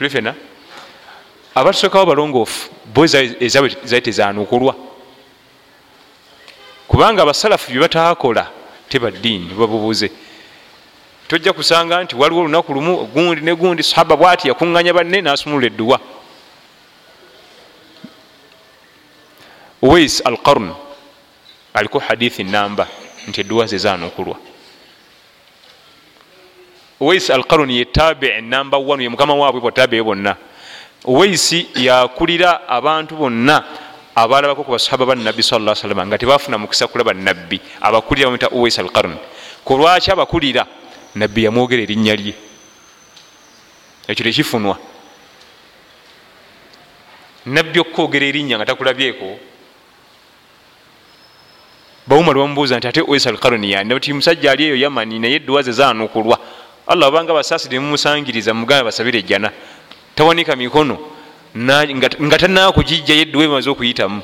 tuli 0.00 0.10
fena 0.10 0.34
abatusookawo 1.54 2.06
balongoofu 2.06 2.70
bo 2.94 3.04
ezaabwe 3.04 3.76
zali 3.84 4.02
tezanukulwa 4.02 4.74
kubanga 6.88 7.22
abasalafu 7.22 7.70
bye 7.70 7.80
bataakola 7.80 8.48
tebaddiini 8.88 9.52
babubuze 9.54 10.10
tojja 11.28 11.52
kusanga 11.52 12.04
nti 12.04 12.16
waliwo 12.16 12.40
olunaku 12.40 12.74
lumu 12.74 13.04
gundi 13.12 13.40
ne 13.44 13.54
gundi 13.54 13.82
sahaba 13.82 14.16
bwati 14.16 14.48
yakuŋŋanya 14.48 14.92
banne 14.92 15.20
nasumulula 15.20 15.66
edduwa. 15.66 16.00
Wais 19.82 20.22
al 20.24 20.36
qarn 20.36 20.72
aliko 21.74 21.98
hadithi 21.98 22.44
namba 22.44 22.88
nti 23.28 23.40
edduwa 23.40 23.66
ze 23.66 23.78
wais 27.00 27.30
al 27.30 27.44
qarn 27.44 27.70
ye 27.70 27.84
tabii 27.84 28.40
namba 28.42 28.78
wanu 28.78 29.02
ye 29.02 29.08
mukama 29.08 29.34
waabwe 29.34 29.60
bwatabii 29.60 30.02
bonna. 30.02 30.36
Waisi 31.04 31.66
yakulira 31.74 32.68
abantu 32.68 33.16
bonna 33.16 33.64
abalabako 34.14 34.64
ku 34.64 34.70
basahaba 34.72 35.06
banabbi 35.06 35.42
sa 35.42 35.56
salama 35.74 36.06
nga 36.06 36.18
tebafuna 36.18 36.58
mukisa 36.58 36.86
kulaba 36.86 37.14
nabbi 37.14 37.60
abakulira 37.80 38.26
bamwita 38.26 38.48
wais 38.52 38.78
al 38.78 38.90
qarn 38.92 39.16
kulwaki 39.64 40.10
abakulira 40.10 40.66
nabbi 41.14 41.44
yamwogera 41.44 41.82
erinnya 41.82 42.16
lye. 42.16 42.34
Ekyo 44.08 44.24
tekifunwa 44.24 44.76
nabbi 47.46 47.80
okukwogera 47.80 48.26
erinnya 48.26 48.58
nga 48.58 48.66
takulabyeko 48.66 49.38
bawuma 52.06 52.32
lwamubuuza 52.32 52.76
nti 52.76 52.88
ate 52.88 53.00
wesal 53.06 53.38
karoni 53.38 53.72
yani 53.72 54.00
ti 54.00 54.12
musajja 54.12 54.52
ali 54.52 54.64
eyo 54.64 54.76
yamani 54.76 55.18
naye 55.18 55.34
edduwa 55.34 55.62
ze 55.62 55.72
zanukulwa 55.72 56.38
allah 56.86 57.08
obanga 57.08 57.32
basaasire 57.34 57.78
mumusangiriza 57.80 58.54
mugambe 58.54 58.84
basabire 58.84 59.18
ejjana. 59.18 59.50
Tawanika 60.14 60.56
mikono. 60.56 60.98
Nga 61.56 62.38
tanakugijjayo 62.38 63.20
edduwa 63.20 63.44
emaze 63.44 63.70
okuyitamu. 63.70 64.22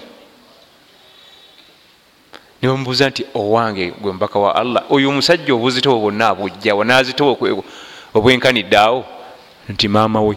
Nebamubuuza 2.63 3.09
nti 3.09 3.27
owange 3.35 3.91
gwe 3.91 4.13
mubaka 4.13 4.39
wa 4.39 4.55
allah 4.55 4.83
oyo 4.91 5.09
omusajja 5.09 5.55
obuzitobo 5.55 6.01
bwonna 6.01 6.29
abujja 6.29 6.75
wanazitobo 6.75 7.63
obwenkanidde 8.15 8.77
awo? 8.79 9.05
Nti 9.69 9.89
maama 9.89 10.21
we. 10.23 10.37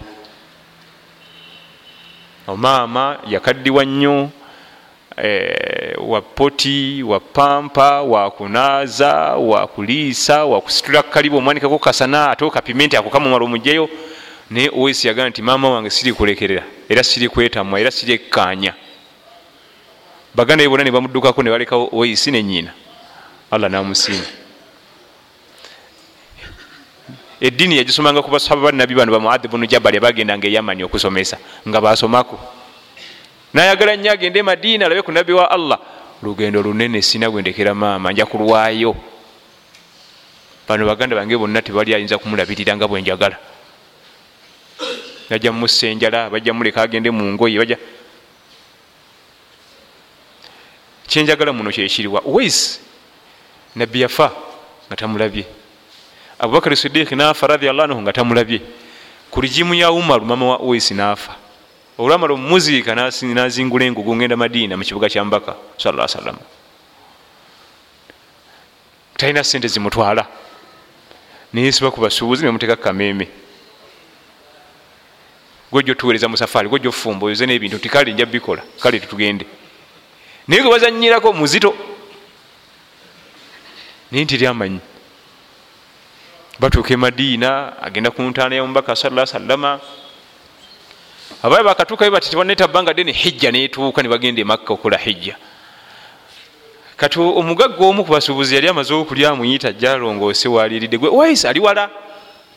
Omaama 2.48 3.18
yakaddiwa 3.28 3.86
nnyo 3.86 4.30
eh, 5.24 5.96
wapoti 6.00 7.04
wapampa 7.04 8.02
wakunaaza 8.02 9.14
wakuliisa 9.36 10.46
wakusitula 10.46 11.04
kalibu 11.04 11.38
omwanikako 11.38 11.80
kasana 11.80 12.32
ate 12.32 12.46
okapimenti 12.46 12.98
ako 12.98 13.10
kamumala 13.10 13.46
omugjayo 13.46 13.90
naye 14.50 14.70
owesi 14.70 15.08
yagamba 15.08 15.30
nti 15.30 15.42
maama 15.42 15.70
wange 15.70 15.90
siri 15.90 16.14
kulekerera 16.14 16.64
era 16.90 17.04
siri 17.04 17.30
kwetamwa 17.30 17.80
era 17.80 17.92
siri 17.92 18.14
ekkanya 18.14 18.74
baganda 20.36 20.64
be 20.64 20.70
bonna 20.70 20.84
ne 20.84 20.92
bamuddukako 20.92 21.44
ne 21.44 21.50
balekawo 21.50 21.90
oisi 21.92 22.32
nenyina 22.32 22.72
allah 23.52 23.70
namusiima. 23.70 24.26
Eddiini 27.42 27.78
yagisomanga 27.78 28.22
ku 28.22 28.32
basaba 28.32 28.62
banabi 28.62 28.96
bano 28.96 29.12
bamuadi 29.12 29.48
bunu 29.48 29.66
jabali 29.66 29.98
abagendanga 29.98 30.48
eyamani 30.48 30.84
okusomesa 30.84 31.38
nga 31.68 31.82
basomako 31.82 32.36
nayagala 33.54 33.96
nnyo 33.96 34.12
agende 34.12 34.44
madiina 34.44 34.86
alabe 34.86 35.02
ku 35.02 35.12
nabbi 35.12 35.34
wa 35.34 35.52
allah. 35.52 35.80
Lugendo 36.24 36.62
lunene 36.62 37.02
sina 37.02 37.30
gwendekera 37.30 37.74
maama 37.74 38.12
nja 38.12 38.26
kulwayo. 38.26 38.96
Bano 40.68 40.86
baganda 40.86 41.16
bange 41.16 41.38
bonna 41.38 41.62
tebali 41.62 41.96
ayinza 41.96 42.18
kumulabirira 42.18 42.76
nga 42.76 42.88
bwenjagala 42.88 43.38
najja 45.30 45.52
mumussa 45.52 45.88
enjala 45.88 46.30
bajja 46.30 46.54
muleka 46.54 46.82
agende 46.82 47.12
mungoye 47.12 47.58
bajja. 47.58 47.78
Kyenjagala 51.08 51.54
muno 51.54 51.72
kyekiriwa 51.72 52.22
wais 52.26 52.82
nabbi 53.76 54.02
yafa 54.02 54.32
nga 54.88 54.96
tamulabye. 54.96 55.46
Abubakari 56.40 56.76
sidiiki 56.76 57.16
naafa 57.16 57.48
radiallah 57.48 57.86
anhu 57.86 58.02
nga 58.02 58.14
tamulabye. 58.14 58.62
Ku 59.32 59.42
rigimu 59.42 59.74
ya 59.74 59.92
umaru 59.92 60.26
mama 60.26 60.46
wa 60.46 60.58
wais 60.58 60.92
naafa 60.92 61.36
olwamala 62.00 62.34
omumuziika 62.34 62.96
nazingula 62.96 63.86
engugu 63.86 64.16
ngenda 64.16 64.38
madiina 64.38 64.78
mu 64.78 64.84
kibuga 64.84 65.10
kya 65.10 65.24
mbaka 65.26 65.56
sala 65.78 66.08
salama 66.08 66.40
talina 69.18 69.44
sente 69.44 69.68
zimutwala. 69.68 70.24
Neyesiba 71.54 71.92
ku 71.92 72.00
basuubuzi 72.02 72.46
nemuteeka 72.46 72.76
kameme 72.76 73.28
gwejja 75.72 75.92
otuweereza 75.92 76.28
musafaari 76.30 76.70
gwejja 76.70 76.90
ofumba 76.90 77.26
oyoze 77.26 77.46
nebintu 77.46 77.80
ti 77.80 77.90
kale 77.90 78.14
nja 78.14 78.26
bikola 78.26 78.64
kale 78.80 79.00
tetugende. 79.00 79.46
Naye 80.48 80.62
gwe 80.62 80.72
bazanyirako 80.72 81.34
muzito. 81.34 81.76
Naye 84.12 84.24
nti 84.24 84.38
ryamanyi 84.38 84.80
batuuka 86.60 86.94
emadiina 86.94 87.82
agenda 87.82 88.12
ku 88.12 88.22
ntaana 88.22 88.56
yomubaka 88.56 88.96
sala 88.96 89.26
salama 89.26 89.80
abaye 91.44 91.64
bakatuukayo 91.64 92.12
bati 92.12 92.30
tibanetabanga 92.30 92.94
deni 92.94 93.12
hijja 93.12 93.52
netuuka 93.52 94.02
nebagenda 94.04 94.42
emakka 94.42 94.74
okukola 94.74 94.98
hijja. 94.98 95.36
Kati 96.98 97.20
omugagga 97.20 97.86
omu 97.86 98.04
ku 98.04 98.12
basuubuzi 98.12 98.56
yali 98.56 98.68
amaze 98.68 98.94
okulya 98.94 99.36
muyita 99.36 99.72
jalongoose 99.72 100.48
waliridde 100.48 100.98
gwe. 100.98 101.10
Wais 101.10 101.46
ali 101.46 101.60
wala? 101.60 101.90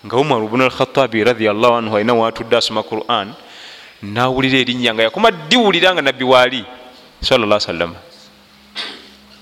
Nga 0.07 0.17
umar 0.17 0.41
bnu 0.49 0.65
alkhatabi 0.65 1.25
radiallahu 1.25 1.75
anhu 1.75 1.97
alina 1.97 2.15
watudde 2.15 2.57
asoma 2.57 2.83
quran 2.83 3.35
nawulira 4.03 4.59
erinnya 4.59 4.95
nga 4.95 5.03
yakoma 5.03 5.31
ddiwulira 5.31 5.95
nga 5.95 6.03
nabbi 6.03 6.25
waali 6.25 6.65
salla 7.23 7.61
sallama 7.61 7.95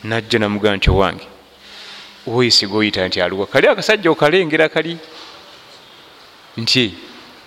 najja 0.05 0.39
namugaa 0.39 0.77
nti 0.77 0.91
owange 0.91 1.25
wais 2.27 2.61
goyita 2.69 3.09
nti 3.09 3.21
aliwa 3.21 3.47
kali 3.47 3.69
akasajja 3.69 4.11
okalengera 4.11 4.69
kali. 4.69 4.99
Nti 6.57 6.95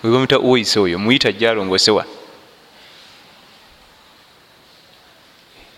webamuta 0.04 0.38
wais 0.38 0.76
oyo 0.76 0.98
muyita 0.98 1.32
jalongosewa 1.32 2.04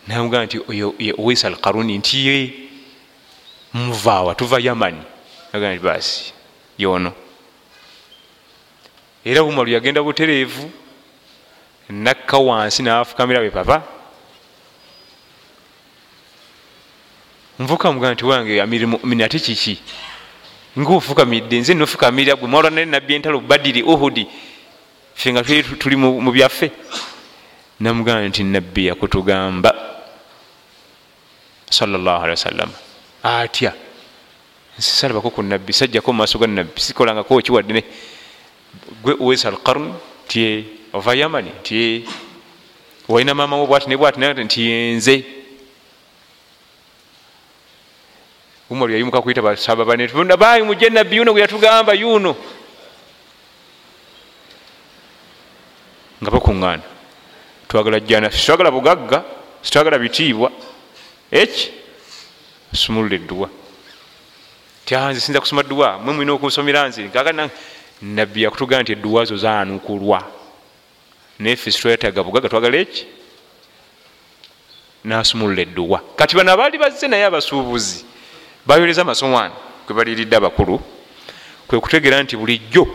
namugaa 0.06 0.44
nti 0.44 0.60
oyo 0.68 0.94
wais 1.18 1.44
al 1.44 1.56
karuni 1.56 1.98
nti 1.98 2.26
ye 2.26 2.66
muvaawa 3.74 4.34
tuva 4.34 4.58
yamani. 4.60 5.02
Agaa 5.52 5.74
nti 5.74 5.82
basi 5.84 6.32
yono. 6.78 7.12
Era 9.24 9.42
bumalu 9.42 9.70
yagenda 9.70 10.02
butereevu 10.02 10.70
nakka 11.88 12.38
wansi 12.38 12.82
nafukamira 12.82 13.40
bwe 13.40 13.50
papa. 13.50 13.82
Nvuka 17.58 17.92
mugaa 17.92 18.14
nti 18.14 18.24
wange 18.24 18.62
amirimumin 18.62 19.22
ate 19.22 19.38
kiki 19.38 19.80
ngaofukamidde 20.78 21.60
nze 21.60 21.74
nofukamirira 21.74 22.36
gwe 22.36 22.48
mwalwa 22.48 22.70
nale 22.70 22.84
nabbi 22.84 23.14
entalo 23.14 23.40
badiri 23.40 23.82
uhudi. 23.82 24.26
Fe 25.14 25.32
nga 25.32 25.42
tuli 25.78 25.96
mu 25.96 26.30
byaffe. 26.32 26.70
Namugaa 27.80 28.28
nti 28.28 28.44
nabbi 28.44 28.86
yakutugamba. 28.86 29.74
Salllahalihi 31.70 32.30
wasallama 32.30 32.76
atya? 33.22 33.72
Nsisalabako 34.78 35.30
ku 35.30 35.42
nabbi 35.42 35.72
sajjako 35.72 36.12
mumaaso 36.12 36.38
ga 36.38 36.46
nabbi 36.46 36.80
sikolangako 36.80 37.40
kiwaddene 37.40 37.84
gwe 39.02 39.14
uwesa 39.14 39.48
alqarn 39.48 39.94
tie 40.28 40.64
ova 40.92 41.14
yamani 41.14 41.50
tie 41.62 42.04
walina 43.08 43.34
mama 43.34 43.56
wo 43.56 43.66
bwati 43.66 43.88
ne 43.88 43.96
bwati 43.96 44.20
nti 44.20 44.60
yenze 44.62 45.24
umaru 48.70 48.92
yayimuka 48.92 49.22
kuyita 49.22 49.42
basaba 49.42 49.84
banebayi 49.84 50.62
muje 50.62 50.90
nabbi 50.90 51.16
yuno 51.16 51.32
gwe 51.32 51.40
yatugamba 51.40 51.94
yuno. 51.94 52.36
Nga 56.22 56.30
bakuŋŋaana. 56.30 56.82
Twagala 57.68 58.00
jjana 58.00 58.30
sitwagala 58.30 58.70
bugagga 58.70 59.24
sitwagala 59.62 59.98
bitiibwa. 59.98 60.50
Eki? 61.30 61.72
Sumulula 62.74 63.14
edduwa 63.14 63.48
tyanze 64.84 65.20
sinza 65.20 65.40
kusoma 65.40 65.62
dduwa 65.62 65.98
mwe 65.98 66.14
mulina 66.14 66.32
okunsomera 66.32 66.88
nze. 66.88 67.08
Kakana 67.08 67.50
nabbi 68.02 68.42
yakutugamba 68.42 68.82
nti 68.82 68.92
edduwa 68.92 69.24
zo 69.24 69.36
zanukulwa 69.36 70.22
naye 71.38 71.56
fe 71.56 71.70
sitwetaga 71.70 72.22
bugagga 72.22 72.48
twagala 72.48 72.76
eki? 72.76 73.06
Nasumulula 75.04 75.62
edduwa 75.62 76.02
kati 76.16 76.36
bano 76.36 76.52
abaali 76.52 76.78
bazze 76.78 77.08
naye 77.08 77.24
abasuubuzi 77.24 78.15
bayoleza 78.66 79.02
amasowaani 79.02 79.54
kwe 79.86 79.94
baliridde 79.94 80.36
abakulu 80.36 80.80
kwe 81.68 81.80
kutegeera 81.80 82.22
nti 82.22 82.36
bulijjo 82.36 82.86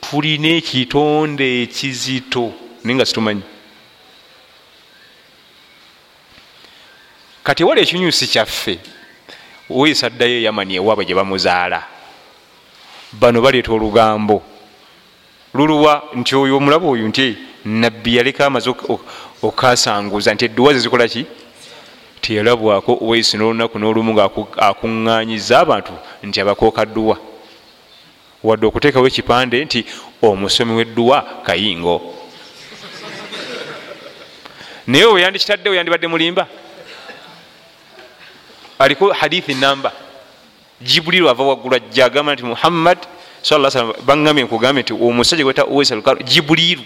tulina 0.00 0.48
ekitonde 0.48 1.62
ekizito 1.62 2.52
naye 2.84 2.96
nga 2.96 3.06
situmanyi. 3.06 3.42
Kati 7.44 7.62
ewali 7.62 7.80
ekinyusi 7.80 8.26
kyaffe 8.26 8.78
weyisa 9.70 10.10
ddayo 10.10 10.36
eyamani 10.38 10.74
ewaabwe 10.74 11.04
gye 11.04 11.14
bamuzaala. 11.14 11.82
Bano 13.12 13.40
baleeta 13.40 13.72
olugambo. 13.72 14.42
Luluwa 15.54 16.02
nti 16.14 16.36
oyo 16.36 16.56
omulaba 16.56 16.86
oyo 16.88 17.08
nti 17.08 17.36
nabbi 17.64 18.16
yaleka 18.16 18.46
amaze 18.46 18.70
okasanguza 19.42 20.34
nti 20.34 20.44
edduwa 20.44 20.72
ze 20.72 20.80
zikola 20.80 21.08
ki 21.08 21.26
teyalabwako 22.22 22.98
weyisi 23.00 23.36
n'olunaku 23.36 23.78
n'olumu 23.78 24.12
nga 24.14 24.24
akuŋŋanyiza 24.68 25.58
abantu 25.60 25.92
nti 26.22 26.38
abakooka 26.40 26.86
dduwa. 26.86 27.16
Wadde 28.42 28.66
okuteekawo 28.66 29.06
ekipande 29.06 29.64
nti 29.64 29.80
omusomi 30.22 30.72
w'edduwa 30.78 31.18
kayingo. 31.46 31.96
Naye 34.86 35.04
owe 35.04 35.22
yandikitaddewo 35.22 35.74
yandibadde 35.74 36.06
mulimba. 36.06 36.46
Aliko 38.78 39.12
hadithi 39.12 39.54
namba 39.54 39.92
jibuliru 40.82 41.28
ava 41.28 41.44
waggulu 41.44 41.74
ajja 41.76 42.04
agamba 42.04 42.34
nti 42.34 42.44
muhammad 42.44 42.98
salam 43.42 43.92
baŋamye 44.06 44.42
nkugambye 44.44 44.82
nti 44.82 44.92
omusajja 44.92 45.44
gweta 45.44 45.64
owesalukar 45.64 46.22
jibuliru 46.24 46.82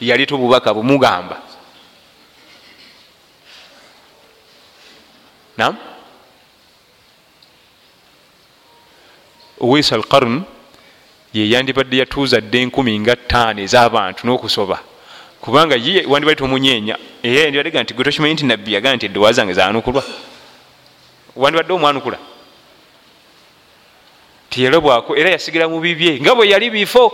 yaleeta 0.00 0.34
obubaka 0.34 0.74
bumugamba 0.74 1.36
nam 5.62 5.74
owesa 9.60 9.94
alqarn 9.94 10.42
yeyandibadde 11.34 11.96
yatuuza 11.96 12.40
dde 12.40 12.58
enkumi 12.62 12.98
nga 13.00 13.16
ttaano 13.16 13.60
ez'abantu 13.62 14.26
n'okusoba. 14.26 14.78
Kubanga 15.40 15.76
ye 15.76 16.06
wandibadde 16.06 16.38
tomunyenya 16.38 16.98
era 17.22 17.40
yandibadde 17.44 17.70
ga 17.70 17.82
nti 17.82 17.94
gwe 17.94 18.04
tokimanyi 18.04 18.34
nti 18.34 18.44
nabbi 18.44 18.74
yagaa 18.74 18.96
nti 18.96 19.06
eddowa 19.06 19.32
zange 19.32 19.54
zanukulwa 19.54 20.02
wandibadde 21.36 21.72
omwanukula. 21.72 22.18
Tiyalobwako 24.50 25.16
era 25.16 25.30
yasigala 25.30 25.68
mu 25.68 25.80
bibye 25.80 26.20
nga 26.20 26.34
bwe 26.34 26.48
yali 26.52 26.70
bifo 26.70 27.04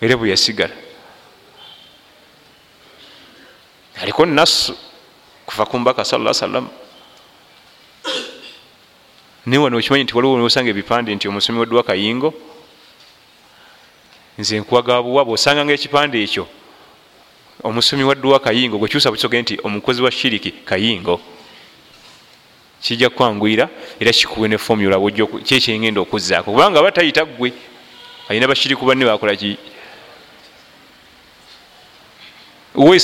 era 0.00 0.16
bwe 0.16 0.30
yasigala. 0.30 0.74
Aliko 4.00 4.26
nasu 4.26 4.74
kuva 5.48 5.64
ku 5.66 5.78
mbaka 5.78 6.04
sala 6.04 6.34
sallam 6.34 6.68
naye 9.46 9.58
wano 9.62 9.78
okimanyi 9.78 10.04
nti 10.04 10.16
waliwo 10.16 10.36
nosanga 10.36 10.70
ebipande 10.70 11.14
nti 11.14 11.24
omusomi 11.28 11.58
weddwa 11.58 11.82
kayingo? 11.82 12.34
Nze 14.38 14.60
nkuwaga 14.60 15.02
buwa 15.02 15.24
bwosanga 15.24 15.64
nga 15.64 15.72
ekipande 15.72 16.20
ekyo 16.22 16.44
omusomi 17.64 18.04
waddwa 18.04 18.38
kayingo 18.44 18.76
gwekyusa 18.78 19.08
bukisoge 19.10 19.40
nti 19.42 19.54
omukozi 19.64 20.02
wa 20.02 20.10
shiriki 20.10 20.50
kayingo. 20.68 21.20
Kijja 22.82 23.08
kwangwira 23.10 23.68
era 24.00 24.12
kikuwe 24.12 24.48
ne 24.48 24.58
formula 24.58 25.00
kyekyengenda 25.46 26.00
okuzaako 26.00 26.52
kubanga 26.52 26.82
batayita 26.82 27.24
gwe 27.24 27.52
alina 28.28 28.46
bashiriku 28.46 28.84
banne 28.84 29.04
bakolaki 29.04 29.56
wais 29.56 29.58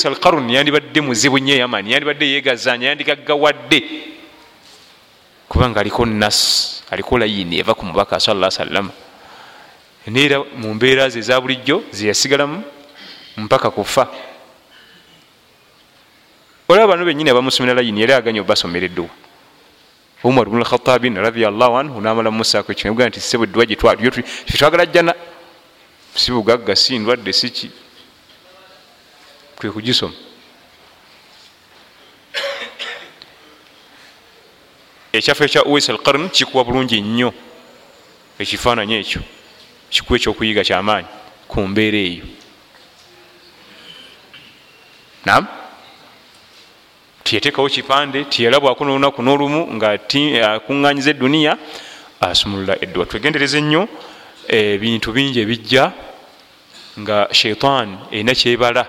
al 0.05 0.19
qarun 0.19 0.49
yandibadde 0.49 1.01
muzibu 1.01 1.39
nnyo 1.39 1.55
yamani 1.55 1.91
yandibadde 1.91 2.25
yegazanya 2.25 2.87
yandigaggawadde 2.87 3.83
kubanga 5.49 5.79
aliko 5.79 6.05
nas 6.05 6.83
aliko 6.91 7.17
layini 7.17 7.59
eva 7.59 7.73
ku 7.75 7.85
mubaka 7.85 8.19
sala 8.19 8.51
salama 8.51 8.91
neera 10.07 10.39
mu 10.55 10.73
mbeera 10.73 11.09
ze 11.09 11.19
eza 11.19 11.41
bulijjo 11.41 11.83
zeyasigalamu 11.91 12.63
mpaka 13.37 13.71
kufa 13.71 14.07
olaba 16.67 16.87
bano 16.87 17.05
benyini 17.05 17.29
abamusomera 17.29 17.75
layini 17.75 18.01
yali 18.01 18.13
aganya 18.13 18.41
obasomera 18.41 18.85
edduwa. 18.85 19.09
Umar 20.23 20.49
bnu 20.49 20.61
lkhatabin 20.61 21.15
radiallahu 21.15 21.77
anhu 21.77 22.01
namala 22.01 22.31
mumusako 22.31 22.71
ekyoga 22.71 23.09
nti 23.09 23.19
sebo 23.19 23.43
edduwa 23.43 23.65
gyetwagala 23.65 24.85
jjana. 24.85 25.13
Si 26.15 26.31
bugagga 26.31 26.75
si 26.75 26.97
ndwadde 26.97 27.33
siki 27.33 27.69
kwe 29.55 29.71
kugisoma 29.71 30.13
ekyafo 35.13 35.43
ekya 35.43 35.63
uwais 35.63 35.89
al 35.89 35.97
qarn 35.97 36.29
kikuwa 36.29 36.63
bulungi 36.63 37.01
nnyo 37.01 37.33
ekifaananyi 38.39 38.95
ekyo 38.95 39.21
kikuwa 39.89 40.19
ekyokuyiga 40.19 40.63
kyamaanyi 40.63 41.07
ku 41.47 41.61
mbeera 41.67 41.97
eyo 41.97 42.25
nam 45.25 45.47
tiyateekawo 47.23 47.69
kipande 47.69 48.25
tiyalabwako 48.25 48.85
nolunaku 48.85 49.21
n'olumu 49.23 49.61
nga 49.75 49.87
akuŋŋanyiza 50.55 51.09
eduniya 51.09 51.57
asumulula 52.21 52.75
edduwa 52.83 53.05
twegendereze 53.05 53.61
nnyo 53.61 53.87
ebintu 54.47 55.11
bingi 55.15 55.39
ebijja 55.39 55.91
nga 56.99 57.27
shaitan 57.31 57.97
erina 58.11 58.35
kyebala 58.35 58.83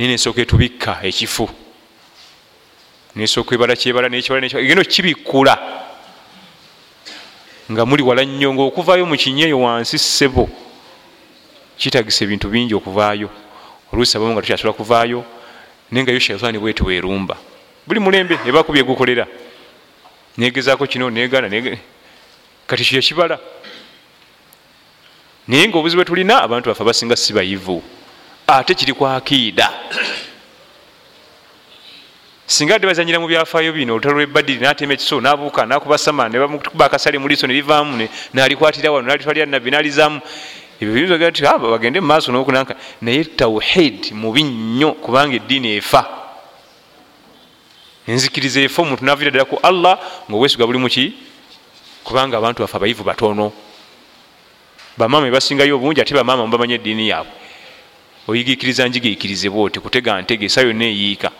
naye 0.00 0.12
nesooka 0.12 0.40
etubikka? 0.40 0.98
Ekifu. 1.02 1.48
Nesooka 3.16 3.54
ebala 3.54 3.76
kyebala 3.76 4.08
geno 4.08 4.82
kibikkula 4.84 5.58
nga 7.70 7.86
muli 7.86 8.02
wala 8.02 8.24
nnyo 8.24 8.54
ngaokuvayo 8.54 9.06
mu 9.06 9.16
kinyeeyo 9.16 9.60
wansi 9.60 9.98
ssebo 9.98 10.48
kitagisa 11.76 12.24
ebintu 12.24 12.48
bingi 12.48 12.74
okuvaayo. 12.74 13.28
Oluusi 13.92 14.16
abamu 14.16 14.32
nga 14.32 14.40
tukyasobola 14.40 14.72
kuvaayo 14.72 15.24
naye 15.90 16.02
nga 16.02 16.12
yo 16.12 16.18
shaitaani 16.18 16.58
bwete 16.58 16.82
werumba 16.82 17.36
buli 17.86 18.00
mulembe 18.00 18.38
ebaku 18.48 18.72
byegukolera 18.72 19.26
negezaako 20.38 20.86
kino 20.86 21.10
negana 21.10 21.46
kati 22.66 22.84
kyo 22.84 23.02
kibala. 23.02 23.38
Naye 25.48 25.68
nga 25.68 25.78
obuzi 25.78 25.96
bwe 25.96 26.04
tulina 26.04 26.40
abantu 26.40 26.70
bafe 26.72 26.82
abasinga 26.82 27.16
si 27.16 27.32
bayivu 27.36 27.99
ate 28.58 28.74
kiri 28.74 28.92
ku 28.92 29.06
akiida. 29.06 29.70
Singa 32.50 32.74
adde 32.74 32.86
bazanyira 32.86 33.20
mu 33.20 33.28
byafaayo 33.28 33.72
bino 33.72 33.94
olutalo 33.94 34.14
lwebadiri 34.14 34.58
natema 34.58 34.92
ekiso 34.92 35.20
nabuuka 35.20 35.66
nakuba 35.66 35.98
sama 35.98 36.28
nebamukuba 36.28 36.86
akasale 36.86 37.18
muliiso 37.18 37.46
nerivaamu 37.46 38.08
nalikwatira 38.34 38.90
wano 38.90 39.06
nalitwalira 39.06 39.46
nabbi 39.46 39.70
nalizaamu. 39.70 40.20
Ebyo 40.80 40.94
biyinza 40.94 41.32
ti 41.32 41.42
bagende 41.42 42.00
mumaaso 42.00 42.32
nokunanka 42.32 42.74
naye 43.00 43.24
tawhid 43.24 44.12
mubi 44.12 44.42
nnyo 44.42 44.92
kubanga 44.92 45.36
eddiini 45.36 45.76
efa. 45.76 46.02
Enzikiriza 48.08 48.60
efa 48.60 48.82
omuntu 48.82 49.04
navira 49.04 49.30
ddala 49.30 49.44
ku 49.44 49.56
allah 49.62 49.98
ngaobwesiga 50.26 50.66
buli 50.66 50.78
muki 50.78 51.14
kubanga 52.02 52.36
abantu 52.36 52.62
bafe 52.62 52.76
abayivu 52.76 53.04
batono. 53.04 53.52
Bamaama 54.98 55.28
ebasingayo 55.28 55.76
obungi 55.76 56.00
ate 56.00 56.14
bamaama 56.14 56.46
mubamanya 56.46 56.74
eddiini 56.74 57.08
yaabwe 57.08 57.39
oyigikiriza 58.28 58.88
njigiikirizebwa 58.88 59.62
oti 59.62 59.80
kutega 59.80 60.22
ntege 60.22 60.46
esa 60.46 60.60
yonna 60.60 60.84
eyiika. 60.84 61.30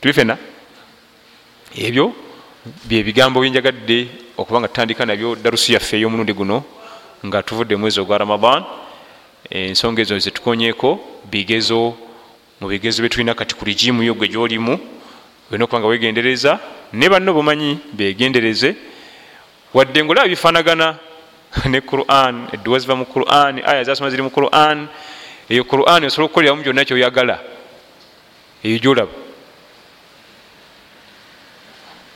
Tubifena 0.00 0.38
ebyo 1.76 2.14
byebigambo 2.84 3.40
byenjagadde 3.40 4.08
okuba 4.36 4.60
nga 4.60 4.68
tutandika 4.68 5.06
nabyo 5.06 5.36
darusi 5.36 5.72
yaffe 5.72 5.96
ey'omulundi 5.96 6.32
guno 6.32 6.64
nga 7.26 7.42
tuvudde 7.42 7.76
mwezi 7.76 8.00
ogwa 8.00 8.18
ramadan. 8.18 8.64
Ensonga 9.50 10.02
ezo 10.02 10.18
zetukonyeko 10.18 11.00
bigezo 11.30 11.96
mu 12.60 12.68
bigezo 12.68 13.02
byetulina 13.02 13.34
kati 13.34 13.54
ku 13.54 13.64
rigimu 13.64 14.02
yo 14.02 14.14
gwe 14.14 14.28
gyolimu 14.28 14.78
olina 15.50 15.64
okuba 15.64 15.80
nga 15.80 15.88
wegendereza 15.88 16.60
ne 16.92 17.08
banno 17.08 17.32
bumanyi 17.32 17.78
begendereze 17.92 18.76
wadde 19.74 20.04
ngaolaba 20.04 20.28
bifanagana 20.28 20.98
ne 21.66 21.80
quran 21.80 22.48
edduwa 22.52 22.78
ziva 22.78 22.96
mu 22.96 23.04
quran 23.04 23.62
aya 23.64 23.84
zasoma 23.84 24.10
ziri 24.10 24.22
mu 24.22 24.30
quran. 24.30 24.88
Eyo 25.50 25.64
quran 25.64 26.04
osobola 26.04 26.26
okukoleramu 26.26 26.62
gyonna 26.62 26.84
kyoyagala. 26.84 27.38
Eyo 28.64 28.78
gyolaba. 28.78 29.12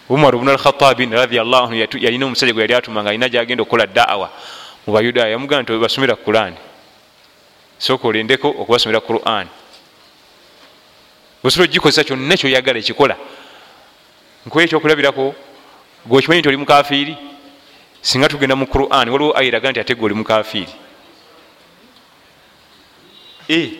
Umar 0.08 0.36
bnu 0.36 0.50
alkhatabin 0.50 1.10
radiallahu 1.12 1.72
anu 1.72 1.98
yalina 1.98 2.26
omusajja 2.26 2.52
gwe 2.52 2.62
yali 2.62 2.74
atuma 2.74 3.02
nga 3.02 3.10
alina 3.10 3.28
gyagenda 3.28 3.62
okukola 3.62 3.86
daawa 3.86 4.30
mu 4.86 4.92
bayudaaya 4.92 5.32
yamugamba 5.32 5.62
nti 5.62 5.80
basomera 5.80 6.14
quran. 6.16 6.54
Sooka 7.78 8.08
olendeko 8.08 8.48
okubasomera 8.48 9.00
quran. 9.00 9.48
Osobola 11.42 11.68
ogikozesa 11.68 12.04
kyonna 12.04 12.36
kyoyagala 12.36 12.78
ekikola. 12.78 13.16
Nkuba 14.46 14.64
ekyokulabirako 14.64 15.34
gwekimanyi 16.06 16.40
nti 16.40 16.48
oli 16.48 16.56
mukafiiri 16.56 17.33
singa 18.04 18.28
tugenda 18.28 18.52
mu 18.56 18.68
quran 18.68 19.08
waliwo 19.08 19.32
ayiraga 19.32 19.72
nti 19.72 19.80
ate 19.80 19.96
gwe 19.96 20.04
oli 20.04 20.14
mukafiiri 20.14 20.74
eh, 23.48 23.70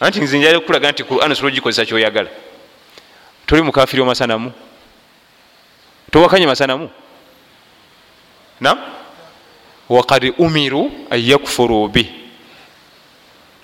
anti 0.00 0.20
nze 0.20 0.38
njala 0.38 0.58
okulaga 0.58 0.92
nti 0.92 1.02
quran 1.04 1.32
osobola 1.32 1.52
ogikozesa 1.52 1.86
kyoyagala. 1.86 2.30
Toli 3.46 3.62
mukafiiri 3.62 4.02
omasanamu? 4.02 4.52
Towakanye 6.10 6.46
masanamu? 6.46 6.90
Nam 8.60 8.78
wakad 9.88 10.34
umiru 10.38 10.90
an 11.10 11.20
yakfuru 11.20 11.88
bi. 11.88 12.06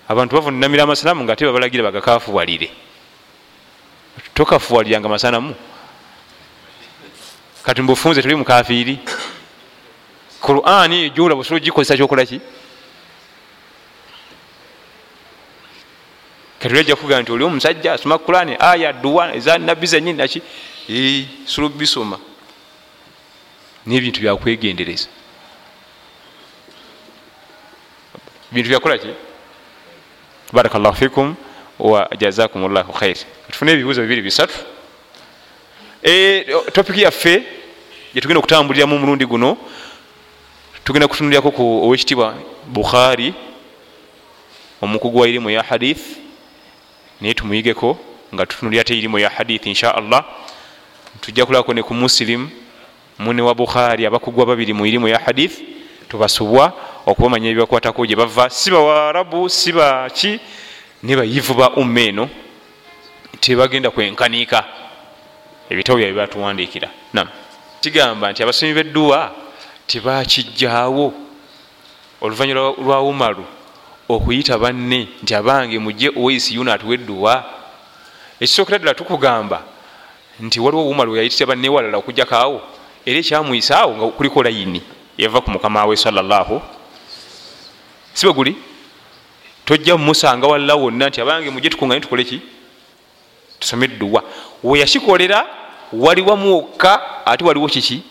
Abantu 0.08 0.34
bavunamira 0.36 0.82
amasanamu 0.82 1.24
nga 1.24 1.32
ate 1.32 1.46
babalagira 1.46 1.82
bagakafuwalire 1.82 2.70
tokafuwaliranga 4.34 5.08
masanamu? 5.08 5.54
Kati 7.62 7.82
mbufunze 7.82 8.22
tuli 8.22 8.34
mukafiiri 8.34 8.98
qurani 10.45 11.05
ejula 11.07 11.34
busobola 11.34 11.62
ogikozesa 11.62 11.97
kyokolaki 11.97 12.40
kati 16.59 16.74
olajja 16.74 16.97
kugaa 16.97 17.22
nti 17.22 17.32
oli 17.32 17.45
omusajja 17.45 17.93
asoma 17.93 18.18
qurani 18.18 18.57
aya 18.59 18.93
duwa 18.93 19.34
eza 19.34 19.59
nabbi 19.59 19.86
zenyini 19.86 20.18
naki 20.18 20.43
sulubisoma 21.47 22.18
nebintu 23.86 24.20
byakwegendereza 24.20 25.09
bintu 28.53 28.68
byakolaki 28.68 29.14
baraka 30.53 30.78
llahu 30.78 30.97
fikum 30.97 31.34
wa 31.78 32.09
jazakum 32.18 32.72
llahu 32.72 32.93
khair. 32.93 33.16
Tufune 33.51 33.72
ebibuuzo 33.72 34.03
bibiri 34.03 34.22
bisatu. 34.22 34.55
E, 36.03 36.45
topiki 36.72 37.03
yaffe 37.03 37.43
gyetugenda 38.14 38.38
okutambuliramu 38.38 38.97
omulundi 38.97 39.26
guno 39.26 39.57
tugenda 40.84 41.08
kutunulyako 41.08 41.50
ku 41.50 41.84
owekitiibwa 41.84 42.34
bukhari 42.66 43.34
omukugu 44.82 45.18
wa 45.18 45.28
irimu 45.28 45.50
ya 45.50 45.62
hadith 45.62 46.00
naye 47.20 47.34
tumuyigeko 47.34 47.98
nga 48.34 48.46
tutunulira 48.46 48.84
te 48.84 48.98
irimu 48.98 49.18
ya 49.18 49.30
hadith 49.30 49.66
insha 49.66 49.94
allah 49.94 50.24
tujja 51.20 51.46
kulako 51.46 51.74
ne 51.74 51.82
ku 51.82 51.94
musilimu 51.94 52.50
mune 53.18 53.42
wa 53.42 53.54
bukhari 53.54 54.06
abakugwa 54.06 54.46
babiri 54.46 54.72
mu 54.72 54.86
irimu 54.86 55.08
ya 55.08 55.18
hadith 55.18 55.60
tubasubwa 56.08 56.72
okubamanya 57.06 57.50
ebibakwatako 57.50 58.06
gye 58.06 58.16
bava. 58.16 58.50
Si 58.50 58.70
bawarabu 58.70 59.48
si 59.48 59.72
baki 59.72 60.40
ne 61.02 61.16
bayivu 61.16 61.54
ba 61.54 61.70
umma 61.76 62.00
eno 62.00 62.28
tebagenda 63.40 63.90
kwenkaniika. 63.90 64.64
Ebitabo 65.70 65.98
byabwe 65.98 66.16
batuwandiikira. 66.16 66.88
Nam 67.12 67.28
kigamba 67.80 68.32
nti 68.32 68.42
abasomi 68.42 68.74
bedduwa 68.74 69.41
tebakijjaawo 69.86 71.12
oluvanyuma 72.20 72.60
lwa 72.78 73.02
umaru 73.02 73.44
okuyita 74.08 74.58
banne 74.58 75.08
nti 75.22 75.34
abange 75.34 75.78
mujje 75.78 76.08
owaisi 76.16 76.54
yuno 76.54 76.72
atuwa 76.72 76.94
edduwa 76.94 77.44
ekisookera 78.40 78.78
ddala 78.78 78.94
tukugamba 78.94 79.62
nti 80.40 80.60
waliwo 80.60 80.88
umaru 80.88 81.16
yayitira 81.16 81.46
bannewalala 81.46 81.98
okujjakaawo 81.98 82.60
era 83.06 83.18
ekyamwisaawo 83.18 83.96
nga 83.96 84.06
kuliko 84.16 84.42
layini 84.42 84.80
yava 85.18 85.40
ku 85.40 85.50
mukama 85.50 85.84
we 85.84 85.96
salallahu 85.96 86.62
sibe 88.14 88.32
guli? 88.32 88.56
Tojja 89.64 89.96
mumusanga 89.96 90.46
walla 90.46 90.74
wonna 90.74 91.08
nti 91.08 91.20
abange 91.20 91.50
muje 91.50 91.70
tukungane 91.70 92.00
tukole 92.00 92.24
ki? 92.24 92.40
Tusome 93.58 93.84
edduwa. 93.84 94.22
Weyakikolera 94.62 95.46
waliwamu 95.92 96.54
wokka 96.54 97.26
ate 97.26 97.44
waliwo 97.44 97.68
kiki 97.68 98.02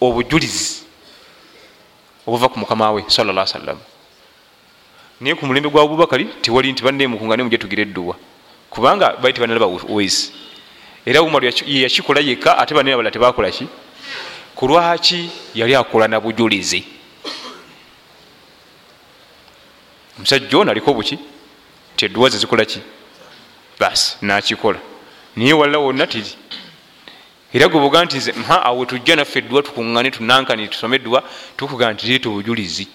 obujulizi 0.00 0.82
obuva 2.26 2.48
ku 2.48 2.58
mukama 2.58 2.92
we 2.92 3.04
salla 3.08 3.46
sallam 3.46 3.78
naye 5.20 5.34
ku 5.34 5.46
mulembe 5.46 5.70
gwa 5.70 5.82
abubakari 5.82 6.24
tewali 6.42 6.72
nti 6.72 6.82
banne 6.82 7.06
mukungane 7.06 7.42
muje 7.42 7.58
tugire 7.58 7.82
edduwa 7.82 8.16
kubanga 8.70 9.16
bali 9.16 9.34
tebanalaba 9.34 9.66
wezi 9.88 10.32
era 11.06 11.22
umaru 11.22 11.52
yeyakikola 11.66 12.20
yekka 12.20 12.58
ate 12.58 12.74
banene 12.74 12.94
abala 12.94 13.10
tebakolaki 13.10 13.66
kulwaki 14.58 15.30
yali 15.54 15.74
akola 15.74 16.08
na 16.08 16.20
bujulizi? 16.20 16.84
Omusajja 20.18 20.58
ono 20.58 20.70
aliko 20.70 20.94
buki 20.94 21.18
ti 21.96 22.04
edduwa 22.04 22.28
ze 22.28 22.38
zikolaki 22.38 22.80
basi 23.78 24.16
nakikola. 24.22 24.78
Naye 25.36 25.52
walla 25.52 25.78
wonna 25.78 26.06
tiri 26.06 26.34
era 27.52 27.68
gwebuga 27.68 28.04
nti 28.04 28.16
nze 28.16 28.32
mha 28.32 28.64
awe 28.64 28.86
tujja 28.86 29.16
naffe 29.16 29.38
edduwa 29.38 29.62
tukuŋŋane 29.62 30.10
tunankani 30.10 30.68
tusome 30.68 30.96
edduwa 30.96 31.22
tukugaa 31.56 31.92
nti 31.92 32.06
leeta 32.06 32.28
obujulizi. 32.28 32.88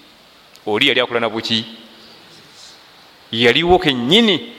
Oli 0.66 0.88
yali 0.88 1.00
akola 1.02 1.20
na 1.20 1.30
buki? 1.30 1.66
Yaliwo 3.32 3.80
kennyini 3.80 4.54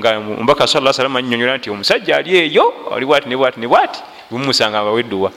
nga 0.00 0.20
mubaka 0.20 0.66
sa 0.66 0.92
salam 0.92 1.16
anyonyola 1.16 1.58
nti 1.58 1.70
omusajja 1.70 2.16
ali 2.16 2.36
eyo 2.36 2.92
ali 2.94 3.06
bwati 3.06 3.28
nebwati 3.28 3.60
nebwati 3.60 4.00
bumumusanga 4.30 4.82
nga 4.82 4.90
wedduwa 4.90 5.32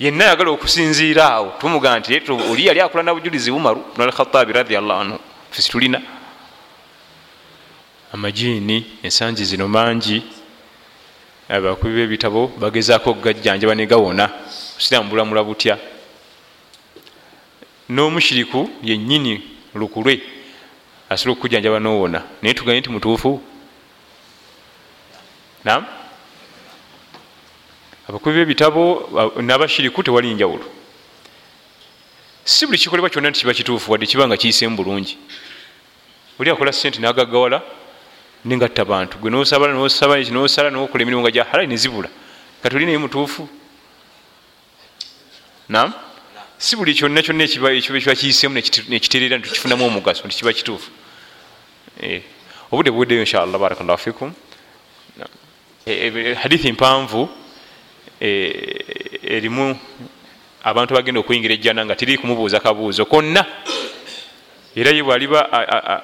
yenna 0.00 0.24
yagala 0.24 0.50
okusinziira 0.50 1.24
awo 1.32 1.52
tumuga 1.60 1.98
nti 1.98 2.20
oli 2.50 2.66
yali 2.66 2.80
akola 2.80 3.02
nabujulizi 3.02 3.50
umaru 3.50 3.84
nalkhatabi 3.96 4.52
radiallahu 4.52 5.00
anhu 5.00 5.18
fesi 5.50 5.70
tulina. 5.70 6.00
Amajiini 8.12 8.86
ensangi 9.02 9.44
zino 9.44 9.68
mangi 9.68 10.22
abakubi 11.50 11.94
bebitabo 11.94 12.46
bagezaako 12.62 13.10
okugajjanjaba 13.10 13.74
negawona 13.74 14.30
osirambula 14.78 15.42
butya. 15.44 15.78
N'omushiriku 17.90 18.70
yennyini 18.82 19.42
lukulwe 19.74 20.22
asobola 21.10 21.34
okujanjaba 21.34 21.80
nowona. 21.80 22.22
Naye 22.42 22.54
tuganye 22.54 22.80
nti 22.80 22.90
mutuufu. 22.90 23.42
Nam 25.64 25.84
abakubi 28.08 28.36
bebitabo 28.36 28.82
nabashiriku 29.42 30.02
tewali 30.02 30.34
njawulo. 30.34 30.64
Si 32.44 32.66
buli 32.66 32.78
kikolebwa 32.78 33.10
kyonna 33.10 33.30
nti 33.30 33.40
kiba 33.40 33.54
kituufu 33.54 33.92
wadde 33.92 34.06
kiba 34.06 34.26
nga 34.26 34.36
kiyisemu 34.36 34.76
bulungi. 34.76 35.18
Oli 36.38 36.50
akola 36.50 36.72
sente 36.72 37.00
nagagawala 37.00 37.62
nengatta 38.44 38.84
bantu. 38.84 39.18
Gwe 39.18 39.30
nosabala 39.30 39.72
nosaba 39.72 40.18
nosala 40.30 40.70
nokola 40.70 41.02
emirimu 41.02 41.22
nga 41.22 41.30
jahalali 41.30 41.66
nezibula 41.66 42.08
kati 42.62 42.76
oli 42.76 42.86
naye 42.86 42.98
mutuufu? 42.98 43.48
Nam 45.68 45.92
si 46.58 46.76
buli 46.76 46.94
kyonna 46.94 47.22
kyonna 47.22 47.44
ekiba 47.44 48.14
kiyisemu 48.14 48.54
nekiterera 48.88 49.38
ntikifunamu 49.38 49.86
omugaso 49.86 50.26
nti 50.26 50.36
kiba 50.36 50.52
kituufu. 50.52 50.90
Eh, 52.00 52.22
obudde 52.70 52.90
buweddeyo 52.90 53.20
inshallah 53.20 53.60
barakallahu 53.60 53.98
fikum. 53.98 54.32
Eh, 55.86 56.12
eh, 56.16 56.36
hadithi 56.36 56.72
mpanvu 56.72 57.28
erimu 58.20 59.78
abantu 60.64 60.94
bagenda 60.94 61.20
okuyingira 61.20 61.54
ejjana 61.54 61.84
nga 61.84 61.96
tiri 61.96 62.18
kumubuuza 62.18 62.60
kabuuzo 62.60 63.04
konna. 63.04 63.46
Era 64.76 64.90
ye 64.90 65.02
bwaliba 65.02 65.48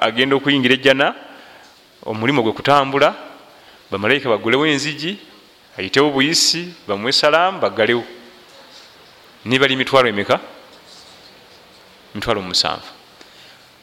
agenda 0.00 0.36
okuyingira 0.36 0.74
ejjana 0.74 1.14
omulimu 2.06 2.42
gwe 2.42 2.52
kutambula 2.52 3.14
bamalayika 3.90 4.28
bagulewo 4.28 4.66
enzigi 4.66 5.18
ayitewo 5.78 6.10
buyisi 6.10 6.74
bamuwe 6.88 7.12
salaamu 7.12 7.60
baggalewo 7.60 8.04
nibali 9.44 9.76
mitwalo 9.76 10.08
emeka? 10.08 10.40
Mitwalo 12.14 12.42
musanvu. 12.42 12.90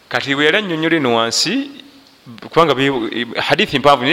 Kati 0.09 0.35
bwe 0.35 0.45
yali 0.45 0.57
annyonnyola 0.57 0.95
eno 0.95 1.15
wansi 1.15 1.71
kubanga 2.49 2.75
hadithi 3.41 3.79
mpanvu 3.79 4.03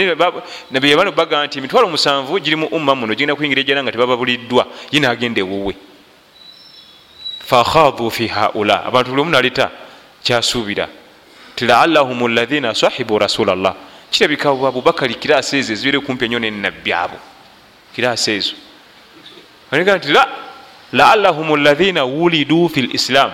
nabeyabana 0.71 1.11
baga 1.11 1.45
nti 1.45 1.59
emitwalo 1.59 1.87
musanvu 1.87 2.39
girimu 2.39 2.67
umma 2.67 2.95
muno 2.95 3.13
gigenda 3.13 3.35
kuyingira 3.35 3.61
ejjana 3.61 3.83
nga 3.83 3.91
tebababuliddwa 3.91 4.67
ye 4.91 4.99
nagenda 4.99 5.41
ewuwe. 5.41 5.75
Fakhadu 7.39 8.11
fi 8.11 8.27
haula 8.27 8.85
abantu 8.85 9.09
buli 9.09 9.21
omu 9.21 9.31
naleta 9.31 9.71
kyasuubira. 10.23 10.87
Ti 11.55 11.65
laallahum 11.65 12.27
lathina 12.35 12.75
sahibu 12.75 13.19
rasulllah 13.19 13.75
kirabika 14.11 14.49
abubakari 14.49 15.15
kirasi 15.15 15.57
ezo 15.57 15.73
ezibeire 15.73 15.99
kumpi 15.99 16.25
enyo 16.25 16.39
nenabbi 16.39 16.93
abo. 16.93 17.17
Kirasi 17.95 18.31
ezo. 18.31 18.53
Gaa 19.71 19.97
nti 19.97 20.11
la 20.11 20.27
laallahum 20.91 21.55
lathina 21.63 22.03
wulidu 22.03 22.69
fi 22.69 22.81
lislam 22.81 23.31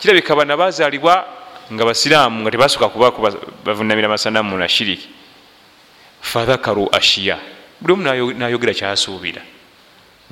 kirabika 0.00 0.36
bana 0.36 0.56
bazalibwa 0.56 1.24
nga 1.72 1.84
basiraamu 1.84 2.42
nga 2.42 2.50
tebasuka 2.50 2.88
kubaku 2.88 3.22
bavunamira 3.64 4.08
masanamu 4.08 4.58
na 4.58 4.68
shiriki. 4.68 5.08
Fadhakaru 6.20 6.88
ashiya. 6.92 7.38
Buli 7.80 7.92
omu 7.92 8.02
nayogera 8.34 8.74
kyasuubira. 8.74 9.42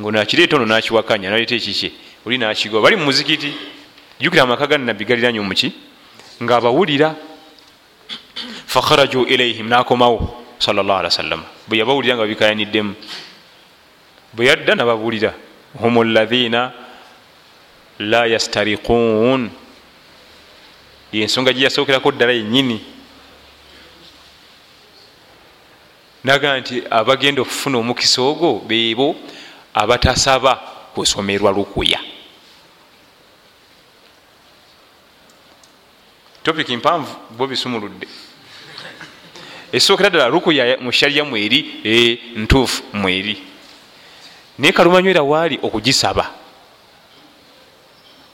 Ngaonakireeta 0.00 0.56
ono 0.56 0.66
nakiwakanya 0.66 1.30
naleeta 1.30 1.54
ekikye. 1.54 1.92
Oli 2.26 2.38
nakigoba 2.38 2.82
bali 2.82 2.96
mu 2.96 3.04
muzikiti. 3.04 3.54
Jukira 4.20 4.42
amaka 4.42 4.66
ga 4.66 4.78
nabbi 4.78 5.04
galiranye 5.04 5.40
omuki 5.40 5.72
ngaabawulira 6.42 7.14
fakharaju 8.74 9.26
ilaihim 9.26 9.68
nakomawo 9.68 10.42
salllah 10.58 10.98
ali 10.98 11.06
wasallama 11.06 11.46
bwe 11.68 11.78
yabawulira 11.78 12.14
nga 12.14 12.22
babikayaniddemu 12.22 12.94
bwe 14.34 14.46
yadda 14.46 14.74
nababulira 14.74 15.34
hum 15.78 16.02
lathina 16.02 16.72
la 17.98 18.26
yastariquun 18.26 19.50
yensonga 21.12 21.52
gyeyasookerako 21.52 22.12
ddala 22.12 22.32
yenyini 22.32 22.80
naga 26.24 26.58
nti 26.60 26.82
abagenda 26.90 27.42
okufuna 27.42 27.78
omukisa 27.78 28.22
ogwo 28.22 28.58
beebo 28.66 29.14
abatasaba 29.74 30.54
kusomerwa 30.94 31.50
lukuya. 31.52 32.00
Topic 36.42 36.68
mpanvu 36.68 37.14
bo 37.38 37.46
bisumuludde 37.46 38.08
esookera 39.74 40.10
ddala 40.10 40.28
rukuya 40.28 40.78
mushariya 40.80 41.24
mweri 41.24 41.80
e, 41.84 42.18
ntuufu 42.36 42.82
mweri. 42.92 43.42
Naye 44.58 44.72
kalumanywera 44.72 45.22
waali 45.22 45.58
okugisaba 45.62 46.30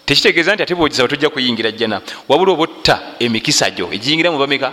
tekitegeeza 0.06 0.54
nti 0.54 0.62
ate 0.62 0.74
bwogisaba 0.74 1.08
tojja 1.08 1.30
kuyingira 1.30 1.70
jjana. 1.72 2.00
Wabula 2.28 2.52
oba 2.52 2.62
otta 2.62 3.02
emikisa 3.18 3.70
gyo. 3.70 3.88
Egiyingira 3.92 4.30
mubameka 4.30 4.72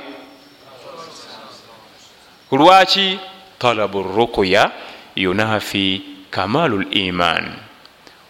lwaki 2.51 3.19
talabu 3.59 4.03
rukuya 4.03 4.71
yunafi 5.15 6.01
kamalu 6.29 6.79
liman 6.79 7.53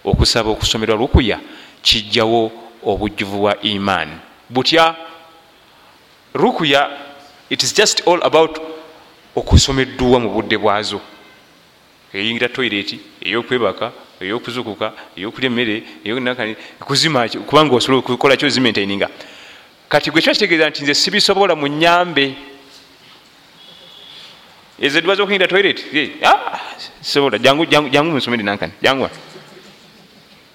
okusaba 0.05 0.49
okusomerwa 0.49 0.95
rukuya 0.95 1.39
kijjawo 1.81 2.51
obujjuvu 2.85 3.37
bwa 3.39 3.61
iman. 3.61 4.09
Butya 4.49 4.95
rukuya 6.33 7.06
it 7.49 7.63
is 7.63 7.73
just 7.73 8.07
all 8.07 8.19
about 8.23 8.59
okusomeddwa 9.35 10.19
mu 10.19 10.29
budde 10.29 10.57
bwazo. 10.57 11.01
Eyingira 12.13 12.49
toireti 12.49 12.99
eyokwebaka 13.21 13.91
eyokuzukuka 14.21 14.93
eyokulya 15.15 15.47
emmere 15.47 15.83
kuzima 16.79 17.29
kubanga 17.29 17.75
osobola 17.75 17.99
okukola 17.99 18.37
kyo 18.37 18.49
zimaintaininga 18.49 19.09
kati 19.89 20.11
gwe 20.11 20.21
kyakitegeeza 20.21 20.69
nti 20.69 20.83
nze 20.83 20.93
sibisobola 20.93 21.55
mu 21.55 21.67
nyambe. 21.67 22.35
Ezo 24.79 24.97
edwa 24.97 25.15
zokuyingira 25.15 25.47
toiret 25.47 25.79
ah, 26.23 26.59
sobola 27.01 27.37
jangu 27.37 28.11
musomere 28.11 28.43
nankani. 28.43 28.73
Jangwa 28.81 29.09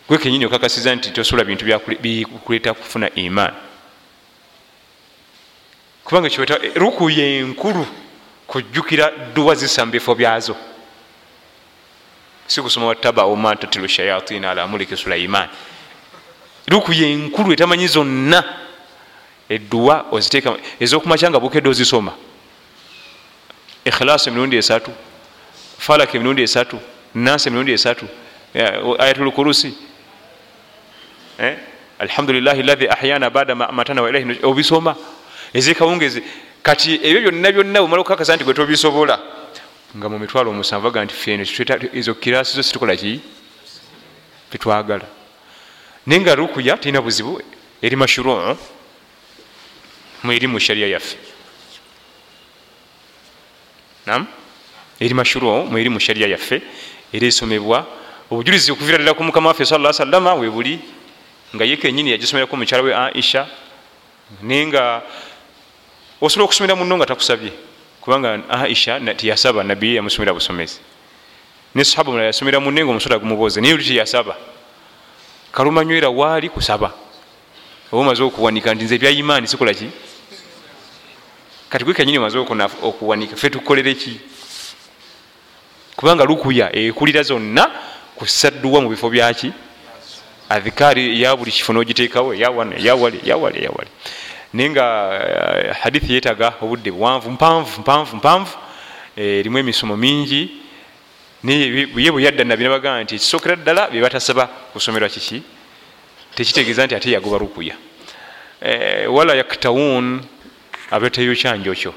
gwe 0.08 0.18
kenyini 0.18 0.46
okakasiza 0.46 0.94
nti 0.94 1.10
tosobola 1.10 1.44
bintu 1.44 1.64
bikuleeta 2.00 2.74
kufuna 2.74 3.14
iman 3.14 3.52
kubanga 6.12 6.56
ruku 6.74 7.10
yenkulu 7.10 7.86
kujjukira 8.46 9.12
duwa 9.34 9.54
zisa 9.54 9.86
mubifo 9.86 10.14
byazo. 10.14 10.56
Sikusoma 12.46 12.86
watabau 12.86 13.36
ma 13.36 13.56
tatilu 13.56 13.88
shayatin 13.88 14.44
ala 14.44 14.66
muliki 14.66 14.96
sulaiman. 14.96 15.48
Ruku 16.68 16.92
yenkulu 16.92 17.52
etamanyi 17.52 17.86
zonna 17.86 18.44
eduwa 19.48 20.06
oziteeka 20.10 20.56
ezokumacyanga 20.80 21.40
bukedde 21.40 21.68
ozisoma. 21.68 22.12
Ikhilas 23.84 24.26
emirundi 24.26 24.56
esatu 24.56 24.90
falak 25.78 26.14
emirundi 26.14 26.42
esatu 26.42 26.78
nasi 27.14 27.48
emirundi 27.48 27.72
esatu 27.72 28.06
ayatulkurusi 28.98 29.74
eh? 31.38 31.56
alhamdulilahi 31.98 32.62
lahi 32.62 32.88
ahyana 32.88 33.30
bada 33.30 33.54
matana 33.54 34.02
wailahi 34.02 34.38
obisoma 34.42 34.96
ezekawungezi 35.54 36.22
kati 36.62 37.00
ebyo 37.02 37.20
byonna 37.20 37.52
byonna 37.52 37.80
bumala 37.82 38.00
okukakasa 38.02 38.36
nti 38.36 38.44
gwetobisobola 38.44 39.16
nga 39.96 40.08
mu 40.08 40.18
mitwalo 40.18 40.50
omusanvu 40.50 40.88
aga 40.88 41.04
nti 41.04 41.14
feno 41.14 41.44
ezo 41.92 42.14
kirasi 42.14 42.56
zo 42.56 42.62
situkola 42.62 42.96
ki? 42.96 43.20
Tetwagala 44.50 45.06
naye 46.06 46.20
nga 46.20 46.34
rukuya 46.34 46.76
tirina 46.76 47.00
buzibu 47.00 47.40
eri 47.82 47.96
mashuru 47.96 48.56
mweri 50.22 50.46
mu 50.46 50.58
sharia 50.58 50.86
yaffe. 50.88 51.16
Nam 54.06 54.26
eri 55.00 55.14
mashuru 55.14 55.66
mweri 55.66 55.88
mu 55.88 56.00
sharia 56.00 56.28
yaffe 56.28 56.62
era 57.12 57.26
esomebwa 57.26 57.86
obujulizi 58.30 58.72
okuvira 58.72 58.98
ddala 58.98 59.14
ku 59.14 59.22
mukama 59.22 59.48
waffe 59.50 59.64
sala 59.64 59.92
sallama 59.92 60.34
webuli 60.34 60.80
nga 61.54 61.64
ye 61.64 61.76
kenyini 61.76 62.10
yagisomerako 62.10 62.56
mukyala 62.56 62.82
we 62.82 62.94
aisha. 62.94 63.46
Naye 64.42 64.66
nga 64.66 65.02
osobola 66.22 66.44
okusomera 66.44 66.76
muno 66.76 66.96
nga 66.96 67.06
takusabye. 67.06 67.52
Kubanga 68.00 68.40
aisha 68.48 69.00
tiyasaba 69.00 69.64
nabbi 69.64 69.96
yamusomera 69.96 70.32
busomezi. 70.32 70.78
Ne 71.74 71.84
sahaba 71.84 72.10
mulala 72.10 72.26
yasomera 72.26 72.60
munne 72.60 72.84
nga 72.84 72.90
omusota 72.90 73.18
gumubuuze 73.18 73.60
naye 73.60 73.74
oli 73.74 73.84
tiyasaba 73.84 74.36
kalumanywera 75.52 76.08
waali 76.08 76.48
kusaba. 76.48 76.92
Oba 77.92 78.02
omaze 78.02 78.22
okuwanika 78.22 78.74
nti 78.74 78.84
nze 78.84 78.94
ebyayimaani 78.94 79.48
sikola 79.48 79.74
ki? 79.74 79.90
Kati 81.68 81.84
gwe 81.84 81.94
kenyini 81.94 82.18
omaze 82.18 82.38
okuwanika 82.38 83.36
fe 83.36 83.50
tukolere 83.50 83.94
ki? 83.94 84.20
Kubanga 85.96 86.24
lukuya 86.24 86.70
ekulira 86.76 87.22
zonna 87.22 87.70
kusadduwa 88.16 88.80
mu 88.80 88.88
bifo 88.88 89.10
byaki 89.10 89.52
adhikaari 90.48 91.18
eya 91.18 91.36
buli 91.36 91.50
kifo 91.50 91.72
nogiteekawo 91.72 92.34
eyawale 92.34 92.76
eyawale 92.76 93.18
eyawale 93.24 93.58
eyawale 93.58 93.90
naye 94.52 94.70
nga 94.70 94.86
uh, 95.08 95.76
hadithi 95.76 96.12
yetaga 96.12 96.54
obudde 96.60 96.90
buwanvu 96.90 97.30
mpanvu 97.30 97.80
mpanvu 97.80 98.16
mpanvu 98.16 98.56
eh, 99.16 99.38
erimu 99.40 99.58
emisomo 99.58 99.96
mingi. 99.96 100.50
Naye 101.42 101.88
ye 101.96 102.10
bwe 102.10 102.22
yadda 102.22 102.44
nabbi 102.44 102.64
nabagaa 102.64 103.02
nti 103.02 103.14
ekisookera 103.14 103.56
ddala 103.56 103.90
byebatasaba 103.90 104.46
kusomerwa 104.46 105.08
kiki? 105.08 105.42
Tekitegeeza 106.34 106.86
nti 106.86 106.94
ate 106.94 107.10
yagoba 107.10 107.38
rukuya. 107.38 107.76
Eh, 108.60 109.14
wala 109.14 109.34
yaktawun 109.34 110.20
abeteyo 110.90 111.34
kyanjokyo 111.34 111.94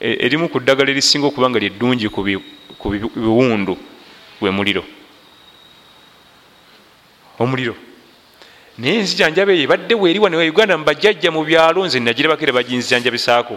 e, 0.00 0.16
erimu 0.24 0.48
ku 0.48 0.60
ddagala 0.60 0.90
erisinga 0.90 1.26
okuba 1.26 1.50
nga 1.50 1.58
lyeddungi 1.58 2.08
ku 2.08 2.22
biwundu 3.16 3.76
bwe 4.40 4.50
muliro. 4.50 4.84
Omuliro 7.38 7.89
naye 8.80 8.98
enzijanjaba 9.04 9.52
eyo 9.52 9.62
ebadde 9.68 9.94
weeriwa 9.94 10.30
newa 10.30 10.44
uganda 10.52 10.78
mubajjajja 10.80 11.28
mu 11.30 11.44
byalo 11.44 11.84
nze 11.84 12.00
nagirabakere 12.00 12.52
baginzijanjabisaako 12.52 13.54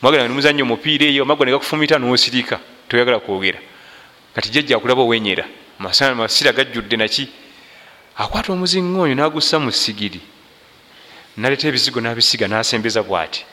mwagala 0.00 0.28
nimuzanya 0.28 0.62
omupiira 0.62 1.04
eyo 1.10 1.22
amagwa 1.26 1.46
negakufumita 1.46 1.98
nosirika 1.98 2.56
toyagala 2.88 3.18
kwogera. 3.18 3.58
Kati 4.34 4.48
jjajja 4.48 4.76
akulaba 4.76 5.02
owenyera 5.02 5.44
masira 5.78 6.52
gajjudde 6.52 6.96
naki? 6.96 7.28
Akwata 8.16 8.52
omuziŋoonyo 8.52 9.14
nagussa 9.14 9.58
mu 9.58 9.72
sigiri 9.72 10.20
naleta 11.36 11.68
ebizigo 11.68 12.00
nabisiga 12.00 12.46
nasembeza 12.48 13.02
bwati. 13.02 13.44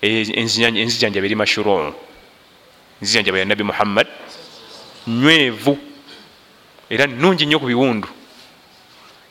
Enzijanjaba 0.00 1.26
eri 1.26 1.34
mashuron. 1.34 1.94
Enzijanjaba 3.02 3.38
ya 3.38 3.44
nabi 3.44 3.64
muhammad 3.64 4.06
nywevu 5.06 5.78
era 6.90 7.06
nungi 7.06 7.46
nnyo 7.46 7.58
ku 7.58 7.66
biwundu 7.66 8.08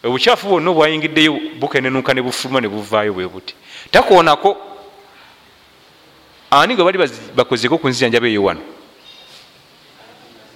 obukyafu 0.07 0.47
bwonna 0.47 0.71
obwayingiddeyo 0.71 1.39
bukenenuka 1.59 2.13
ne 2.13 2.21
bufuluma 2.21 2.61
ne 2.61 2.67
buvaayo 2.67 3.13
bwe 3.13 3.27
buti. 3.27 3.53
Takoonako 3.91 4.57
ani 6.51 6.75
gwe 6.75 6.83
bali 6.83 6.97
bakozeko 7.35 7.77
ku 7.77 7.87
nzijanjaba 7.89 8.27
eyo 8.27 8.43
wano? 8.43 8.61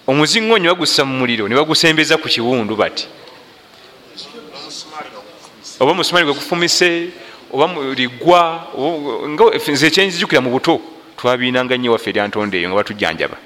Omuziŋonyo 0.08 0.74
bagussa 0.74 1.06
mu 1.06 1.20
muliro 1.20 1.48
ne 1.48 1.56
bagusembeza 1.56 2.18
ku 2.18 2.28
kiwundu 2.28 2.76
bati. 2.76 3.08
Oba 5.80 5.94
musumali 5.94 6.26
gwe 6.26 6.34
gufumise 6.34 7.10
oba 7.52 7.68
ligwa 7.96 8.68
nze 9.68 9.88
ekyenjijukira 9.88 10.42
mu 10.42 10.50
buto 10.50 10.82
twabiinanga 11.18 11.78
nnyo 11.78 11.92
waffe 11.92 12.10
eryantonda 12.10 12.58
eyo 12.58 12.70
nga 12.70 12.76
batujjanjaba 12.76 13.38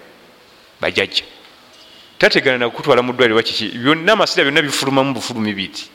bajajja 0.82 1.26
tategana 2.18 2.58
nakutwala 2.58 3.02
mu 3.02 3.14
ddwaliro 3.14 3.36
bakiki 3.36 3.78
byonna 3.78 4.14
amasira 4.14 4.44
byonna 4.44 4.62
bifulumamu 4.62 5.14
bufulumi 5.14 5.54
biti 5.54 5.90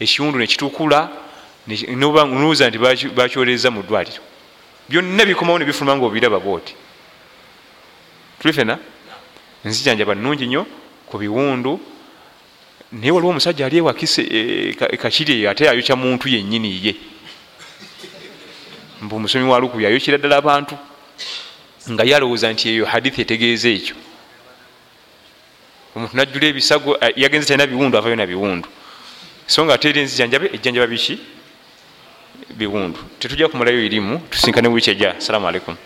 ekiwundu 0.00 0.38
nekitukula 0.38 1.10
nuuza 1.66 2.68
nti 2.68 2.78
bakyoleza 3.14 3.70
mu 3.70 3.82
ddwaliro. 3.82 4.22
Byonna 4.88 5.24
bikomawo 5.24 5.58
nebifuluma 5.58 5.96
nga 5.96 6.04
obiraba 6.06 6.38
bwoti. 6.40 6.74
Tulifena 8.38 8.78
nzijanjaba 9.64 10.14
nungi 10.14 10.46
nnyo 10.46 10.66
ku 11.08 11.18
biwundu. 11.18 11.80
Naye 12.92 13.10
waliwo 13.10 13.30
omusajja 13.30 13.66
ali 13.66 13.78
ewakise 13.78 14.22
kakiri 15.00 15.32
eyo 15.40 15.50
ate 15.50 15.68
ayokya 15.68 15.96
muntu 15.96 16.28
yennyini 16.28 16.86
ye. 16.86 16.94
Mbu 19.02 19.16
omusomi 19.16 19.48
wa 19.48 19.58
lukubi 19.58 19.86
ayokera 19.86 20.18
ddala 20.18 20.36
abantu 20.36 20.76
nga 21.90 22.04
yalowooza 22.04 22.52
nti 22.52 22.68
eyo 22.68 22.84
hadithi 22.84 23.20
etegeeza 23.20 23.68
ekyo 23.68 23.96
omuntu 25.94 26.16
najjula 26.16 26.46
ebisago 26.46 26.98
yagenze 27.16 27.48
talina 27.48 27.66
biwundu 27.66 27.98
avayo 27.98 28.16
na 28.16 28.26
biwundu. 28.26 28.68
So 29.46 29.64
nga 29.64 29.74
ateera 29.74 30.00
enzijanjabe 30.00 30.50
ejjanjaba 30.54 30.86
biki? 30.86 31.18
Biwundu. 32.58 32.98
Tetujja 33.18 33.48
kumalayo 33.48 33.84
erimu 33.84 34.18
tusinkane 34.30 34.68
wiiki 34.68 34.90
ejja 34.90 35.16
assalamu 35.16 35.48
aleikum 35.48 35.76